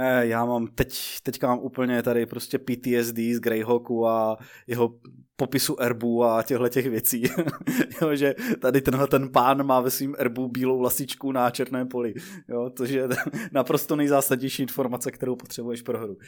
Eh, 0.00 0.26
já 0.26 0.44
mám 0.44 0.66
teď, 0.66 0.98
teďka 1.22 1.46
mám 1.46 1.58
úplně 1.58 2.02
tady 2.02 2.26
prostě 2.26 2.58
PTSD 2.58 3.18
z 3.34 3.40
Greyhawku 3.40 4.06
a 4.06 4.36
jeho 4.66 4.98
popisu 5.36 5.80
erbů 5.80 6.24
a 6.24 6.42
těchto 6.42 6.68
těch 6.68 6.90
věcí. 6.90 7.22
jo, 8.02 8.14
že 8.14 8.34
tady 8.60 8.80
tenhle 8.80 9.06
ten 9.06 9.28
pán 9.32 9.66
má 9.66 9.80
ve 9.80 9.90
svým 9.90 10.16
erbu 10.18 10.48
bílou 10.48 10.80
lasičku 10.80 11.32
na 11.32 11.50
černém 11.50 11.88
poli. 11.88 12.14
Jo, 12.48 12.70
to 12.70 12.84
je 12.84 13.08
naprosto 13.52 13.96
nejzásadnější 13.96 14.62
informace, 14.62 15.10
kterou 15.10 15.36
potřebuješ 15.36 15.82
pro 15.82 15.98
hru. 15.98 16.14
Uh, 16.14 16.18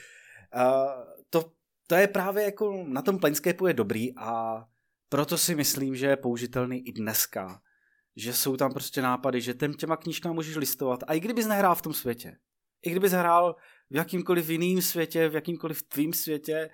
to, 1.30 1.52
to 1.86 1.94
je 1.94 2.08
právě 2.08 2.44
jako 2.44 2.84
na 2.88 3.02
tom 3.02 3.18
Planescapeu 3.18 3.66
je 3.66 3.74
dobrý 3.74 4.16
a 4.16 4.64
proto 5.08 5.38
si 5.38 5.54
myslím, 5.54 5.96
že 5.96 6.06
je 6.06 6.16
použitelný 6.16 6.88
i 6.88 6.92
dneska 6.92 7.61
že 8.16 8.32
jsou 8.32 8.56
tam 8.56 8.72
prostě 8.72 9.02
nápady, 9.02 9.40
že 9.40 9.54
těm 9.54 9.74
těma 9.74 9.96
knížkama 9.96 10.34
můžeš 10.34 10.56
listovat. 10.56 11.00
A 11.06 11.14
i 11.14 11.20
kdybys 11.20 11.46
nehrál 11.46 11.74
v 11.74 11.82
tom 11.82 11.92
světě, 11.92 12.36
i 12.86 12.90
kdybys 12.90 13.12
hrál 13.12 13.56
v 13.90 13.96
jakýmkoliv 13.96 14.50
jiným 14.50 14.82
světě, 14.82 15.28
v 15.28 15.34
jakýmkoliv 15.34 15.82
tvým 15.82 16.12
světě, 16.12 16.70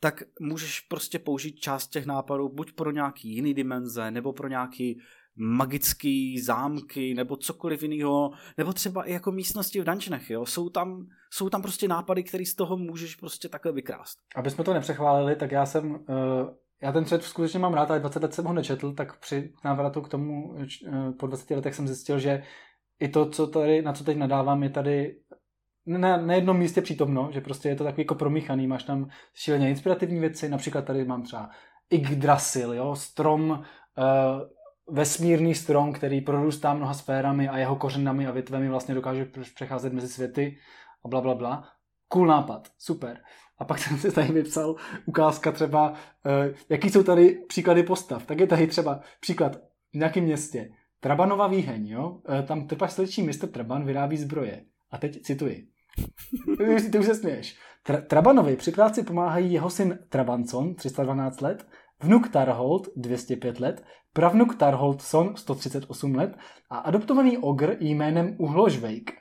tak 0.00 0.22
můžeš 0.40 0.80
prostě 0.80 1.18
použít 1.18 1.56
část 1.56 1.88
těch 1.88 2.06
nápadů 2.06 2.48
buď 2.48 2.72
pro 2.72 2.90
nějaký 2.90 3.34
jiný 3.34 3.54
dimenze, 3.54 4.10
nebo 4.10 4.32
pro 4.32 4.48
nějaký 4.48 5.00
magický 5.36 6.40
zámky, 6.40 7.14
nebo 7.14 7.36
cokoliv 7.36 7.82
jiného, 7.82 8.30
nebo 8.58 8.72
třeba 8.72 9.04
i 9.04 9.12
jako 9.12 9.32
místnosti 9.32 9.80
v 9.80 9.84
dungeonech, 9.84 10.30
jo. 10.30 10.46
Jsou 10.46 10.68
tam, 10.68 11.06
jsou 11.30 11.48
tam 11.48 11.62
prostě 11.62 11.88
nápady, 11.88 12.22
které 12.24 12.46
z 12.46 12.54
toho 12.54 12.76
můžeš 12.76 13.16
prostě 13.16 13.48
takhle 13.48 13.72
vykrást. 13.72 14.18
Aby 14.36 14.50
jsme 14.50 14.64
to 14.64 14.74
nepřechválili, 14.74 15.36
tak 15.36 15.52
já 15.52 15.66
jsem, 15.66 15.90
uh, 15.90 15.98
já 16.84 16.92
ten 16.92 17.04
svět 17.04 17.22
skutečně 17.22 17.58
mám 17.58 17.74
rád, 17.74 17.90
ale 17.90 18.00
20 18.00 18.22
let 18.22 18.34
jsem 18.34 18.44
ho 18.44 18.52
nečetl, 18.52 18.92
tak 18.92 19.18
při 19.18 19.52
návratu 19.64 20.00
k 20.00 20.08
tomu 20.08 20.48
uh, 20.48 20.58
po 21.18 21.26
20 21.26 21.50
letech 21.50 21.74
jsem 21.74 21.88
zjistil, 21.88 22.18
že 22.18 22.42
i 23.00 23.08
to, 23.08 23.30
co 23.30 23.46
tady, 23.46 23.82
na 23.82 23.92
co 23.92 24.04
teď 24.04 24.16
nadávám, 24.16 24.62
je 24.62 24.70
tady 24.70 25.16
na, 25.86 26.16
na 26.16 26.34
jednom 26.34 26.58
místě 26.58 26.82
přítomno, 26.82 27.28
že 27.32 27.40
prostě 27.40 27.68
je 27.68 27.76
to 27.76 27.84
takový 27.84 28.00
jako 28.00 28.14
promíchaný, 28.14 28.66
máš 28.66 28.84
tam 28.84 29.08
šíleně 29.34 29.70
inspirativní 29.70 30.20
věci, 30.20 30.48
například 30.48 30.84
tady 30.84 31.04
mám 31.04 31.22
třeba 31.22 31.50
Yggdrasil, 31.90 32.74
jo, 32.74 32.96
strom, 32.96 33.50
uh, 33.50 34.94
vesmírný 34.96 35.54
strom, 35.54 35.92
který 35.92 36.20
prorůstá 36.20 36.74
mnoha 36.74 36.94
sférami 36.94 37.48
a 37.48 37.58
jeho 37.58 37.76
kořenami 37.76 38.26
a 38.26 38.30
větvemi 38.30 38.68
vlastně 38.68 38.94
dokáže 38.94 39.26
přecházet 39.54 39.92
mezi 39.92 40.08
světy 40.08 40.58
a 41.04 41.08
bla, 41.08 41.20
bla, 41.20 41.34
bla. 41.34 41.68
Cool 42.08 42.26
nápad, 42.26 42.68
super. 42.78 43.20
A 43.58 43.64
pak 43.64 43.78
jsem 43.78 43.98
si 43.98 44.12
tady 44.12 44.32
vypsal 44.32 44.76
ukázka 45.06 45.52
třeba, 45.52 45.90
uh, 45.90 45.96
jaký 46.68 46.90
jsou 46.90 47.02
tady 47.02 47.38
příklady 47.48 47.82
postav. 47.82 48.26
Tak 48.26 48.40
je 48.40 48.46
tady 48.46 48.66
třeba 48.66 49.00
příklad 49.20 49.56
v 49.92 49.94
nějakém 49.94 50.24
městě. 50.24 50.70
Trabanova 51.00 51.46
výheň, 51.46 51.86
jo? 51.86 52.10
Uh, 52.10 52.46
tam 52.46 52.66
trpaslečí 52.66 53.22
mistr 53.22 53.46
Traban 53.46 53.84
vyrábí 53.84 54.16
zbroje. 54.16 54.64
A 54.90 54.98
teď 54.98 55.22
cituji. 55.22 55.66
Ty 56.92 56.98
už 56.98 57.06
se 57.06 57.14
směješ. 57.14 57.58
Tra- 57.86 58.02
Trabanovi 58.02 58.56
při 58.56 58.72
práci 58.72 59.02
pomáhají 59.02 59.52
jeho 59.52 59.70
syn 59.70 59.98
Trabanson, 60.08 60.74
312 60.74 61.40
let, 61.40 61.66
vnuk 62.02 62.28
Tarhold, 62.28 62.88
205 62.96 63.60
let, 63.60 63.84
pravnuk 64.12 64.54
Tarholdson, 64.54 65.36
138 65.36 66.14
let 66.14 66.36
a 66.70 66.78
adoptovaný 66.78 67.38
ogr 67.38 67.76
jménem 67.80 68.36
Uhložvejk. 68.38 69.12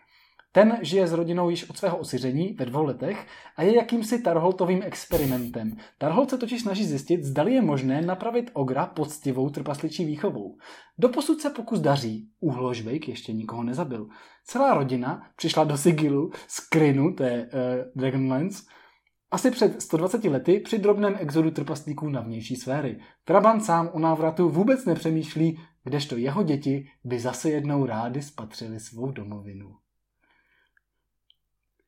Ten 0.55 0.77
žije 0.81 1.07
s 1.07 1.13
rodinou 1.13 1.49
již 1.49 1.69
od 1.69 1.77
svého 1.77 1.97
osiření 1.97 2.55
ve 2.59 2.65
dvou 2.65 2.83
letech 2.83 3.27
a 3.57 3.63
je 3.63 3.75
jakýmsi 3.75 4.21
Tarholtovým 4.21 4.83
experimentem. 4.83 5.77
Tarholt 5.97 6.29
se 6.29 6.37
totiž 6.37 6.61
snaží 6.61 6.85
zjistit, 6.85 7.23
zdali 7.23 7.53
je 7.53 7.61
možné 7.61 8.01
napravit 8.01 8.51
ogra 8.53 8.85
poctivou 8.85 9.49
trpasličí 9.49 10.05
výchovou. 10.05 10.57
Doposud 10.97 11.41
se 11.41 11.49
pokus 11.49 11.79
daří. 11.79 12.29
Uhložvejk 12.39 13.07
ještě 13.07 13.33
nikoho 13.33 13.63
nezabil. 13.63 14.07
Celá 14.45 14.73
rodina 14.73 15.21
přišla 15.35 15.63
do 15.63 15.77
Sigilu 15.77 16.31
z 16.47 16.59
Krynu, 16.59 17.13
to 17.13 17.23
je 17.23 17.45
uh, 17.45 18.01
Dragonlance, 18.01 18.63
asi 19.31 19.51
před 19.51 19.81
120 19.81 20.23
lety 20.23 20.59
při 20.59 20.77
drobném 20.77 21.15
exodu 21.19 21.51
trpaslíků 21.51 22.09
na 22.09 22.21
vnější 22.21 22.55
sféry. 22.55 22.99
Traban 23.23 23.61
sám 23.61 23.89
o 23.93 23.99
návratu 23.99 24.49
vůbec 24.49 24.85
nepřemýšlí, 24.85 25.59
kdežto 25.83 26.17
jeho 26.17 26.43
děti 26.43 26.85
by 27.03 27.19
zase 27.19 27.49
jednou 27.49 27.85
rády 27.85 28.21
spatřili 28.21 28.79
svou 28.79 29.11
domovinu. 29.11 29.82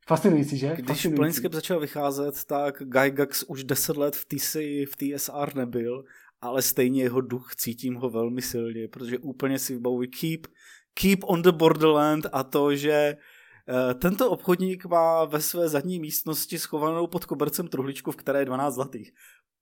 Fascinující, 0.07 0.57
že? 0.57 0.67
Když 0.75 0.87
Fascinující. 0.87 1.15
Planescape 1.15 1.55
začal 1.55 1.79
vycházet, 1.79 2.43
tak 2.45 2.83
Gygax 2.83 3.43
už 3.43 3.63
10 3.63 3.97
let 3.97 4.15
v, 4.15 4.25
TC, 4.25 4.55
v 4.91 4.95
TSR 4.97 5.55
nebyl, 5.55 6.03
ale 6.41 6.61
stejně 6.61 7.03
jeho 7.03 7.21
duch 7.21 7.55
cítím 7.55 7.95
ho 7.95 8.09
velmi 8.09 8.41
silně, 8.41 8.87
protože 8.87 9.17
úplně 9.17 9.59
si 9.59 9.73
vybavuji 9.73 10.07
keep, 10.07 10.47
keep 10.93 11.19
on 11.23 11.41
the 11.41 11.51
borderland 11.51 12.25
a 12.31 12.43
to, 12.43 12.75
že 12.75 13.15
uh, 13.15 13.99
tento 13.99 14.29
obchodník 14.29 14.85
má 14.85 15.25
ve 15.25 15.41
své 15.41 15.69
zadní 15.69 15.99
místnosti 15.99 16.59
schovanou 16.59 17.07
pod 17.07 17.25
kobercem 17.25 17.67
truhličku, 17.67 18.11
v 18.11 18.15
které 18.15 18.39
je 18.39 18.45
12 18.45 18.73
zlatých 18.73 19.11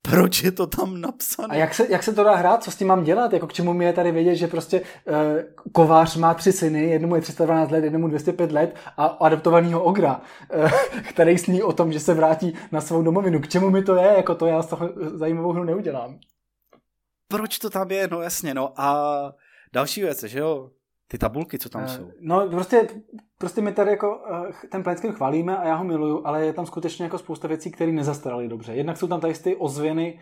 proč 0.10 0.44
je 0.44 0.52
to 0.52 0.68
tam 0.68 1.02
napsané. 1.02 1.48
A 1.50 1.56
jak 1.56 1.74
se, 1.74 1.88
jak 1.90 2.04
se 2.04 2.14
to 2.14 2.24
dá 2.24 2.36
hrát? 2.36 2.64
Co 2.64 2.72
s 2.72 2.76
tím 2.76 2.88
mám 2.88 3.04
dělat? 3.04 3.34
Jako 3.34 3.48
k 3.48 3.54
čemu 3.54 3.74
mi 3.74 3.86
je 3.86 3.94
tady 3.94 4.12
vědět, 4.12 4.36
že 4.36 4.48
prostě 4.48 4.82
uh, 4.82 5.16
kovář 5.72 6.16
má 6.16 6.34
tři 6.34 6.52
syny, 6.52 6.90
jednomu 6.90 7.16
je 7.16 7.22
312 7.22 7.72
let, 7.72 7.84
jednomu 7.84 8.08
205 8.08 8.52
let 8.52 8.76
a 8.98 9.06
adaptovanýho 9.06 9.84
ogra, 9.84 10.22
uh, 10.56 10.72
který 11.10 11.38
sní 11.38 11.64
o 11.64 11.74
tom, 11.74 11.92
že 11.92 12.00
se 12.00 12.14
vrátí 12.14 12.54
na 12.72 12.82
svou 12.82 13.04
domovinu. 13.04 13.42
K 13.42 13.48
čemu 13.48 13.70
mi 13.70 13.84
to 13.84 13.96
je? 13.96 14.14
Jako 14.18 14.36
to 14.36 14.46
já 14.46 14.62
z 14.62 14.68
toho 14.68 14.90
zajímavou 15.14 15.52
hru 15.52 15.64
neudělám. 15.64 16.20
Proč 17.28 17.60
to 17.60 17.70
tam 17.70 17.92
je? 17.92 18.08
No 18.12 18.22
jasně, 18.22 18.54
no 18.54 18.82
a 18.82 19.34
další 19.74 20.02
věc, 20.02 20.24
že 20.24 20.40
jo, 20.40 20.70
ty 21.08 21.18
tabulky, 21.18 21.60
co 21.60 21.70
tam 21.70 21.82
uh, 21.82 21.88
jsou. 21.88 22.12
No 22.22 22.50
prostě, 22.50 23.04
prostě 23.38 23.62
my 23.62 23.72
tady 23.72 23.92
jako 23.92 24.18
uh, 24.18 24.52
ten 24.72 24.84
Planescape 24.84 25.14
chválíme 25.14 25.58
a 25.58 25.68
já 25.68 25.76
ho 25.76 25.84
miluju, 25.84 26.22
ale 26.26 26.46
je 26.46 26.54
tam 26.54 26.66
skutečně 26.66 27.04
jako 27.04 27.18
spousta 27.18 27.48
věcí, 27.48 27.72
které 27.72 27.92
nezastaraly 27.92 28.48
dobře. 28.48 28.74
Jednak 28.74 28.98
jsou 28.98 29.08
tam 29.08 29.20
tady 29.20 29.34
ty 29.34 29.56
ozvěny 29.56 30.20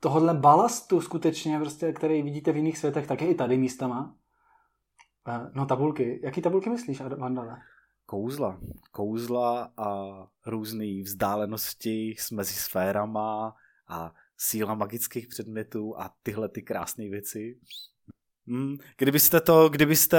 tohohle 0.00 0.34
balastu 0.34 1.00
skutečně, 1.00 1.58
prostě, 1.58 1.92
který 1.92 2.22
vidíte 2.22 2.52
v 2.52 2.56
jiných 2.56 2.78
světech, 2.78 3.06
tak 3.06 3.22
je 3.22 3.28
i 3.28 3.34
tady 3.34 3.58
místama. 3.58 4.14
Uh, 5.28 5.50
no 5.54 5.66
tabulky. 5.66 6.20
Jaký 6.24 6.42
tabulky 6.42 6.70
myslíš, 6.70 7.00
Vandale? 7.00 7.56
Kouzla. 8.06 8.60
Kouzla 8.90 9.72
a 9.76 10.12
různé 10.46 11.02
vzdálenosti 11.04 12.14
mezi 12.32 12.54
sférama 12.54 13.54
a 13.88 14.12
síla 14.36 14.74
magických 14.74 15.28
předmětů 15.28 15.98
a 15.98 16.14
tyhle 16.22 16.48
ty 16.48 16.62
krásné 16.62 17.08
věci. 17.08 17.58
Hmm, 18.46 18.76
kdybyste 18.98 19.40
to, 19.40 19.68
kdybyste 19.68 20.18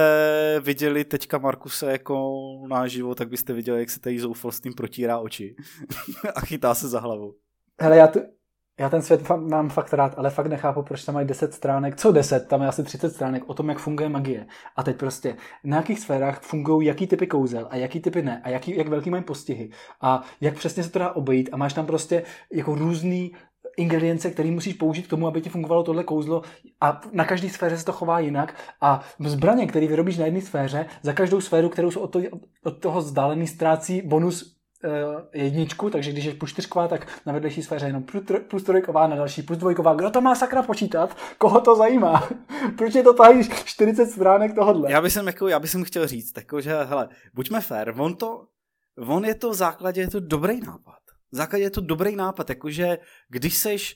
viděli 0.64 1.06
teďka 1.06 1.38
Markuse 1.38 1.92
jako 1.92 2.32
náživo, 2.68 3.16
tak 3.16 3.30
byste 3.30 3.54
viděli, 3.54 3.80
jak 3.80 3.90
se 3.90 4.00
tady 4.00 4.20
zoufalstvím 4.20 4.74
protírá 4.74 5.20
oči 5.20 5.56
a 6.36 6.42
chytá 6.42 6.76
se 6.76 6.88
za 6.88 7.00
hlavu. 7.00 7.36
Hele, 7.82 7.98
já, 7.98 8.08
tu, 8.08 8.20
já 8.80 8.90
ten 8.90 9.02
svět 9.02 9.30
mám 9.30 9.70
fakt 9.70 9.94
rád, 9.94 10.14
ale 10.18 10.30
fakt 10.30 10.48
nechápu, 10.48 10.84
proč 10.84 11.04
tam 11.04 11.16
mají 11.16 11.28
10 11.28 11.54
stránek. 11.54 11.96
Co 11.96 12.12
10? 12.12 12.48
Tam 12.48 12.62
je 12.62 12.68
asi 12.68 12.84
30 12.84 13.10
stránek 13.10 13.50
o 13.50 13.54
tom, 13.54 13.70
jak 13.70 13.78
funguje 13.78 14.10
magie. 14.10 14.48
A 14.76 14.84
teď 14.84 14.98
prostě, 14.98 15.38
na 15.64 15.78
jakých 15.78 16.00
sférách 16.00 16.42
fungují 16.42 16.88
jaký 16.88 17.08
typy 17.08 17.28
kouzel 17.28 17.68
a 17.70 17.76
jaký 17.76 18.00
typy 18.00 18.22
ne 18.22 18.42
a 18.44 18.50
jaký, 18.50 18.78
jak 18.78 18.88
velký 18.88 19.10
mají 19.10 19.24
postihy 19.24 19.70
a 20.02 20.24
jak 20.42 20.56
přesně 20.56 20.84
se 20.84 20.90
to 20.90 21.00
dá 21.00 21.12
obejít 21.12 21.50
a 21.52 21.58
máš 21.58 21.74
tam 21.74 21.86
prostě 21.86 22.24
jako 22.52 22.76
různý 22.76 23.32
ingredience, 23.78 24.32
které 24.32 24.52
musíš 24.52 24.74
použít 24.74 25.08
k 25.08 25.10
tomu, 25.10 25.28
aby 25.28 25.42
ti 25.42 25.50
fungovalo 25.50 25.84
tohle 25.84 26.04
kouzlo 26.04 26.42
a 26.82 27.02
na 27.12 27.26
každé 27.26 27.50
sféře 27.50 27.78
se 27.78 27.86
to 27.86 27.92
chová 27.92 28.20
jinak 28.20 28.56
a 28.82 29.02
zbraně, 29.20 29.68
které 29.68 29.88
vyrobíš 29.88 30.18
na 30.18 30.26
jedné 30.26 30.42
sféře, 30.42 30.86
za 31.04 31.14
každou 31.14 31.42
sféru, 31.42 31.70
kterou 31.70 31.92
jsou 31.92 32.00
od, 32.00 32.08
to, 32.08 32.20
od 32.64 32.80
toho 32.80 33.00
vzdálený, 33.00 33.48
ztrácí 33.48 34.02
bonus 34.02 34.44
uh, 34.84 35.22
jedničku, 35.34 35.90
takže 35.90 36.12
když 36.12 36.26
je 36.26 36.34
plus 36.34 36.52
čtyřková, 36.52 36.88
tak 36.88 37.08
na 37.26 37.34
vedlejší 37.34 37.64
sféře 37.64 37.86
jenom 37.86 38.04
plus, 38.48 38.64
trojková, 38.64 39.08
na 39.08 39.16
další 39.16 39.42
plus 39.42 39.58
dvojková. 39.58 39.94
Kdo 39.94 40.10
to 40.10 40.22
má 40.22 40.36
sakra 40.36 40.64
počítat? 40.64 41.18
Koho 41.38 41.62
to 41.62 41.76
zajímá? 41.76 42.30
Proč 42.78 42.96
je 42.96 43.04
to 43.04 43.14
tady 43.14 43.44
40 43.66 44.06
stránek 44.06 44.56
tohodle? 44.56 44.92
Já 44.92 45.02
bych 45.02 45.16
jako, 45.26 45.48
já 45.48 45.60
bych 45.60 45.76
chtěl 45.84 46.08
říct, 46.08 46.38
jako, 46.38 46.62
že 46.62 46.84
hele, 46.84 47.10
buďme 47.34 47.62
fair, 47.62 47.94
on 47.98 48.16
to, 48.16 48.46
on 49.08 49.26
je 49.26 49.36
to 49.36 49.50
v 49.50 49.54
základě, 49.54 50.02
je 50.02 50.08
to 50.08 50.20
dobrý 50.20 50.60
nápad 50.60 51.03
základě 51.36 51.64
je 51.64 51.70
to 51.70 51.82
dobrý 51.82 52.16
nápad, 52.16 52.50
jakože 52.50 52.98
když 53.30 53.58
seš, 53.58 53.96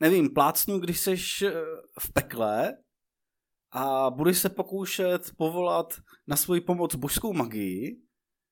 nevím, 0.00 0.34
plácnu, 0.34 0.78
když 0.78 1.00
seš 1.00 1.42
eh, 1.42 1.52
v 2.00 2.12
pekle 2.12 2.76
a 3.72 4.10
budeš 4.10 4.38
se 4.38 4.48
pokoušet 4.48 5.30
povolat 5.36 5.94
na 6.26 6.36
svoji 6.36 6.60
pomoc 6.60 6.94
božskou 6.94 7.32
magii, 7.32 8.00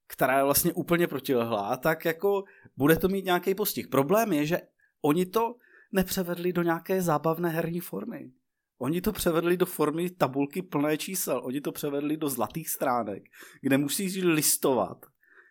která 0.09 0.39
je 0.39 0.45
vlastně 0.45 0.73
úplně 0.73 1.07
protilehlá, 1.07 1.77
tak 1.77 2.05
jako 2.05 2.45
bude 2.77 2.97
to 2.97 3.09
mít 3.09 3.25
nějaký 3.25 3.55
postih. 3.55 3.89
Problém 3.89 4.33
je, 4.33 4.47
že 4.47 4.61
oni 5.03 5.27
to 5.27 5.55
nepřevedli 5.93 6.53
do 6.53 6.63
nějaké 6.63 7.03
zábavné 7.03 7.49
herní 7.49 7.81
formy. 7.81 8.33
Oni 8.79 9.01
to 9.01 9.13
převedli 9.13 9.57
do 9.57 9.67
formy 9.67 10.11
tabulky 10.11 10.63
plné 10.63 10.99
čísel. 10.99 11.41
Oni 11.45 11.61
to 11.61 11.73
převedli 11.73 12.17
do 12.17 12.29
zlatých 12.29 12.69
stránek, 12.69 13.23
kde 13.61 13.79
musíš 13.79 14.23
listovat 14.23 15.07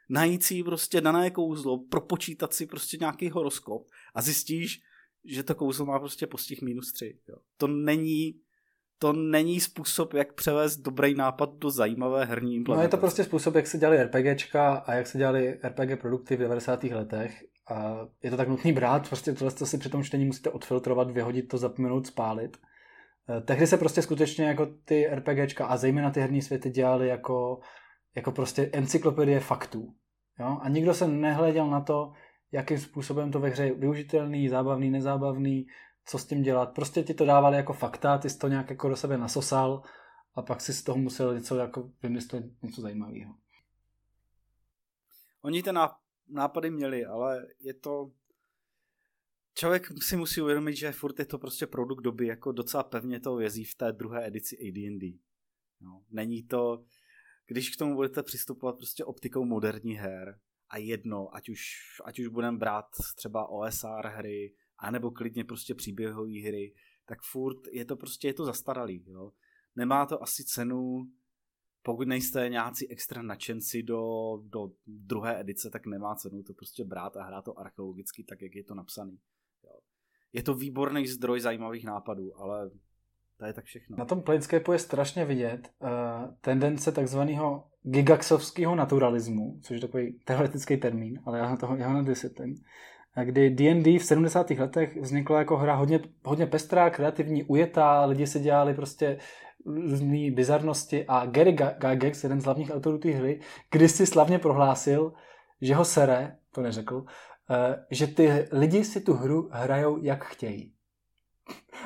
najít 0.09 0.43
si 0.43 0.63
prostě 0.63 1.01
dané 1.01 1.31
kouzlo, 1.31 1.77
propočítat 1.77 2.53
si 2.53 2.65
prostě 2.65 2.97
nějaký 2.99 3.29
horoskop 3.29 3.87
a 4.15 4.21
zjistíš, 4.21 4.81
že 5.25 5.43
to 5.43 5.55
kouzlo 5.55 5.85
má 5.85 5.99
prostě 5.99 6.27
postih 6.27 6.61
minus 6.61 6.91
3. 6.91 7.19
Jo. 7.27 7.35
To 7.57 7.67
není 7.67 8.43
to 9.03 9.13
není 9.13 9.59
způsob, 9.59 10.13
jak 10.13 10.33
převést 10.33 10.77
dobrý 10.77 11.15
nápad 11.15 11.49
do 11.57 11.71
zajímavé 11.71 12.25
herní 12.25 12.55
implementace. 12.55 12.83
No 12.83 12.85
je 12.85 12.89
to 12.89 12.97
prostě 12.97 13.23
způsob, 13.23 13.55
jak 13.55 13.67
se 13.67 13.77
dělali 13.77 14.03
RPGčka 14.03 14.73
a 14.73 14.93
jak 14.93 15.07
se 15.07 15.17
dělali 15.17 15.59
RPG 15.63 16.01
produkty 16.01 16.35
v 16.35 16.39
90. 16.39 16.83
letech. 16.83 17.43
A 17.69 18.07
je 18.23 18.31
to 18.31 18.37
tak 18.37 18.47
nutný 18.47 18.73
brát, 18.73 19.09
prostě 19.09 19.33
tohle 19.33 19.51
to 19.53 19.65
si 19.65 19.77
při 19.77 19.89
tom 19.89 20.03
čtení 20.03 20.25
musíte 20.25 20.49
odfiltrovat, 20.49 21.11
vyhodit 21.11 21.47
to, 21.47 21.57
zapomenout, 21.57 22.07
spálit. 22.07 22.57
Eh, 23.29 23.41
tehdy 23.41 23.67
se 23.67 23.77
prostě 23.77 24.01
skutečně 24.01 24.45
jako 24.45 24.67
ty 24.85 25.07
RPGčka 25.07 25.65
a 25.65 25.77
zejména 25.77 26.11
ty 26.11 26.19
herní 26.19 26.41
světy 26.41 26.69
dělali 26.69 27.07
jako, 27.07 27.59
jako 28.15 28.31
prostě 28.31 28.69
encyklopedie 28.73 29.39
faktů. 29.39 29.93
Jo? 30.39 30.57
A 30.61 30.69
nikdo 30.69 30.93
se 30.93 31.07
nehleděl 31.07 31.69
na 31.69 31.81
to, 31.81 32.13
jakým 32.51 32.79
způsobem 32.79 33.31
to 33.31 33.39
ve 33.39 33.49
hře 33.49 33.65
je 33.65 33.73
využitelný, 33.73 34.49
zábavný, 34.49 34.89
nezábavný, 34.89 35.67
co 36.05 36.17
s 36.17 36.25
tím 36.25 36.43
dělat. 36.43 36.73
Prostě 36.73 37.03
ti 37.03 37.13
to 37.13 37.25
dávali 37.25 37.57
jako 37.57 37.73
fakta, 37.73 38.17
ty 38.17 38.29
jsi 38.29 38.39
to 38.39 38.47
nějak 38.47 38.69
jako 38.69 38.89
do 38.89 38.95
sebe 38.95 39.17
nasosal 39.17 39.83
a 40.35 40.41
pak 40.41 40.61
si 40.61 40.73
z 40.73 40.83
toho 40.83 40.97
musel 40.97 41.35
něco 41.35 41.57
jako 41.57 41.89
vymyslet 42.03 42.63
něco 42.63 42.81
zajímavého. 42.81 43.35
Oni 45.41 45.63
ty 45.63 45.69
nápady 46.27 46.71
měli, 46.71 47.05
ale 47.05 47.47
je 47.59 47.73
to... 47.73 48.11
Člověk 49.55 49.87
si 50.03 50.17
musí 50.17 50.41
uvědomit, 50.41 50.75
že 50.75 50.91
furt 50.91 51.19
je 51.19 51.25
to 51.25 51.37
prostě 51.37 51.67
produkt 51.67 52.01
doby, 52.01 52.27
jako 52.27 52.51
docela 52.51 52.83
pevně 52.83 53.19
to 53.19 53.35
vězí 53.35 53.65
v 53.65 53.75
té 53.75 53.91
druhé 53.91 54.27
edici 54.27 54.57
AD&D. 54.57 55.19
No, 55.81 56.03
není 56.11 56.43
to, 56.43 56.83
když 57.45 57.69
k 57.69 57.77
tomu 57.77 57.95
budete 57.95 58.23
přistupovat 58.23 58.77
prostě 58.77 59.05
optikou 59.05 59.45
moderní 59.45 59.93
her 59.93 60.39
a 60.69 60.77
jedno, 60.77 61.35
ať 61.35 61.49
už, 61.49 61.61
ať 62.05 62.19
už 62.19 62.27
budeme 62.27 62.57
brát 62.57 62.85
třeba 63.15 63.49
OSR 63.49 64.07
hry, 64.07 64.55
anebo 64.77 65.11
klidně 65.11 65.43
prostě 65.43 65.75
příběhové 65.75 66.41
hry, 66.41 66.73
tak 67.05 67.19
furt 67.31 67.67
je 67.71 67.85
to 67.85 67.95
prostě, 67.95 68.27
je 68.27 68.33
to 68.33 68.45
zastaralý, 68.45 69.03
jo. 69.07 69.31
Nemá 69.75 70.05
to 70.05 70.23
asi 70.23 70.43
cenu, 70.43 71.09
pokud 71.81 72.07
nejste 72.07 72.49
nějací 72.49 72.91
extra 72.91 73.21
nadšenci 73.21 73.83
do, 73.83 74.01
do 74.43 74.71
druhé 74.87 75.39
edice, 75.39 75.69
tak 75.69 75.85
nemá 75.85 76.15
cenu 76.15 76.43
to 76.43 76.53
prostě 76.53 76.83
brát 76.83 77.17
a 77.17 77.23
hrát 77.23 77.45
to 77.45 77.59
archeologicky 77.59 78.23
tak, 78.23 78.41
jak 78.41 78.55
je 78.55 78.63
to 78.63 78.75
napsaný. 78.75 79.19
Jo. 79.63 79.79
Je 80.33 80.43
to 80.43 80.53
výborný 80.53 81.07
zdroj 81.07 81.39
zajímavých 81.39 81.85
nápadů, 81.85 82.41
ale 82.41 82.71
to 83.43 83.47
je 83.47 83.53
tak 83.53 83.65
všechno. 83.65 83.97
Na 83.97 84.05
tom 84.05 84.21
Planescape 84.21 84.73
je 84.73 84.79
strašně 84.79 85.25
vidět 85.25 85.69
uh, 85.79 85.89
tendence 86.41 86.91
takzvaného 86.91 87.63
gigaxovského 87.83 88.75
naturalismu, 88.75 89.59
což 89.61 89.75
je 89.75 89.81
takový 89.81 90.19
teoretický 90.25 90.77
termín, 90.77 91.19
ale 91.25 91.39
já, 91.39 91.55
toho, 91.55 91.75
já 91.75 91.93
nedysvětlím, 91.93 92.55
kdy 93.23 93.49
D&D 93.49 93.99
v 93.99 94.05
70. 94.05 94.49
letech 94.49 94.97
vznikla 94.97 95.39
jako 95.39 95.57
hra 95.57 95.75
hodně, 95.75 95.99
hodně 96.25 96.45
pestrá, 96.45 96.89
kreativní, 96.89 97.43
ujetá, 97.43 98.05
lidi 98.05 98.27
si 98.27 98.39
dělali 98.39 98.73
prostě 98.73 99.17
různé 99.65 100.31
bizarnosti 100.31 101.05
a 101.07 101.25
Gary 101.25 101.57
Gygax, 101.79 102.23
jeden 102.23 102.41
z 102.41 102.45
hlavních 102.45 102.71
autorů 102.71 102.97
té 102.97 103.11
hry, 103.11 103.39
kdysi 103.71 104.05
slavně 104.05 104.39
prohlásil, 104.39 105.13
že 105.61 105.75
ho 105.75 105.85
sere, 105.85 106.37
to 106.51 106.61
neřekl, 106.61 107.05
eh, 107.49 107.85
že 107.91 108.07
ty 108.07 108.47
lidi 108.51 108.83
si 108.83 109.01
tu 109.01 109.13
hru 109.13 109.49
hrajou 109.51 110.03
jak 110.03 110.25
chtějí. 110.25 110.73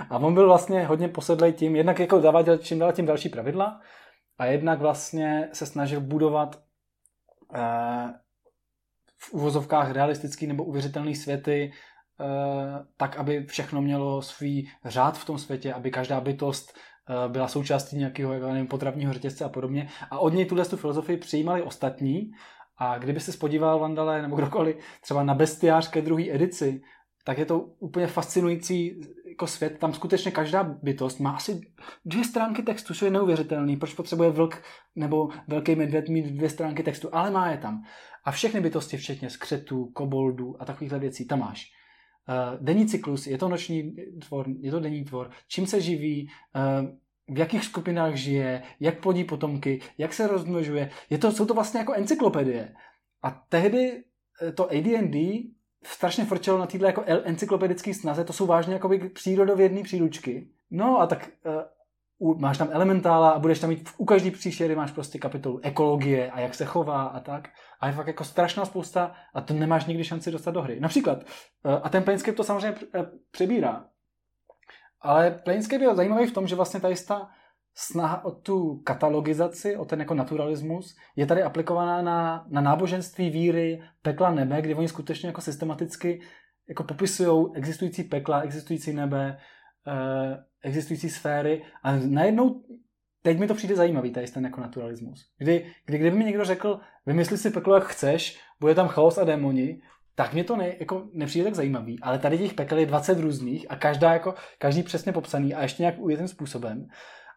A 0.09 0.17
on 0.17 0.33
byl 0.33 0.47
vlastně 0.47 0.85
hodně 0.85 1.07
posedlej 1.07 1.53
tím, 1.53 1.75
jednak 1.75 1.99
jako 1.99 2.21
zaváděl 2.21 2.57
čím 2.57 2.79
dál 2.79 2.93
tím 2.93 3.05
další 3.05 3.29
pravidla 3.29 3.81
a 4.37 4.45
jednak 4.45 4.79
vlastně 4.79 5.49
se 5.53 5.65
snažil 5.65 6.01
budovat 6.01 6.61
eh, 7.53 8.13
v 9.17 9.33
uvozovkách 9.33 9.91
realistický 9.91 10.47
nebo 10.47 10.63
uvěřitelný 10.63 11.15
světy 11.15 11.71
eh, 12.19 12.25
tak, 12.97 13.17
aby 13.17 13.45
všechno 13.45 13.81
mělo 13.81 14.21
svůj 14.21 14.67
řád 14.85 15.17
v 15.17 15.25
tom 15.25 15.37
světě, 15.37 15.73
aby 15.73 15.91
každá 15.91 16.21
bytost 16.21 16.73
eh, 16.73 17.29
byla 17.29 17.47
součástí 17.47 17.97
nějakého 17.97 18.33
nevím, 18.33 18.67
potravního 18.67 19.13
řetězce 19.13 19.45
a 19.45 19.49
podobně. 19.49 19.89
A 20.11 20.19
od 20.19 20.33
něj 20.33 20.45
tuhle 20.45 20.65
tu 20.65 20.77
filozofii 20.77 21.17
přijímali 21.17 21.61
ostatní. 21.61 22.31
A 22.77 22.97
kdyby 22.97 23.19
se 23.19 23.31
spodíval 23.31 23.79
Vandale 23.79 24.21
nebo 24.21 24.35
kdokoliv 24.35 24.77
třeba 25.01 25.23
na 25.23 25.33
bestiář 25.33 25.89
ke 25.89 26.01
druhé 26.01 26.23
edici, 26.29 26.81
tak 27.27 27.37
je 27.37 27.45
to 27.45 27.59
úplně 27.59 28.07
fascinující 28.07 29.01
jako 29.29 29.47
svět. 29.47 29.77
Tam 29.79 29.93
skutečně 29.93 30.31
každá 30.31 30.63
bytost 30.63 31.19
má 31.19 31.31
asi 31.31 31.61
dvě 32.05 32.23
stránky 32.23 32.63
textu, 32.63 32.93
co 32.93 33.05
je 33.05 33.11
neuvěřitelný. 33.11 33.77
Proč 33.77 33.93
potřebuje 33.93 34.29
vlk 34.29 34.63
nebo 34.95 35.29
velký 35.47 35.75
medvěd 35.75 36.09
mít 36.09 36.25
dvě 36.25 36.49
stránky 36.49 36.83
textu, 36.83 37.09
ale 37.11 37.31
má 37.31 37.51
je 37.51 37.57
tam. 37.57 37.83
A 38.25 38.31
všechny 38.31 38.61
bytosti, 38.61 38.97
včetně 38.97 39.29
skřetů, 39.29 39.85
koboldů 39.85 40.61
a 40.61 40.65
takovýchhle 40.65 40.99
věcí, 40.99 41.27
tam 41.27 41.39
máš. 41.39 41.71
Uh, 42.29 42.63
denní 42.65 42.87
cyklus, 42.87 43.27
je 43.27 43.37
to 43.37 43.49
noční 43.49 43.95
tvor, 44.27 44.45
je 44.59 44.71
to 44.71 44.79
denní 44.79 45.03
tvor, 45.03 45.29
čím 45.47 45.67
se 45.67 45.81
živí, 45.81 46.29
uh, 46.55 47.35
v 47.35 47.39
jakých 47.39 47.63
skupinách 47.63 48.15
žije, 48.15 48.63
jak 48.79 49.01
plodí 49.01 49.23
potomky, 49.23 49.79
jak 49.97 50.13
se 50.13 50.27
rozmnožuje. 50.27 50.89
Je 51.09 51.17
to, 51.17 51.31
jsou 51.31 51.45
to 51.45 51.53
vlastně 51.53 51.79
jako 51.79 51.93
encyklopedie. 51.93 52.75
A 53.23 53.45
tehdy 53.49 54.03
eh, 54.41 54.51
to 54.51 54.71
AD&D 54.71 55.56
strašně 55.87 56.25
frčelo 56.25 56.57
na 56.57 56.65
této 56.65 56.85
jako 56.85 57.03
encyklopedické 57.03 57.93
snaze, 57.93 58.23
to 58.23 58.33
jsou 58.33 58.45
vážně 58.45 58.73
jako 58.73 58.89
přírodovědné 59.13 59.83
příručky. 59.83 60.47
No 60.71 60.99
a 61.01 61.07
tak 61.07 61.29
uh, 62.19 62.39
máš 62.39 62.57
tam 62.57 62.69
elementála 62.71 63.29
a 63.29 63.39
budeš 63.39 63.59
tam 63.59 63.69
mít 63.69 63.89
u 63.97 64.05
každý 64.05 64.31
příšery 64.31 64.75
máš 64.75 64.91
prostě 64.91 65.19
kapitolu 65.19 65.59
ekologie 65.63 66.31
a 66.31 66.39
jak 66.39 66.55
se 66.55 66.65
chová 66.65 67.03
a 67.03 67.19
tak. 67.19 67.49
A 67.79 67.87
je 67.87 67.93
fakt 67.93 68.07
jako 68.07 68.23
strašná 68.23 68.65
spousta 68.65 69.15
a 69.33 69.41
to 69.41 69.53
nemáš 69.53 69.85
nikdy 69.85 70.03
šanci 70.03 70.31
dostat 70.31 70.51
do 70.51 70.61
hry. 70.61 70.79
Například, 70.79 71.23
uh, 71.63 71.79
a 71.83 71.89
ten 71.89 72.03
Planescape 72.03 72.37
to 72.37 72.43
samozřejmě 72.43 72.79
uh, 72.79 73.05
přebírá. 73.31 73.85
Ale 75.01 75.31
Planescape 75.31 75.83
je 75.83 75.95
zajímavý 75.95 76.27
v 76.27 76.33
tom, 76.33 76.47
že 76.47 76.55
vlastně 76.55 76.79
tady 76.79 76.95
ta 77.07 77.29
snaha 77.79 78.25
o 78.25 78.31
tu 78.31 78.75
katalogizaci, 78.75 79.77
o 79.77 79.85
ten 79.85 79.99
jako 79.99 80.13
naturalismus, 80.13 80.95
je 81.15 81.25
tady 81.25 81.43
aplikovaná 81.43 82.01
na, 82.01 82.45
na 82.49 82.61
náboženství 82.61 83.29
víry, 83.29 83.81
pekla 84.01 84.31
nebe, 84.31 84.61
kdy 84.61 84.75
oni 84.75 84.87
skutečně 84.87 85.27
jako 85.27 85.41
systematicky 85.41 86.21
jako 86.69 86.83
popisují 86.83 87.47
existující 87.55 88.03
pekla, 88.03 88.41
existující 88.41 88.93
nebe, 88.93 89.37
eh, 89.87 90.43
existující 90.61 91.09
sféry 91.09 91.63
a 91.83 91.95
najednou 91.95 92.63
teď 93.21 93.39
mi 93.39 93.47
to 93.47 93.53
přijde 93.53 93.75
zajímavý, 93.75 94.11
tady 94.11 94.27
ten 94.27 94.45
jako 94.45 94.61
naturalismus. 94.61 95.31
Kdy, 95.37 95.73
kdy 95.85 95.97
kdyby 95.97 96.17
mi 96.17 96.25
někdo 96.25 96.45
řekl, 96.45 96.79
vymysli 97.05 97.37
si 97.37 97.49
peklo, 97.49 97.75
jak 97.75 97.83
chceš, 97.83 98.39
bude 98.59 98.75
tam 98.75 98.87
chaos 98.87 99.17
a 99.17 99.23
démoni, 99.23 99.81
tak 100.15 100.33
mě 100.33 100.43
to 100.43 100.55
ne, 100.55 100.75
jako 100.79 101.07
nepřijde 101.13 101.45
tak 101.45 101.55
zajímavý, 101.55 101.99
ale 102.01 102.19
tady 102.19 102.37
těch 102.37 102.53
pekel 102.53 102.77
je 102.77 102.85
20 102.85 103.19
různých 103.19 103.65
a 103.69 103.75
každá 103.75 104.13
jako, 104.13 104.33
každý 104.57 104.83
přesně 104.83 105.11
popsaný 105.11 105.53
a 105.53 105.61
ještě 105.61 105.83
nějak 105.83 105.95
ujetým 105.99 106.27
způsobem. 106.27 106.87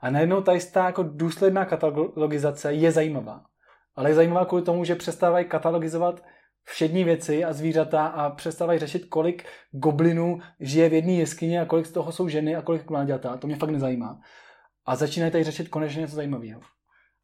A 0.01 0.11
najednou 0.11 0.43
ta 0.43 0.53
jistá 0.53 0.87
jako 0.87 1.03
důsledná 1.03 1.65
katalogizace 1.65 2.73
je 2.73 2.93
zajímavá. 2.93 3.45
Ale 3.95 4.11
je 4.11 4.15
zajímavá 4.15 4.47
kvůli 4.47 4.63
tomu, 4.63 4.85
že 4.85 4.95
přestávají 4.95 5.45
katalogizovat 5.45 6.25
všední 6.63 7.05
věci 7.05 7.45
a 7.45 7.53
zvířata 7.53 8.07
a 8.07 8.31
přestávají 8.31 8.79
řešit, 8.79 9.05
kolik 9.05 9.45
goblinů 9.71 10.41
žije 10.61 10.89
v 10.89 10.93
jedné 10.93 11.13
jeskyni 11.13 11.59
a 11.59 11.65
kolik 11.65 11.87
z 11.87 11.93
toho 11.93 12.13
jsou 12.13 12.29
ženy 12.29 12.57
a 12.57 12.63
kolik 12.63 12.91
mláďata. 12.91 13.37
To 13.37 13.47
mě 13.47 13.57
fakt 13.57 13.71
nezajímá. 13.71 14.21
A 14.87 14.97
začínají 14.97 15.33
tady 15.33 15.45
řešit 15.45 15.69
konečně 15.69 16.01
něco 16.01 16.15
zajímavého. 16.15 16.61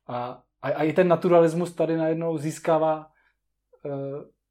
A, 0.07 0.43
a, 0.63 0.69
a 0.69 0.83
i 0.83 0.93
ten 0.93 1.09
naturalismus 1.09 1.75
tady 1.75 1.97
najednou 1.97 2.39
získává 2.39 3.07
uh, 3.85 3.93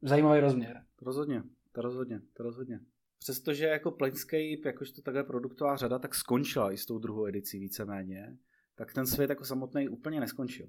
zajímavý 0.01 0.39
rozměr. 0.39 0.81
Rozhodně, 1.01 1.43
to 1.71 1.81
rozhodně, 1.81 2.19
to 2.37 2.43
rozhodně. 2.43 2.79
Přestože 3.25 3.65
jako 3.65 3.91
Planescape, 3.91 4.61
jakožto 4.65 5.01
takhle 5.01 5.23
produktová 5.23 5.75
řada, 5.75 5.99
tak 5.99 6.15
skončila 6.15 6.71
i 6.71 6.77
s 6.77 6.85
tou 6.85 6.99
druhou 6.99 7.27
edicí 7.27 7.59
víceméně, 7.59 8.37
tak 8.75 8.93
ten 8.93 9.05
svět 9.05 9.29
jako 9.29 9.45
samotný 9.45 9.89
úplně 9.89 10.19
neskončil. 10.19 10.67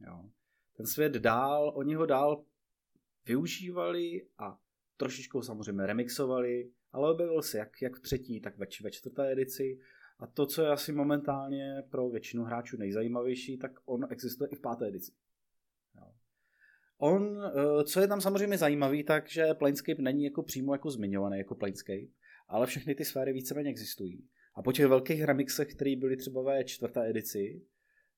Jo. 0.00 0.30
Ten 0.76 0.86
svět 0.86 1.12
dál, 1.12 1.72
oni 1.74 1.94
ho 1.94 2.06
dál 2.06 2.44
využívali 3.26 4.26
a 4.38 4.58
trošičku 4.96 5.42
samozřejmě 5.42 5.86
remixovali, 5.86 6.70
ale 6.92 7.12
objevil 7.12 7.42
se 7.42 7.58
jak, 7.58 7.82
jak 7.82 7.96
v 7.96 8.00
třetí, 8.00 8.40
tak 8.40 8.58
ve, 8.58 8.66
ve 8.82 8.90
čtvrté 8.90 9.32
edici. 9.32 9.78
A 10.18 10.26
to, 10.26 10.46
co 10.46 10.62
je 10.62 10.68
asi 10.68 10.92
momentálně 10.92 11.82
pro 11.90 12.10
většinu 12.10 12.44
hráčů 12.44 12.76
nejzajímavější, 12.76 13.58
tak 13.58 13.72
on 13.84 14.06
existuje 14.10 14.48
i 14.48 14.56
v 14.56 14.60
páté 14.60 14.88
edici. 14.88 15.12
On, 17.04 17.44
eh, 17.44 17.84
co 17.84 18.00
je 18.00 18.08
tam 18.08 18.20
samozřejmě 18.20 18.58
zajímavý, 18.58 19.04
tak 19.04 19.28
že 19.28 19.54
Planescape 19.54 20.02
není 20.02 20.24
jako 20.24 20.42
přímo 20.42 20.74
jako 20.74 20.90
zmiňovaný 20.90 21.38
jako 21.38 21.54
Planescape, 21.54 22.06
ale 22.48 22.66
všechny 22.66 22.94
ty 22.94 23.04
sféry 23.04 23.32
víceméně 23.32 23.70
existují. 23.70 24.28
A 24.54 24.62
po 24.62 24.72
těch 24.72 24.86
velkých 24.86 25.22
remixech, 25.22 25.74
které 25.74 25.96
byly 25.96 26.16
třeba 26.16 26.42
ve 26.42 26.64
čtvrté 26.64 27.10
edici, 27.10 27.62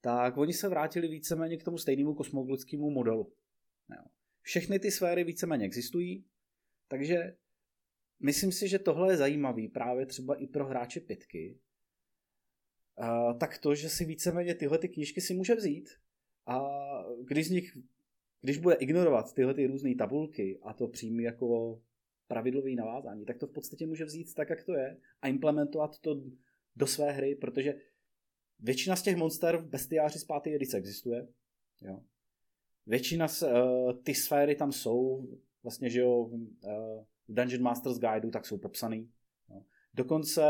tak 0.01 0.37
oni 0.37 0.53
se 0.53 0.69
vrátili 0.69 1.09
víceméně 1.09 1.57
k 1.57 1.65
tomu 1.65 1.79
stejnému 1.79 2.15
kosmoglickému 2.15 2.91
modelu. 2.91 3.33
Jo. 3.91 4.05
Všechny 4.43 4.79
ty 4.79 4.91
sféry 4.91 5.25
víceméně 5.25 5.65
existují, 5.65 6.25
takže 6.89 7.37
myslím 8.21 8.53
si, 8.53 8.69
že 8.69 8.79
tohle 8.79 9.13
je 9.13 9.17
zajímavý 9.17 9.69
právě 9.69 10.07
třeba 10.07 10.35
i 10.35 10.47
pro 10.47 10.67
hráče 10.67 11.01
pitky. 11.01 11.59
Uh, 12.99 13.39
tak 13.39 13.59
to, 13.59 13.75
že 13.75 13.89
si 13.89 14.05
víceméně 14.05 14.55
tyhle 14.55 14.79
ty 14.79 14.89
knížky 14.89 15.21
si 15.21 15.35
může 15.35 15.55
vzít 15.55 15.91
a 16.47 16.61
když 17.25 17.47
z 17.47 17.51
nich 17.51 17.73
když 18.45 18.59
bude 18.59 18.75
ignorovat 18.75 19.35
tyhle 19.35 19.55
ty 19.55 19.67
různé 19.67 19.95
tabulky 19.95 20.59
a 20.63 20.73
to 20.73 20.89
přijme 20.89 21.23
jako 21.23 21.81
pravidlový 22.29 22.77
navázání, 22.77 23.25
tak 23.25 23.39
to 23.39 23.47
v 23.47 23.53
podstatě 23.53 23.87
může 23.87 24.05
vzít 24.05 24.35
tak, 24.35 24.51
jak 24.51 24.65
to 24.65 24.75
je 24.75 24.97
a 25.23 25.29
implementovat 25.29 25.99
to 25.99 26.23
do 26.77 26.87
své 26.87 27.13
hry, 27.13 27.35
protože 27.35 27.75
většina 28.61 28.97
z 28.97 29.03
těch 29.03 29.17
monster 29.17 29.57
v 29.57 29.67
bestiáři 29.67 30.19
z 30.19 30.25
páté 30.25 30.51
edice 30.55 30.77
existuje. 30.77 31.29
Jo. 31.83 32.01
Většina 32.87 33.29
z, 33.29 33.43
uh, 33.43 33.93
ty 34.03 34.15
sféry 34.15 34.55
tam 34.55 34.73
jsou, 34.73 35.29
vlastně, 35.63 35.91
že 35.91 36.01
jo, 36.01 36.19
uh, 36.19 36.41
v 37.29 37.35
Dungeon 37.35 37.63
Masters 37.63 37.99
Guideu 37.99 38.31
tak 38.31 38.47
jsou 38.47 38.59
popsaný. 38.59 39.11
Jo. 39.51 39.63
Dokonce 39.95 40.43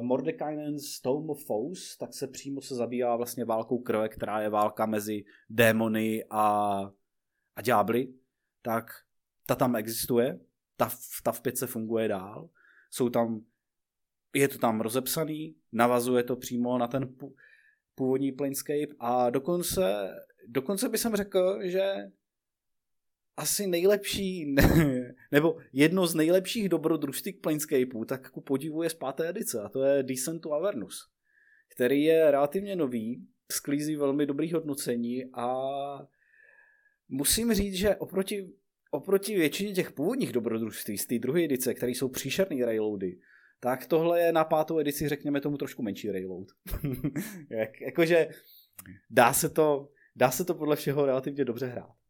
Mordekainen's 0.00 1.00
Tome 1.00 1.26
of 1.28 1.44
Foes, 1.44 1.96
tak 1.96 2.14
se 2.14 2.26
přímo 2.26 2.60
se 2.60 2.74
zabývá 2.74 3.16
vlastně 3.16 3.44
válkou 3.44 3.78
krve, 3.78 4.08
která 4.08 4.40
je 4.40 4.48
válka 4.48 4.86
mezi 4.86 5.24
démony 5.50 6.24
a, 6.30 6.80
a 7.56 7.62
ďábly, 7.62 8.14
tak 8.62 8.86
ta 9.46 9.54
tam 9.54 9.76
existuje, 9.76 10.40
ta, 10.76 10.90
ta 11.24 11.32
v 11.32 11.40
pětce 11.40 11.66
funguje 11.66 12.08
dál, 12.08 12.48
jsou 12.90 13.08
tam, 13.08 13.40
je 14.34 14.48
to 14.48 14.58
tam 14.58 14.80
rozepsaný, 14.80 15.56
navazuje 15.72 16.22
to 16.22 16.36
přímo 16.36 16.78
na 16.78 16.86
ten 16.86 17.16
původní 17.94 18.32
Planescape 18.32 18.94
a 18.98 19.30
dokonce, 19.30 20.14
dokonce 20.48 20.88
bych 20.88 21.00
řekl, 21.14 21.58
že 21.62 21.94
asi 23.36 23.66
nejlepší, 23.66 24.54
nebo 25.32 25.58
jedno 25.72 26.06
z 26.06 26.14
nejlepších 26.14 26.68
dobrodružství 26.68 27.32
k 27.32 27.40
Planescapeu, 27.40 28.04
tak 28.04 28.30
ku 28.30 28.40
podivu 28.40 28.82
je 28.82 28.90
z 28.90 28.94
páté 28.94 29.28
edice 29.28 29.60
a 29.60 29.68
to 29.68 29.84
je 29.84 30.02
Descent 30.02 30.42
to 30.42 30.52
Avernus, 30.52 31.08
který 31.74 32.02
je 32.02 32.30
relativně 32.30 32.76
nový, 32.76 33.26
sklízí 33.52 33.96
velmi 33.96 34.26
dobrý 34.26 34.52
hodnocení 34.52 35.24
a 35.34 35.58
musím 37.08 37.54
říct, 37.54 37.74
že 37.74 37.96
oproti, 37.96 38.52
oproti 38.90 39.36
většině 39.36 39.72
těch 39.72 39.92
původních 39.92 40.32
dobrodružství 40.32 40.98
z 40.98 41.06
té 41.06 41.18
druhé 41.18 41.44
edice, 41.44 41.74
které 41.74 41.92
jsou 41.92 42.08
příšerný 42.08 42.64
reloady, 42.64 43.18
tak 43.60 43.86
tohle 43.86 44.20
je 44.20 44.32
na 44.32 44.44
pátou 44.44 44.78
edici, 44.78 45.08
řekněme 45.08 45.40
tomu, 45.40 45.56
trošku 45.56 45.82
menší 45.82 46.10
reload. 46.10 46.48
Jak, 47.50 47.80
jakože 47.80 48.28
dá 49.10 49.32
se, 49.32 49.48
to, 49.48 49.88
dá 50.16 50.30
se 50.30 50.44
to 50.44 50.54
podle 50.54 50.76
všeho 50.76 51.06
relativně 51.06 51.44
dobře 51.44 51.66
hrát. 51.66 52.05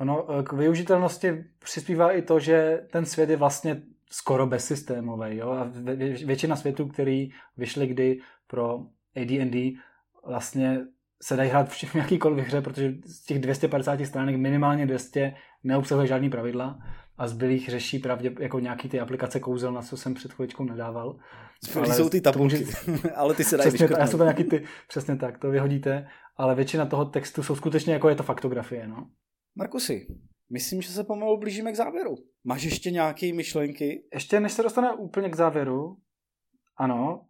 Ono 0.00 0.38
eh, 0.38 0.42
k 0.42 0.52
využitelnosti 0.52 1.44
přispívá 1.58 2.12
i 2.12 2.22
to, 2.22 2.38
že 2.40 2.80
ten 2.90 3.06
svět 3.06 3.30
je 3.30 3.36
vlastně 3.36 3.82
skoro 4.10 4.46
bezsystémový. 4.46 5.36
Jo? 5.36 5.50
A 5.50 5.70
většina 6.24 6.56
světů, 6.56 6.88
který 6.88 7.30
vyšly 7.56 7.86
kdy 7.86 8.20
pro 8.46 8.78
AD&D, 9.16 9.72
vlastně 10.26 10.80
se 11.22 11.36
dají 11.36 11.50
hrát 11.50 11.68
v 11.72 11.94
jakýkoliv 11.94 12.46
hře, 12.46 12.60
protože 12.60 12.94
z 13.04 13.24
těch 13.24 13.38
250 13.38 14.04
stránek 14.04 14.36
minimálně 14.36 14.86
200 14.86 15.34
neobsahuje 15.64 16.06
žádný 16.06 16.30
pravidla 16.30 16.78
a 17.18 17.28
zbylých 17.28 17.68
řeší 17.68 17.98
pravdě 17.98 18.32
jako 18.40 18.58
nějaký 18.58 18.88
ty 18.88 19.00
aplikace 19.00 19.40
kouzel, 19.40 19.72
na 19.72 19.82
co 19.82 19.96
jsem 19.96 20.14
před 20.14 20.32
chvíličkou 20.32 20.64
nadával. 20.64 21.16
Ale 21.76 21.94
jsou 21.94 22.08
ty 22.08 22.20
tabulky, 22.20 22.66
může... 22.86 23.10
ale 23.16 23.34
ty 23.34 23.44
se 23.44 23.56
dají 23.56 23.70
přesně, 23.70 23.96
Já 23.98 24.06
jsou 24.06 24.18
to 24.18 24.24
nějaký 24.24 24.44
ty, 24.44 24.64
přesně 24.88 25.16
tak, 25.16 25.38
to 25.38 25.50
vyhodíte, 25.50 26.06
ale 26.36 26.54
většina 26.54 26.86
toho 26.86 27.04
textu 27.04 27.42
jsou 27.42 27.56
skutečně 27.56 27.92
jako 27.92 28.08
je 28.08 28.14
to 28.14 28.22
faktografie, 28.22 28.88
no. 28.88 29.06
Markusy, 29.54 30.06
myslím, 30.50 30.82
že 30.82 30.88
se 30.88 31.04
pomalu 31.04 31.38
blížíme 31.38 31.72
k 31.72 31.76
závěru. 31.76 32.14
Máš 32.44 32.62
ještě 32.62 32.90
nějaké 32.90 33.32
myšlenky? 33.32 34.08
Ještě 34.14 34.40
než 34.40 34.52
se 34.52 34.62
dostane 34.62 34.94
úplně 34.94 35.28
k 35.28 35.36
závěru, 35.36 35.96
ano, 36.76 37.26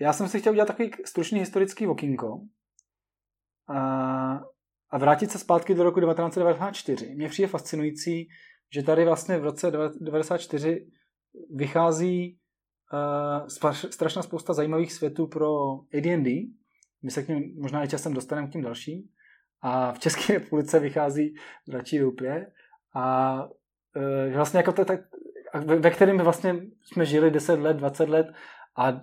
já 0.00 0.12
jsem 0.12 0.28
si 0.28 0.40
chtěl 0.40 0.52
udělat 0.52 0.66
takový 0.66 0.90
stručný 1.04 1.40
historický 1.40 1.86
okýnko 1.86 2.40
a, 3.68 3.80
a 4.90 4.98
vrátit 4.98 5.30
se 5.30 5.38
zpátky 5.38 5.74
do 5.74 5.82
roku 5.82 6.00
1994. 6.00 7.14
Mně 7.14 7.28
přijde 7.28 7.48
fascinující, 7.48 8.28
že 8.74 8.82
tady 8.82 9.04
vlastně 9.04 9.38
v 9.38 9.44
roce 9.44 9.70
1994 9.70 10.86
vychází 11.54 12.38
uh, 12.92 13.68
strašná 13.90 14.22
spousta 14.22 14.52
zajímavých 14.52 14.92
světů 14.92 15.26
pro 15.26 15.72
AD&D. 15.72 16.30
My 17.02 17.10
se 17.10 17.22
k 17.22 17.28
ním 17.28 17.54
možná 17.60 17.84
i 17.84 17.88
časem 17.88 18.14
dostaneme 18.14 18.48
k 18.48 18.52
tím 18.52 18.62
dalším. 18.62 19.08
A 19.62 19.92
v 19.92 19.98
České 19.98 20.32
republice 20.38 20.78
vychází 20.78 21.34
Dračí 21.68 21.98
doupě. 21.98 22.46
A 22.94 23.34
uh, 23.96 24.34
vlastně 24.34 24.58
jako 24.58 24.72
to, 24.72 24.84
tak, 24.84 25.00
ve, 25.64 25.76
ve 25.76 25.90
kterém 25.90 26.18
vlastně 26.18 26.56
jsme 26.82 27.06
žili 27.06 27.30
10 27.30 27.60
let, 27.60 27.74
20 27.74 28.08
let 28.08 28.26
a 28.78 29.00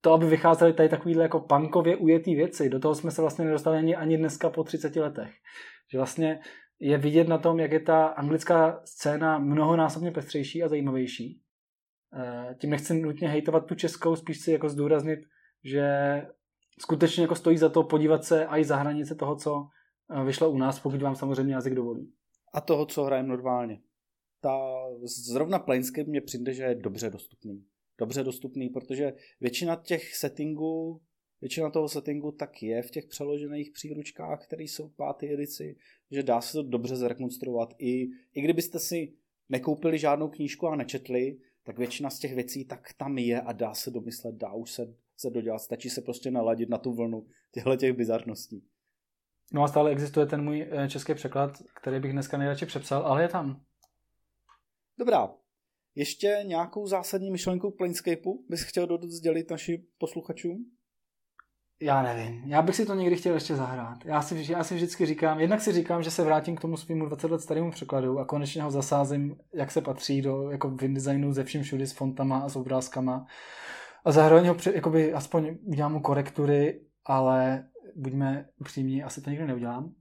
to, 0.00 0.12
aby 0.12 0.26
vycházely 0.26 0.72
tady 0.72 0.88
takovýhle 0.88 1.22
jako 1.22 1.40
punkově 1.40 1.96
ujetý 1.96 2.34
věci, 2.34 2.68
do 2.68 2.78
toho 2.78 2.94
jsme 2.94 3.10
se 3.10 3.20
vlastně 3.20 3.44
nedostali 3.44 3.78
ani, 3.78 3.96
ani 3.96 4.16
dneska 4.16 4.50
po 4.50 4.64
30 4.64 4.96
letech. 4.96 5.30
Že 5.92 5.98
vlastně 5.98 6.40
je 6.80 6.98
vidět 6.98 7.28
na 7.28 7.38
tom, 7.38 7.60
jak 7.60 7.72
je 7.72 7.80
ta 7.80 8.06
anglická 8.06 8.80
scéna 8.84 9.38
mnohonásobně 9.38 10.10
pestřejší 10.10 10.62
a 10.62 10.68
zajímavější. 10.68 11.40
Eh, 12.14 12.54
tím 12.60 12.70
nechci 12.70 12.94
nutně 12.94 13.28
hejtovat 13.28 13.66
tu 13.66 13.74
českou, 13.74 14.16
spíš 14.16 14.40
si 14.40 14.52
jako 14.52 14.68
zdůraznit, 14.68 15.18
že 15.64 15.86
skutečně 16.80 17.22
jako 17.22 17.34
stojí 17.34 17.58
za 17.58 17.68
to 17.68 17.82
podívat 17.82 18.24
se 18.24 18.44
i 18.44 18.64
za 18.64 18.76
hranice 18.76 19.14
toho, 19.14 19.36
co 19.36 19.66
vyšlo 20.24 20.50
u 20.50 20.58
nás, 20.58 20.80
pokud 20.80 21.02
vám 21.02 21.16
samozřejmě 21.16 21.54
jazyk 21.54 21.74
dovolí. 21.74 22.12
A 22.52 22.60
toho, 22.60 22.86
co 22.86 23.04
hrajeme 23.04 23.28
normálně. 23.28 23.80
Ta, 24.40 24.58
zrovna 25.04 25.58
Planescape 25.58 26.10
mě 26.10 26.20
přijde, 26.20 26.54
že 26.54 26.62
je 26.62 26.74
dobře 26.74 27.10
dostupný. 27.10 27.64
Dobře 27.98 28.24
dostupný, 28.24 28.68
protože 28.68 29.12
většina 29.40 29.76
těch 29.76 30.14
settingů 30.16 31.00
Většina 31.40 31.70
toho 31.70 31.88
settingu 31.88 32.32
tak 32.32 32.62
je 32.62 32.82
v 32.82 32.90
těch 32.90 33.06
přeložených 33.06 33.70
příručkách, 33.70 34.46
které 34.46 34.62
jsou 34.62 34.88
v 34.88 34.96
páté 34.96 35.26
edici, 35.26 35.76
že 36.10 36.22
dá 36.22 36.40
se 36.40 36.52
to 36.52 36.62
dobře 36.62 36.96
zrekonstruovat. 36.96 37.74
I, 37.78 38.08
I 38.34 38.40
kdybyste 38.40 38.78
si 38.78 39.12
nekoupili 39.48 39.98
žádnou 39.98 40.28
knížku 40.28 40.66
a 40.66 40.76
nečetli, 40.76 41.38
tak 41.62 41.78
většina 41.78 42.10
z 42.10 42.18
těch 42.18 42.34
věcí 42.34 42.64
tak 42.64 42.92
tam 42.96 43.18
je 43.18 43.40
a 43.40 43.52
dá 43.52 43.74
se 43.74 43.90
domyslet, 43.90 44.34
dá 44.34 44.52
už 44.52 44.72
se, 44.72 44.94
se 45.16 45.30
dodělat, 45.30 45.58
stačí 45.58 45.90
se 45.90 46.00
prostě 46.00 46.30
naladit 46.30 46.68
na 46.68 46.78
tu 46.78 46.92
vlnu 46.92 47.26
těchto 47.52 47.76
těch 47.76 47.92
bizarností. 47.92 48.64
No 49.52 49.62
a 49.62 49.68
stále 49.68 49.90
existuje 49.90 50.26
ten 50.26 50.44
můj 50.44 50.68
eh, 50.70 50.88
český 50.88 51.14
překlad, 51.14 51.62
který 51.80 52.00
bych 52.00 52.12
dneska 52.12 52.38
nejradši 52.38 52.66
přepsal, 52.66 53.02
ale 53.02 53.22
je 53.22 53.28
tam. 53.28 53.60
Dobrá. 54.98 55.30
Ještě 55.94 56.40
nějakou 56.42 56.86
zásadní 56.86 57.30
myšlenku 57.30 57.70
k 57.70 57.76
Planescapeu 57.76 58.44
bys 58.48 58.62
chtěl 58.62 58.98
sdělit 59.02 59.50
našim 59.50 59.82
posluchačům? 59.98 60.64
Já 61.80 62.02
nevím. 62.02 62.42
Já 62.46 62.62
bych 62.62 62.76
si 62.76 62.86
to 62.86 62.94
někdy 62.94 63.16
chtěl 63.16 63.34
ještě 63.34 63.56
zahrát. 63.56 63.98
Já 64.04 64.22
si, 64.22 64.52
já 64.52 64.64
si 64.64 64.74
vždycky 64.74 65.06
říkám, 65.06 65.40
jednak 65.40 65.60
si 65.60 65.72
říkám, 65.72 66.02
že 66.02 66.10
se 66.10 66.24
vrátím 66.24 66.56
k 66.56 66.60
tomu 66.60 66.76
svýmu 66.76 67.06
20 67.06 67.30
let 67.30 67.40
starému 67.40 67.70
překladu 67.70 68.18
a 68.18 68.24
konečně 68.24 68.62
ho 68.62 68.70
zasázím, 68.70 69.36
jak 69.54 69.70
se 69.70 69.80
patří 69.80 70.22
do 70.22 70.50
jako 70.50 70.76
designu 70.86 71.32
ze 71.32 71.44
vším 71.44 71.62
všudy 71.62 71.86
s 71.86 71.92
fontama 71.92 72.38
a 72.38 72.48
s 72.48 72.56
obrázkama. 72.56 73.26
A 74.04 74.12
zároveň 74.12 74.46
ho 74.46 74.54
při, 74.54 74.72
jakoby, 74.74 75.12
aspoň 75.12 75.58
udělám 75.64 75.92
mu 75.92 76.00
korektury, 76.00 76.80
ale 77.04 77.64
buďme 77.96 78.46
upřímní, 78.60 79.02
asi 79.02 79.22
to 79.22 79.30
nikdy 79.30 79.46
neudělám. 79.46 79.92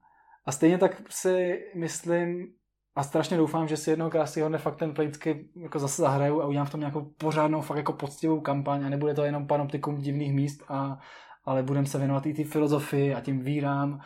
A 0.46 0.52
stejně 0.52 0.78
tak 0.78 1.02
si 1.10 1.60
myslím, 1.76 2.48
a 2.96 3.04
strašně 3.04 3.38
doufám, 3.38 3.68
že 3.68 3.78
si 3.78 3.90
jednou 3.90 4.10
krásy 4.10 4.42
hodně 4.42 4.58
fakt 4.58 4.76
ten 4.76 4.94
Planescape 4.94 5.40
jako 5.56 5.80
zase 5.80 6.02
zahraju 6.02 6.42
a 6.42 6.48
udělám 6.48 6.68
v 6.68 6.72
tom 6.72 6.80
nějakou 6.80 7.14
pořádnou, 7.18 7.62
fakt 7.62 7.78
jako 7.78 7.94
poctivou 7.94 8.42
kampaň 8.42 8.86
a 8.86 8.90
nebude 8.90 9.14
to 9.14 9.24
jenom 9.24 9.48
panoptikum 9.48 9.98
divných 9.98 10.34
míst 10.34 10.64
a 10.68 11.00
ale 11.48 11.64
budeme 11.64 11.88
se 11.88 11.98
věnovat 11.98 12.26
i 12.26 12.34
té 12.34 12.44
filozofii 12.44 13.14
a 13.14 13.22
tím 13.22 13.40
vírám. 13.40 14.00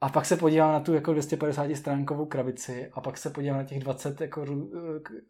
A 0.00 0.08
pak 0.08 0.26
se 0.26 0.36
podívám 0.36 0.72
na 0.72 0.80
tu 0.80 0.94
jako 0.94 1.12
250 1.12 1.76
stránkovou 1.76 2.26
krabici 2.26 2.90
a 2.92 3.00
pak 3.00 3.18
se 3.18 3.30
podívám 3.30 3.58
na 3.58 3.64
těch 3.64 3.78
20 3.78 4.20
jako 4.20 4.44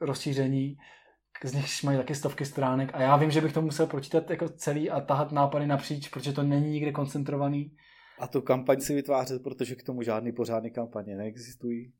rozšíření, 0.01 0.77
z 1.45 1.53
nich 1.53 1.85
mají 1.85 1.99
taky 1.99 2.15
stovky 2.15 2.45
stránek 2.45 2.91
a 2.95 3.03
já 3.03 3.17
vím, 3.17 3.31
že 3.31 3.41
bych 3.41 3.53
to 3.53 3.63
musel 3.63 3.87
pročítat 3.87 4.31
jako 4.31 4.49
celý 4.49 4.91
a 4.91 5.01
tahat 5.01 5.33
nápady 5.33 5.67
napříč, 5.67 6.09
protože 6.09 6.33
to 6.33 6.43
není 6.43 6.71
nikde 6.71 6.93
koncentrovaný. 6.93 7.77
A 8.19 8.27
tu 8.27 8.41
kampaň 8.41 8.81
si 8.81 8.95
vytvářet, 8.95 9.43
protože 9.43 9.75
k 9.75 9.83
tomu 9.83 10.03
žádný 10.03 10.33
pořádný 10.33 10.71
kampaně 10.71 11.17
neexistují. 11.17 11.93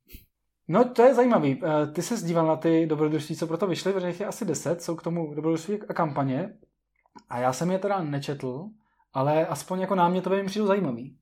No, 0.67 0.89
to 0.89 1.03
je 1.03 1.13
zajímavý. 1.13 1.61
Eh, 1.63 1.87
ty 1.87 2.01
se 2.01 2.17
zdíval 2.17 2.47
na 2.47 2.55
ty 2.55 2.85
dobrodružství, 2.85 3.35
co 3.35 3.47
proto 3.47 3.67
vyšly, 3.67 3.93
protože 3.93 4.23
je 4.23 4.27
asi 4.27 4.45
10, 4.45 4.81
jsou 4.81 4.95
k 4.95 5.03
tomu 5.03 5.33
dobrodružství 5.35 5.79
a 5.89 5.93
kampaně. 5.93 6.53
A 7.29 7.39
já 7.39 7.53
jsem 7.53 7.71
je 7.71 7.79
teda 7.79 8.03
nečetl, 8.03 8.65
ale 9.13 9.47
aspoň 9.47 9.79
jako 9.79 9.95
námětově 9.95 10.43
mi 10.43 10.47
přijdou 10.47 10.67
zajímavý. 10.67 11.17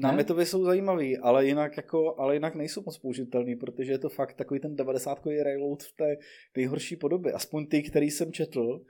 Námětově 0.00 0.46
jsou 0.46 0.64
zajímavý, 0.64 1.18
ale 1.18 1.46
jinak, 1.46 1.76
jako, 1.76 2.14
ale 2.18 2.34
jinak 2.34 2.54
nejsou 2.54 2.82
moc 2.86 2.98
použitelný, 2.98 3.56
protože 3.56 3.92
je 3.92 3.98
to 3.98 4.08
fakt 4.08 4.34
takový 4.34 4.60
ten 4.60 4.76
90 4.76 5.26
reload 5.26 5.82
v 5.82 5.92
té 5.96 6.16
nejhorší 6.56 6.96
podobě. 6.96 7.32
Aspoň 7.32 7.66
ty, 7.66 7.82
který 7.82 8.10
jsem 8.10 8.32
četl, 8.32 8.80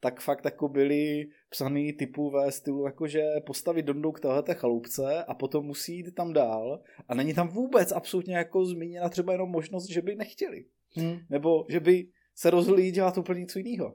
tak 0.00 0.20
fakt 0.20 0.44
jako 0.44 0.68
byly 0.68 1.26
psaný 1.50 1.92
typu 1.92 2.30
ve 2.30 2.52
stylu, 2.52 2.86
jakože 2.86 3.22
postavit 3.46 3.86
dondu 3.86 4.12
k 4.12 4.20
téhleté 4.20 4.54
chalupce 4.54 5.24
a 5.24 5.34
potom 5.34 5.66
musí 5.66 5.96
jít 5.96 6.14
tam 6.14 6.32
dál 6.32 6.82
a 7.08 7.14
není 7.14 7.34
tam 7.34 7.48
vůbec 7.48 7.92
absolutně 7.92 8.36
jako 8.36 8.64
zmíněna 8.64 9.08
třeba 9.08 9.32
jenom 9.32 9.50
možnost, 9.50 9.90
že 9.90 10.02
by 10.02 10.14
nechtěli. 10.14 10.64
Hmm. 10.96 11.18
Nebo 11.30 11.66
že 11.68 11.80
by 11.80 12.06
se 12.34 12.50
rozhodli 12.50 12.90
dělat 12.90 13.18
úplně 13.18 13.40
něco 13.40 13.58
jiného. 13.58 13.94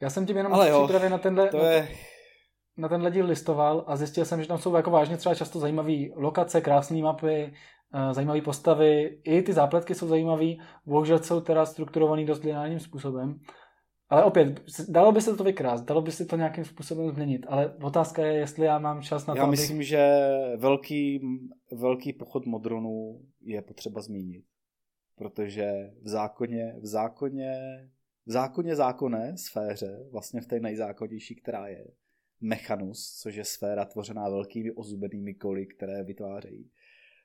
Já 0.00 0.10
jsem 0.10 0.26
tím 0.26 0.36
jenom 0.36 0.52
Ale 0.52 0.68
jo, 0.70 0.88
na 1.08 1.18
tenhle... 1.18 1.48
To 1.48 1.64
je 1.64 1.88
na 2.78 2.88
tenhle 2.88 3.10
díl 3.10 3.26
listoval 3.26 3.84
a 3.86 3.96
zjistil 3.96 4.24
jsem, 4.24 4.42
že 4.42 4.48
tam 4.48 4.58
jsou 4.58 4.76
jako 4.76 4.90
vážně 4.90 5.16
třeba 5.16 5.34
často 5.34 5.58
zajímavé 5.58 5.94
lokace, 6.14 6.60
krásné 6.60 7.02
mapy, 7.02 7.52
eh, 7.94 8.14
zajímavé 8.14 8.40
postavy, 8.40 9.20
i 9.24 9.42
ty 9.42 9.52
zápletky 9.52 9.94
jsou 9.94 10.08
zajímavé, 10.08 10.46
bohužel 10.86 11.18
jsou 11.18 11.40
teda 11.40 11.66
strukturovaný 11.66 12.24
dost 12.24 12.44
lineárním 12.44 12.80
způsobem. 12.80 13.40
Ale 14.10 14.24
opět, 14.24 14.62
dalo 14.88 15.12
by 15.12 15.20
se 15.20 15.36
to 15.36 15.44
vykrást, 15.44 15.84
dalo 15.84 16.02
by 16.02 16.12
se 16.12 16.24
to 16.24 16.36
nějakým 16.36 16.64
způsobem 16.64 17.10
změnit, 17.10 17.46
ale 17.48 17.74
otázka 17.82 18.26
je, 18.26 18.34
jestli 18.34 18.66
já 18.66 18.78
mám 18.78 19.02
čas 19.02 19.26
na 19.26 19.34
to, 19.34 19.40
Já 19.40 19.46
myslím, 19.46 19.76
abych... 19.76 19.88
že 19.88 20.18
velký, 20.56 21.20
velký 21.72 22.12
pochod 22.12 22.46
modronů 22.46 23.20
je 23.40 23.62
potřeba 23.62 24.00
zmínit, 24.00 24.44
protože 25.16 25.72
v 26.02 26.08
zákoně, 26.08 26.74
v 26.80 26.86
zákoně, 26.86 27.52
v 28.26 28.32
zákoně 28.32 28.76
zákonné 28.76 29.36
sféře, 29.36 29.98
vlastně 30.12 30.40
v 30.40 30.46
té 30.46 30.60
nejzákonnější, 30.60 31.34
která 31.34 31.66
je, 31.66 31.84
Mechanus, 32.40 33.18
což 33.22 33.34
je 33.34 33.44
sféra 33.44 33.84
tvořená 33.84 34.28
velkými 34.28 34.72
ozubenými 34.72 35.34
koly, 35.34 35.66
které 35.66 36.04
vytvářejí. 36.04 36.70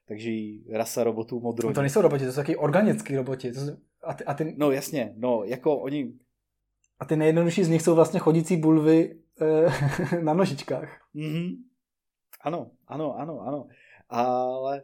Takže 0.08 0.32
rasa 0.72 1.04
robotů 1.04 1.40
modrou. 1.40 1.70
No 1.70 1.76
to 1.76 1.82
nejsou 1.82 2.02
roboti, 2.02 2.26
to 2.26 2.32
jsou 2.32 2.36
taky 2.36 2.56
organický 2.56 3.16
roboti. 3.16 3.52
To 3.52 3.60
jsou, 3.60 3.78
a 4.04 4.14
ty, 4.14 4.24
a 4.24 4.34
ty... 4.34 4.56
No 4.58 4.72
jasně, 4.72 5.14
no 5.18 5.44
jako 5.44 5.78
oni... 5.78 6.14
A 7.00 7.06
ty 7.06 7.16
nejjednodušší 7.16 7.64
z 7.64 7.70
nich 7.70 7.82
jsou 7.82 7.96
vlastně 7.96 8.20
chodící 8.20 8.58
bulvy 8.58 9.20
e, 10.16 10.22
na 10.22 10.34
nožičkách. 10.34 11.02
Mm-hmm. 11.16 11.58
Ano, 12.42 12.72
ano, 12.88 13.20
ano, 13.20 13.42
ano. 13.42 13.68
Ale 14.10 14.84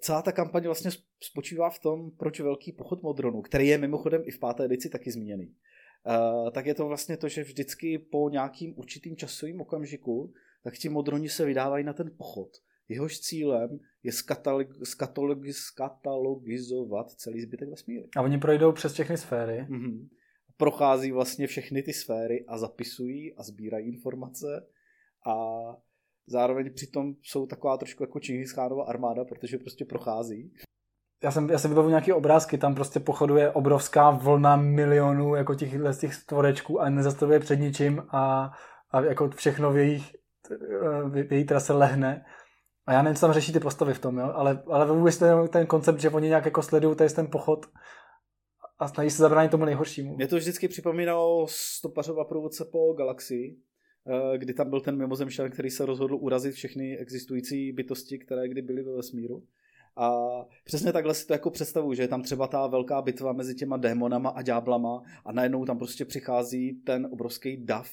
celá 0.00 0.22
ta 0.22 0.32
kampaň 0.32 0.64
vlastně 0.64 0.90
spočívá 1.22 1.70
v 1.70 1.78
tom, 1.78 2.10
proč 2.10 2.40
velký 2.40 2.72
pochod 2.72 3.02
Modronu, 3.02 3.42
který 3.42 3.66
je 3.68 3.78
mimochodem 3.78 4.22
i 4.24 4.30
v 4.30 4.38
páté 4.38 4.64
edici 4.64 4.88
taky 4.88 5.10
zmíněný, 5.10 5.54
tak 6.50 6.66
je 6.66 6.74
to 6.74 6.86
vlastně 6.86 7.16
to, 7.16 7.28
že 7.28 7.42
vždycky 7.42 7.98
po 7.98 8.30
nějakým 8.30 8.78
určitým 8.78 9.16
časovým 9.16 9.60
okamžiku, 9.60 10.32
tak 10.64 10.78
ti 10.78 10.88
Modroni 10.88 11.28
se 11.28 11.44
vydávají 11.44 11.84
na 11.84 11.92
ten 11.92 12.10
pochod. 12.16 12.48
Jehož 12.88 13.20
cílem 13.20 13.78
je 14.02 14.12
skatalogi- 14.12 14.84
skatalogizovat 15.54 17.10
celý 17.10 17.40
zbytek 17.40 17.68
vesmíru. 17.68 18.08
A 18.16 18.22
oni 18.22 18.38
projdou 18.38 18.72
přes 18.72 18.92
všechny 18.92 19.16
sféry. 19.16 19.66
Mm-hmm. 19.70 20.08
Prochází 20.56 21.12
vlastně 21.12 21.46
všechny 21.46 21.82
ty 21.82 21.92
sféry 21.92 22.44
a 22.48 22.58
zapisují 22.58 23.34
a 23.34 23.42
sbírají 23.42 23.88
informace 23.88 24.66
a 25.26 25.36
zároveň 26.26 26.74
přitom 26.74 27.14
jsou 27.22 27.46
taková 27.46 27.76
trošku 27.76 28.02
jako 28.02 28.20
Čingischánova 28.20 28.84
armáda, 28.84 29.24
protože 29.24 29.58
prostě 29.58 29.84
prochází. 29.84 30.52
Já 31.22 31.30
jsem, 31.30 31.50
já 31.50 31.58
jsem 31.58 31.70
vybavu 31.70 31.88
nějaké 31.88 32.14
obrázky, 32.14 32.58
tam 32.58 32.74
prostě 32.74 33.00
pochoduje 33.00 33.50
obrovská 33.50 34.10
vlna 34.10 34.56
milionů 34.56 35.34
jako 35.34 35.54
těch, 35.54 35.72
těch 36.00 36.14
stvorečků 36.14 36.80
a 36.80 36.90
nezastavuje 36.90 37.40
před 37.40 37.56
ničím 37.56 38.02
a, 38.08 38.52
a 38.90 39.00
jako 39.00 39.30
všechno 39.30 39.72
v 39.72 39.76
jejich, 39.76 40.16
v 41.08 41.32
její 41.32 41.44
trase 41.44 41.72
lehne. 41.72 42.24
A 42.86 42.92
já 42.92 43.02
nevím, 43.02 43.14
co 43.14 43.20
tam 43.20 43.32
řeší 43.32 43.52
ty 43.52 43.60
postavy 43.60 43.94
v 43.94 43.98
tom, 43.98 44.18
jo? 44.18 44.32
ale, 44.34 44.62
ale 44.66 44.86
vůbec 44.86 45.18
ten, 45.18 45.48
ten 45.48 45.66
koncept, 45.66 46.00
že 46.00 46.10
oni 46.10 46.28
nějak 46.28 46.44
jako 46.44 46.62
sledují 46.62 46.96
tady 46.96 47.10
ten 47.10 47.26
pochod 47.26 47.66
a 48.78 48.88
snaží 48.88 49.10
se 49.10 49.22
zabránit 49.22 49.50
tomu 49.50 49.64
nejhoršímu. 49.64 50.16
Mě 50.16 50.26
to 50.26 50.36
vždycky 50.36 50.68
připomínalo 50.68 51.46
stopařova 51.50 52.24
průvodce 52.24 52.64
po 52.64 52.92
galaxii, 52.92 53.56
eh, 54.06 54.38
kdy 54.38 54.54
tam 54.54 54.70
byl 54.70 54.80
ten 54.80 54.98
mimozemšťan, 54.98 55.50
který 55.50 55.70
se 55.70 55.86
rozhodl 55.86 56.14
urazit 56.14 56.54
všechny 56.54 56.98
existující 56.98 57.72
bytosti, 57.72 58.18
které 58.18 58.48
kdy 58.48 58.62
byly 58.62 58.82
ve 58.82 58.96
vesmíru. 58.96 59.42
A 59.98 60.10
přesně 60.64 60.92
takhle 60.92 61.14
si 61.14 61.26
to 61.26 61.32
jako 61.32 61.50
představuju, 61.50 61.94
že 61.94 62.02
je 62.02 62.08
tam 62.08 62.22
třeba 62.22 62.46
ta 62.46 62.66
velká 62.66 63.02
bitva 63.02 63.32
mezi 63.32 63.54
těma 63.54 63.76
démonama 63.76 64.30
a 64.30 64.42
ďáblama 64.42 65.02
a 65.24 65.32
najednou 65.32 65.64
tam 65.64 65.78
prostě 65.78 66.04
přichází 66.04 66.72
ten 66.72 67.08
obrovský 67.12 67.64
dav 67.64 67.90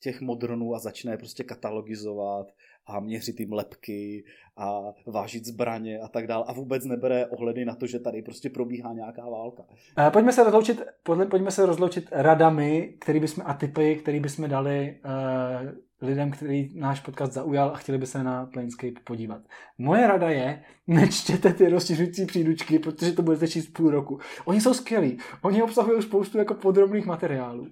těch 0.00 0.20
modronů 0.20 0.74
a 0.74 0.78
začne 0.78 1.12
je 1.12 1.18
prostě 1.18 1.44
katalogizovat 1.44 2.46
a 2.86 3.00
měřit 3.00 3.40
jim 3.40 3.52
lepky 3.52 4.24
a 4.56 4.80
vážit 5.06 5.46
zbraně 5.46 5.98
a 5.98 6.08
tak 6.08 6.26
dále 6.26 6.44
a 6.46 6.52
vůbec 6.52 6.84
nebere 6.84 7.26
ohledy 7.26 7.64
na 7.64 7.74
to, 7.74 7.86
že 7.86 7.98
tady 7.98 8.22
prostě 8.22 8.50
probíhá 8.50 8.92
nějaká 8.92 9.28
válka. 9.28 9.64
Pojďme 10.12 10.32
se 10.32 10.44
rozloučit, 10.44 10.82
pojďme 11.02 11.50
se 11.50 11.66
rozloučit 11.66 12.08
radami, 12.12 12.94
který 13.00 13.20
bychom, 13.20 13.44
a 13.46 13.54
typy, 13.54 13.96
který 13.96 14.20
bychom 14.20 14.48
dali 14.48 15.00
uh, 15.04 15.70
lidem, 16.02 16.30
který 16.30 16.78
náš 16.78 17.00
podcast 17.00 17.32
zaujal 17.32 17.70
a 17.70 17.76
chtěli 17.76 17.98
by 17.98 18.06
se 18.06 18.24
na 18.24 18.46
Planescape 18.46 19.00
podívat. 19.04 19.42
Moje 19.78 20.06
rada 20.06 20.30
je, 20.30 20.64
nečtěte 20.86 21.52
ty 21.52 21.68
rozšiřující 21.68 22.26
příručky, 22.26 22.78
protože 22.78 23.12
to 23.12 23.22
budete 23.22 23.48
číst 23.48 23.68
půl 23.68 23.90
roku. 23.90 24.18
Oni 24.44 24.60
jsou 24.60 24.74
skvělí, 24.74 25.18
oni 25.42 25.62
obsahují 25.62 26.02
spoustu 26.02 26.38
jako 26.38 26.54
podrobných 26.54 27.06
materiálů. 27.06 27.66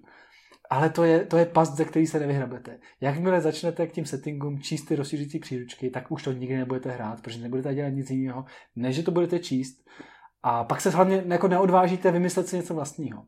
Ale 0.71 0.91
to 0.91 1.05
je, 1.05 1.27
to 1.27 1.37
je 1.37 1.47
past, 1.47 1.77
ze 1.77 1.85
který 1.85 2.07
se 2.07 2.21
nevyhrabete. 2.21 2.79
Jakmile 3.01 3.41
začnete 3.41 3.87
k 3.87 3.93
tím 3.93 4.07
settingům 4.07 4.61
číst 4.61 4.85
ty 4.85 4.97
rozšířící 4.97 5.39
příručky, 5.39 5.91
tak 5.91 6.13
už 6.13 6.23
to 6.23 6.33
nikdy 6.33 6.57
nebudete 6.57 6.91
hrát, 6.91 7.23
protože 7.23 7.43
nebudete 7.43 7.75
dělat 7.75 7.89
nic 7.89 8.11
jiného, 8.11 8.45
než 8.77 8.97
že 8.97 9.03
to 9.03 9.11
budete 9.11 9.39
číst. 9.39 9.85
A 10.43 10.65
pak 10.65 10.81
se 10.81 10.91
hlavně 10.91 11.25
jako 11.27 11.49
neodvážíte 11.49 12.11
vymyslet 12.11 12.49
si 12.49 12.57
něco 12.57 12.75
vlastního. 12.75 13.25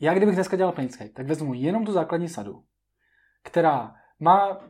Já 0.00 0.14
kdybych 0.14 0.34
dneska 0.34 0.56
dělal 0.56 0.72
Planescape, 0.72 1.10
tak 1.10 1.26
vezmu 1.26 1.54
jenom 1.54 1.86
tu 1.86 1.92
základní 1.92 2.28
sadu, 2.28 2.62
která 3.42 3.94
má 4.20 4.60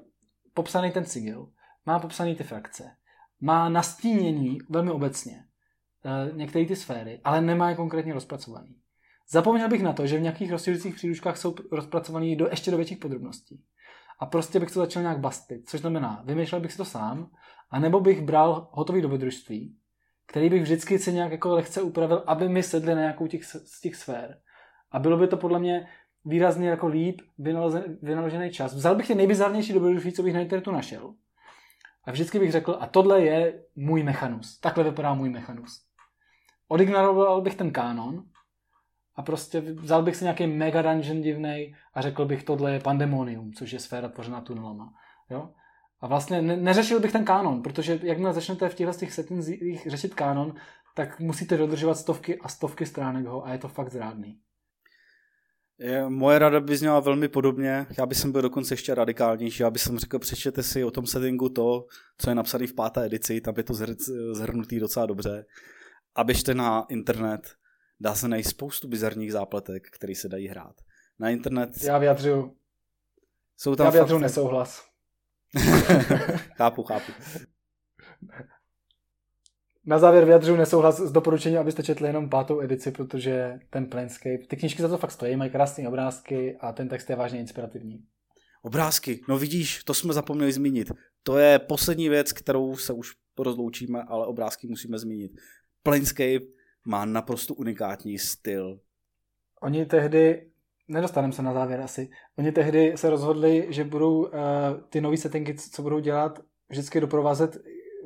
popsaný 0.55 0.91
ten 0.91 1.05
sigil, 1.05 1.49
má 1.87 1.99
popsaný 1.99 2.35
ty 2.35 2.45
frakce, 2.45 2.97
má 3.41 3.69
nastínění 3.69 4.59
velmi 4.69 4.91
obecně 4.91 5.45
eh, 6.05 6.33
některé 6.33 6.67
ty 6.67 6.77
sféry, 6.77 7.21
ale 7.25 7.41
nemá 7.41 7.71
je 7.71 7.77
konkrétně 7.77 8.15
rozpracovaný. 8.15 8.77
Zapomněl 9.31 9.69
bych 9.69 9.83
na 9.83 9.93
to, 9.93 10.07
že 10.07 10.19
v 10.19 10.23
nějakých 10.23 10.51
rozšiřujících 10.51 10.95
příručkách 10.95 11.37
jsou 11.37 11.55
rozpracovaný 11.73 12.37
do 12.37 12.49
ještě 12.51 12.71
do 12.71 12.77
větších 12.77 12.99
podrobností. 12.99 13.65
A 14.19 14.27
prostě 14.27 14.61
bych 14.61 14.71
to 14.71 14.81
začal 14.81 15.03
nějak 15.03 15.19
bastit, 15.19 15.69
což 15.69 15.81
znamená, 15.81 16.23
vymýšlel 16.25 16.61
bych 16.61 16.73
si 16.73 16.77
to 16.77 16.85
sám, 16.85 17.31
anebo 17.71 18.01
bych 18.01 18.23
bral 18.23 18.69
hotový 18.73 19.03
dobrodružství, 19.03 19.77
který 20.27 20.51
bych 20.51 20.63
vždycky 20.63 20.99
si 20.99 21.13
nějak 21.13 21.33
jako 21.33 21.55
lehce 21.55 21.83
upravil, 21.83 22.25
aby 22.27 22.49
mi 22.49 22.63
sedli 22.63 22.95
na 22.95 23.01
nějakou 23.01 23.27
těch, 23.27 23.45
z 23.45 23.81
těch 23.81 23.97
sfér. 23.97 24.39
A 24.91 24.99
bylo 24.99 25.17
by 25.17 25.29
to 25.29 25.37
podle 25.37 25.59
mě 25.59 25.89
výrazně 26.25 26.69
jako 26.69 26.87
líp 26.87 27.21
vynaložený 28.03 28.51
čas. 28.51 28.75
Vzal 28.75 28.95
bych 28.95 29.07
ty 29.07 29.15
nejbizarnější 29.15 29.73
dobrodružství, 29.73 30.13
co 30.13 30.23
bych 30.23 30.35
na 30.35 30.41
internetu 30.41 30.71
našel. 30.71 31.15
A 32.05 32.13
vždycky 32.13 32.39
bych 32.39 32.53
řekl, 32.53 32.77
a 32.81 32.87
tohle 32.87 33.21
je 33.21 33.63
můj 33.77 34.03
mechanus. 34.03 34.61
Takhle 34.61 34.85
vypadá 34.85 35.15
můj 35.15 35.31
mechanus. 35.31 35.85
Odignoroval 36.69 37.41
bych 37.41 37.55
ten 37.55 37.71
kánon 37.71 38.25
a 39.17 39.23
prostě 39.23 39.61
vzal 39.61 40.03
bych 40.03 40.17
si 40.17 40.25
nějaký 40.25 40.47
mega 40.47 40.83
dungeon 40.83 41.23
divnej 41.23 41.75
a 41.95 42.01
řekl 42.01 42.25
bych, 42.25 42.45
tohle 42.45 42.73
je 42.73 42.81
pandemonium, 42.81 43.53
což 43.53 43.73
je 43.73 43.79
sféra 43.79 44.09
tvořená 44.09 44.41
tunelama. 44.41 44.93
Jo? 45.31 45.51
A 46.01 46.07
vlastně 46.07 46.43
ne- 46.43 46.57
neřešil 46.57 47.01
bych 47.01 47.13
ten 47.13 47.25
kánon, 47.25 47.63
protože 47.63 48.01
jakmile 48.03 48.33
začnete 48.33 48.69
v 48.69 48.75
těchto 48.75 48.93
těch 48.93 49.13
settingsích 49.13 49.87
řešit 49.87 50.15
kánon, 50.15 50.55
tak 50.95 51.21
musíte 51.21 51.57
dodržovat 51.57 51.95
stovky 51.95 52.39
a 52.39 52.49
stovky 52.49 52.87
stránek 52.87 53.27
ho 53.27 53.47
a 53.47 53.53
je 53.53 53.59
to 53.59 53.69
fakt 53.69 53.91
zrádný. 53.91 54.39
Je, 55.81 56.09
moje 56.09 56.39
rada 56.39 56.61
by 56.61 56.77
zněla 56.77 57.01
velmi 57.01 57.29
podobně, 57.29 57.87
já 57.99 58.07
bych 58.07 58.25
byl 58.25 58.43
dokonce 58.43 58.75
ještě 58.75 58.95
radikálnější, 58.95 59.63
já 59.63 59.71
bych 59.71 59.83
řekl, 59.83 60.19
přečtěte 60.19 60.63
si 60.63 60.85
o 60.85 60.91
tom 60.91 61.07
settingu 61.07 61.49
to, 61.49 61.87
co 62.19 62.31
je 62.31 62.35
napsané 62.35 62.67
v 62.67 62.75
páté 62.75 63.07
edici, 63.07 63.41
tam 63.41 63.55
je 63.57 63.63
to 63.63 63.75
zhrnutý 64.33 64.81
docela 64.81 65.07
dobře 65.07 65.45
a 66.15 66.25
běžte 66.25 66.55
na 66.55 66.87
internet, 66.89 67.55
dá 68.01 68.15
se 68.15 68.29
najít 68.29 68.47
spoustu 68.47 68.89
bizarních 68.89 69.33
zápletek, 69.33 69.91
které 69.91 70.15
se 70.15 70.29
dají 70.29 70.49
hrát. 70.49 70.75
Na 71.19 71.31
internet... 71.31 71.71
Já 71.83 71.99
vyjadřuju. 71.99 72.57
Jsou 73.57 73.77
tam 73.77 73.85
Já 73.85 73.91
vyjadřuju 73.91 74.19
fakt... 74.19 74.23
nesouhlas. 74.23 74.85
chápu, 76.57 76.83
chápu. 76.83 77.13
Na 79.87 79.99
závěr 79.99 80.25
vyjadřuju 80.25 80.57
nesouhlas 80.57 81.01
s 81.01 81.13
doporučením, 81.13 81.59
abyste 81.59 81.83
četli 81.83 82.07
jenom 82.09 82.29
pátou 82.29 82.61
edici, 82.61 82.91
protože 82.91 83.59
ten 83.71 83.87
Planescape, 83.87 84.47
ty 84.49 84.57
knížky 84.57 84.83
za 84.83 84.89
to 84.89 84.99
fakt 84.99 85.11
stojí, 85.11 85.37
mají 85.37 85.51
krásné 85.51 85.89
obrázky 85.89 86.57
a 86.61 86.73
ten 86.73 86.89
text 86.89 87.11
je 87.11 87.17
vážně 87.17 87.41
inspirativní. 87.41 88.05
Obrázky, 88.63 89.21
no 89.29 89.39
vidíš, 89.39 89.85
to 89.85 89.95
jsme 89.95 90.13
zapomněli 90.13 90.53
zmínit. 90.53 90.93
To 91.23 91.39
je 91.39 91.59
poslední 91.59 92.09
věc, 92.09 92.33
kterou 92.33 92.77
se 92.77 92.93
už 92.93 93.13
rozloučíme, 93.39 94.03
ale 94.03 94.27
obrázky 94.27 94.67
musíme 94.67 94.99
zmínit. 94.99 95.33
Planescape 95.83 96.47
má 96.87 97.05
naprosto 97.05 97.55
unikátní 97.55 98.19
styl. 98.19 98.81
Oni 99.63 99.87
tehdy, 99.87 100.51
nedostaneme 100.89 101.33
se 101.33 101.43
na 101.43 101.53
závěr 101.53 101.81
asi, 101.81 102.11
oni 102.39 102.53
tehdy 102.53 102.93
se 102.97 103.11
rozhodli, 103.11 103.67
že 103.71 103.85
budou 103.85 104.25
uh, 104.25 104.31
ty 104.91 105.01
nové 105.01 105.17
settingy, 105.17 105.55
co 105.55 105.83
budou 105.83 105.99
dělat, 105.99 106.41
vždycky 106.69 107.01
doprovázet 107.01 107.59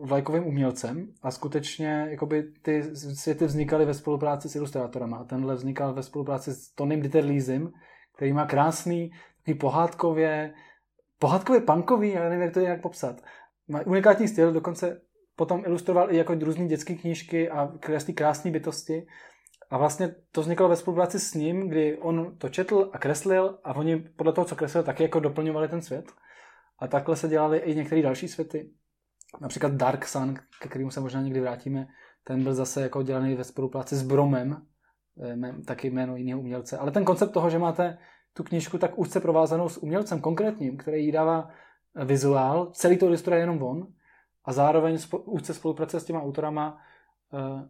vlajkovým 0.03 0.47
umělcem 0.47 1.13
a 1.23 1.31
skutečně 1.31 2.07
jakoby 2.11 2.43
ty 2.63 2.83
světy 2.97 3.47
vznikaly 3.47 3.85
ve 3.85 3.95
spolupráci 3.95 4.49
s 4.49 4.57
ilustrátorama. 4.57 5.25
Tenhle 5.25 5.55
vznikal 5.55 5.95
ve 5.95 6.03
spolupráci 6.03 6.55
s 6.55 6.71
Tonym 6.71 7.01
Dieterlízem, 7.01 7.73
který 8.17 8.33
má 8.33 8.47
krásný, 8.47 9.11
takový 9.39 9.59
pohádkově, 9.59 10.55
pohádkově 11.19 11.61
punkový, 11.61 12.11
já 12.11 12.23
nevím, 12.23 12.41
jak 12.41 12.55
to 12.55 12.61
je 12.61 12.69
jak 12.69 12.83
popsat. 12.83 13.23
Má 13.69 13.81
unikátní 13.87 14.29
styl, 14.29 14.53
dokonce 14.53 15.01
potom 15.37 15.63
ilustroval 15.67 16.13
i 16.13 16.17
jako 16.17 16.35
různé 16.35 16.67
dětské 16.67 16.95
knížky 16.95 17.51
a 17.51 17.73
kreslí 17.81 18.15
krásné 18.15 18.51
bytosti. 18.51 19.07
A 19.71 19.79
vlastně 19.79 20.15
to 20.33 20.41
vzniklo 20.41 20.69
ve 20.69 20.77
spolupráci 20.77 21.21
s 21.21 21.35
ním, 21.35 21.69
kdy 21.69 21.99
on 21.99 22.39
to 22.39 22.49
četl 22.49 22.91
a 22.93 22.99
kreslil 22.99 23.59
a 23.65 23.77
oni 23.77 23.97
podle 23.97 24.33
toho, 24.33 24.45
co 24.45 24.57
kreslil, 24.57 24.85
taky 24.85 25.03
jako 25.03 25.21
doplňovali 25.21 25.69
ten 25.69 25.83
svět. 25.83 26.13
A 26.79 26.87
takhle 26.87 27.17
se 27.17 27.29
dělali 27.29 27.59
i 27.59 27.75
některé 27.75 28.03
další 28.03 28.29
světy. 28.29 28.71
Například 29.41 29.73
Dark 29.73 30.05
Sun, 30.05 30.35
ke 30.61 30.69
kterému 30.69 30.91
se 30.91 31.01
možná 31.01 31.23
někdy 31.23 31.41
vrátíme, 31.41 31.87
ten 32.25 32.43
byl 32.43 32.55
zase 32.55 32.83
jako 32.83 33.03
dělaný 33.03 33.35
ve 33.35 33.45
spolupráci 33.45 33.97
s 33.97 34.03
Bromem, 34.03 34.63
eh, 35.23 35.63
taky 35.67 35.91
jméno 35.91 36.17
jiného 36.17 36.41
umělce. 36.41 36.79
Ale 36.79 36.91
ten 36.91 37.05
koncept 37.05 37.33
toho, 37.33 37.51
že 37.51 37.59
máte 37.59 37.99
tu 38.33 38.45
knížku 38.45 38.79
tak 38.79 38.99
úzce 38.99 39.21
provázanou 39.21 39.69
s 39.69 39.83
umělcem 39.83 40.21
konkrétním, 40.21 40.77
který 40.77 41.05
jí 41.05 41.13
dává 41.13 41.51
vizuál, 42.05 42.71
celý 42.73 42.99
to 42.99 43.07
ilustruje 43.07 43.41
jenom 43.41 43.63
on, 43.63 43.87
a 44.45 44.53
zároveň 44.53 44.99
úzce 45.25 45.55
spolupracuje 45.55 46.01
s 46.01 46.05
těma 46.05 46.23
autorama, 46.23 46.79
eh, 47.35 47.69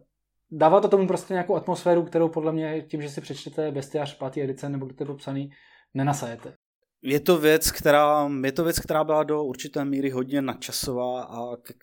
dává 0.51 0.81
to 0.81 0.87
tomu 0.87 1.07
prostě 1.07 1.33
nějakou 1.33 1.55
atmosféru, 1.55 2.03
kterou 2.03 2.29
podle 2.29 2.51
mě 2.51 2.81
tím, 2.81 3.01
že 3.01 3.09
si 3.09 3.21
přečtete 3.21 3.71
Bestiář 3.71 4.17
5. 4.17 4.43
edice 4.43 4.69
nebo 4.69 4.85
kde 4.85 4.95
to 4.95 5.03
je 5.03 5.07
popsaný, 5.07 5.51
nenasajete. 5.93 6.53
Je 7.05 7.19
to 7.19 7.37
věc, 7.37 7.71
která, 7.71 8.29
je 8.43 8.51
to 8.51 8.63
věc, 8.63 8.79
která 8.79 9.03
byla 9.03 9.23
do 9.23 9.43
určité 9.43 9.85
míry 9.85 10.09
hodně 10.09 10.41
nadčasová 10.41 11.23
a 11.23 11.57
ke, 11.57 11.73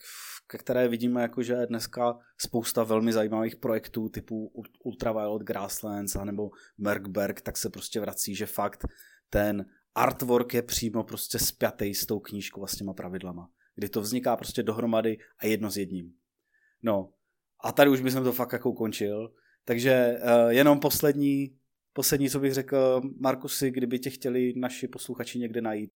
ke 0.47 0.59
které 0.59 0.89
vidíme, 0.89 1.23
jako, 1.23 1.43
že 1.43 1.67
dneska 1.67 2.19
spousta 2.39 2.85
velmi 2.85 3.13
zajímavých 3.13 3.57
projektů 3.57 4.09
typu 4.09 4.53
Ultraviolet 4.85 5.43
Grasslands 5.43 6.17
nebo 6.25 6.51
Merkberg, 6.79 7.41
tak 7.41 7.59
se 7.59 7.71
prostě 7.71 8.01
vrací, 8.01 8.35
že 8.35 8.47
fakt 8.47 8.85
ten 9.31 9.65
artwork 9.95 10.55
je 10.55 10.63
přímo 10.63 11.05
prostě 11.05 11.39
spjatý 11.39 11.95
s 11.95 12.07
tou 12.07 12.21
knížkou 12.21 12.65
a 12.65 12.67
s 12.67 12.77
těma 12.77 12.93
pravidlama 12.93 13.49
kdy 13.75 13.89
to 13.89 14.01
vzniká 14.01 14.37
prostě 14.37 14.63
dohromady 14.63 15.19
a 15.39 15.47
jedno 15.47 15.71
s 15.71 15.77
jedním. 15.77 16.13
No, 16.83 17.13
a 17.65 17.73
tady 17.73 17.91
už 17.91 18.01
bych 18.01 18.15
to 18.15 18.33
fakt 18.33 18.53
jako 18.53 18.71
ukončil. 18.71 19.33
Takže 19.65 20.17
uh, 20.23 20.51
jenom 20.51 20.81
poslední, 20.81 21.59
poslední, 21.93 22.31
co 22.31 22.41
bych 22.41 22.55
řekl, 22.55 23.01
Markusy, 23.21 23.71
kdyby 23.71 23.99
tě 23.99 24.11
chtěli 24.11 24.53
naši 24.57 24.89
posluchači 24.89 25.39
někde 25.39 25.61
najít. 25.61 25.91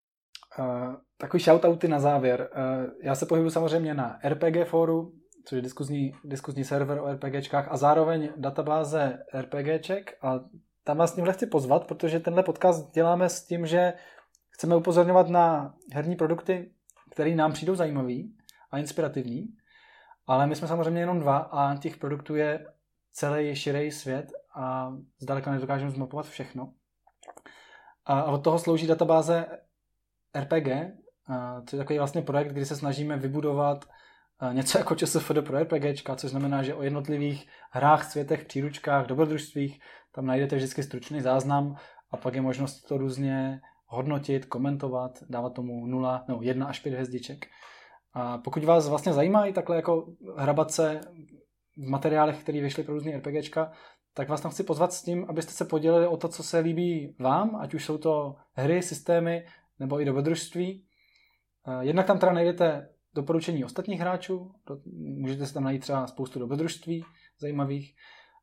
Uh, 0.58 0.94
takový 1.16 1.42
shoutouty 1.42 1.88
na 1.88 2.00
závěr. 2.00 2.50
Uh, 2.56 2.90
já 3.02 3.14
se 3.14 3.26
pohybuji 3.26 3.50
samozřejmě 3.50 3.94
na 3.94 4.18
RPG 4.28 4.68
fóru, 4.68 5.12
což 5.44 5.56
je 5.56 5.62
diskuzní, 5.62 6.12
diskuzní 6.24 6.64
server 6.64 6.98
o 6.98 7.12
RPGčkách 7.12 7.68
a 7.70 7.76
zároveň 7.76 8.28
databáze 8.36 9.18
RPGček 9.40 10.16
a 10.22 10.40
tam 10.84 10.96
vás 10.96 11.14
tímhle 11.14 11.32
chci 11.32 11.46
pozvat, 11.46 11.86
protože 11.86 12.20
tenhle 12.20 12.42
podcast 12.42 12.94
děláme 12.94 13.28
s 13.28 13.46
tím, 13.46 13.66
že 13.66 13.92
chceme 14.50 14.76
upozorňovat 14.76 15.28
na 15.28 15.74
herní 15.92 16.16
produkty, 16.16 16.70
které 17.10 17.34
nám 17.34 17.52
přijdou 17.52 17.74
zajímavý 17.74 18.36
a 18.70 18.78
inspirativní, 18.78 19.48
ale 20.26 20.46
my 20.46 20.56
jsme 20.56 20.68
samozřejmě 20.68 21.00
jenom 21.00 21.20
dva 21.20 21.38
a 21.38 21.76
těch 21.76 21.96
produktů 21.96 22.34
je 22.34 22.66
celý 23.12 23.56
širý 23.56 23.90
svět 23.90 24.32
a 24.54 24.92
zdaleka 25.18 25.50
nedokážeme 25.50 25.90
zmapovat 25.90 26.26
všechno. 26.26 26.72
A 28.04 28.24
od 28.24 28.44
toho 28.44 28.58
slouží 28.58 28.86
databáze 28.86 29.46
RPG, 30.40 30.68
což 31.66 31.72
je 31.72 31.78
takový 31.78 31.98
vlastně 31.98 32.22
projekt, 32.22 32.52
kdy 32.52 32.64
se 32.64 32.76
snažíme 32.76 33.16
vybudovat 33.16 33.84
něco 34.52 34.78
jako 34.78 34.94
ČSFD 34.94 35.38
pro 35.46 35.58
RPGčka, 35.58 36.16
což 36.16 36.30
znamená, 36.30 36.62
že 36.62 36.74
o 36.74 36.82
jednotlivých 36.82 37.48
hrách, 37.70 38.04
světech, 38.04 38.44
příručkách, 38.44 39.06
dobrodružstvích 39.06 39.80
tam 40.14 40.26
najdete 40.26 40.56
vždycky 40.56 40.82
stručný 40.82 41.20
záznam 41.20 41.76
a 42.10 42.16
pak 42.16 42.34
je 42.34 42.40
možnost 42.40 42.82
to 42.82 42.98
různě 42.98 43.60
hodnotit, 43.86 44.44
komentovat, 44.44 45.18
dávat 45.28 45.54
tomu 45.54 45.86
0, 45.86 46.24
no 46.28 46.38
1 46.42 46.66
až 46.66 46.80
5 46.80 46.92
hvězdiček. 46.92 47.46
A 48.12 48.38
pokud 48.38 48.64
vás 48.64 48.88
vlastně 48.88 49.12
zajímají 49.12 49.52
takhle 49.52 49.76
jako 49.76 50.06
hrabat 50.36 50.70
se 50.70 51.00
v 51.76 51.88
materiálech, 51.88 52.40
které 52.40 52.60
vyšly 52.60 52.82
pro 52.82 52.94
různé 52.94 53.16
RPGčka, 53.16 53.72
tak 54.14 54.28
vás 54.28 54.40
tam 54.40 54.50
chci 54.50 54.64
pozvat 54.64 54.92
s 54.92 55.02
tím, 55.02 55.26
abyste 55.28 55.52
se 55.52 55.64
podělili 55.64 56.06
o 56.06 56.16
to, 56.16 56.28
co 56.28 56.42
se 56.42 56.58
líbí 56.58 57.16
vám, 57.18 57.56
ať 57.56 57.74
už 57.74 57.84
jsou 57.84 57.98
to 57.98 58.36
hry, 58.52 58.82
systémy 58.82 59.46
nebo 59.78 60.00
i 60.00 60.04
dobrodružství. 60.04 60.84
Jednak 61.80 62.06
tam 62.06 62.18
teda 62.18 62.32
najdete 62.32 62.88
doporučení 63.14 63.64
ostatních 63.64 64.00
hráčů, 64.00 64.54
můžete 64.94 65.46
si 65.46 65.54
tam 65.54 65.64
najít 65.64 65.82
třeba 65.82 66.06
spoustu 66.06 66.38
dobrodružství 66.38 67.04
zajímavých, 67.40 67.94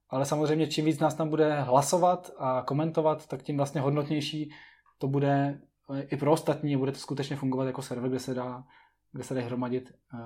ale 0.09 0.25
samozřejmě 0.25 0.67
čím 0.67 0.85
víc 0.85 0.99
nás 0.99 1.15
tam 1.15 1.29
bude 1.29 1.61
hlasovat 1.61 2.31
a 2.37 2.63
komentovat, 2.67 3.27
tak 3.27 3.43
tím 3.43 3.57
vlastně 3.57 3.81
hodnotnější 3.81 4.51
to 4.97 5.07
bude 5.07 5.61
i 6.07 6.17
pro 6.17 6.31
ostatní, 6.31 6.77
bude 6.77 6.91
to 6.91 6.99
skutečně 6.99 7.35
fungovat 7.35 7.65
jako 7.65 7.81
server, 7.81 8.09
kde 8.09 8.19
se 8.19 8.33
dá, 8.33 8.63
kde 9.11 9.23
se 9.23 9.33
dá 9.33 9.41
hromadit 9.41 9.91
uh, 10.13 10.19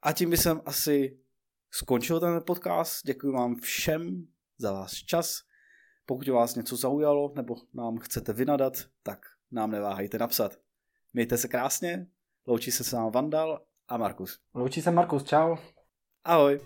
A 0.02 0.12
tím 0.12 0.30
by 0.30 0.36
jsem 0.36 0.60
asi 0.64 1.18
skončil 1.70 2.20
ten 2.20 2.42
podcast. 2.46 3.06
Děkuji 3.06 3.32
vám 3.32 3.56
všem 3.56 4.26
za 4.58 4.72
váš 4.72 5.04
čas. 5.04 5.38
Pokud 6.06 6.28
vás 6.28 6.54
něco 6.54 6.76
zaujalo 6.76 7.32
nebo 7.36 7.56
nám 7.74 7.98
chcete 7.98 8.32
vynadat, 8.32 8.72
tak 9.02 9.26
nám 9.50 9.70
neváhejte 9.70 10.18
napsat. 10.18 10.58
Mějte 11.12 11.38
se 11.38 11.48
krásně, 11.48 12.06
loučí 12.46 12.70
se 12.70 12.84
s 12.84 12.92
vámi 12.92 13.10
Vandal 13.10 13.62
a 13.88 13.96
Markus. 13.96 14.40
Loučí 14.54 14.82
se 14.82 14.90
Markus, 14.90 15.24
čau. 15.24 15.56
Ahoj. 16.24 16.60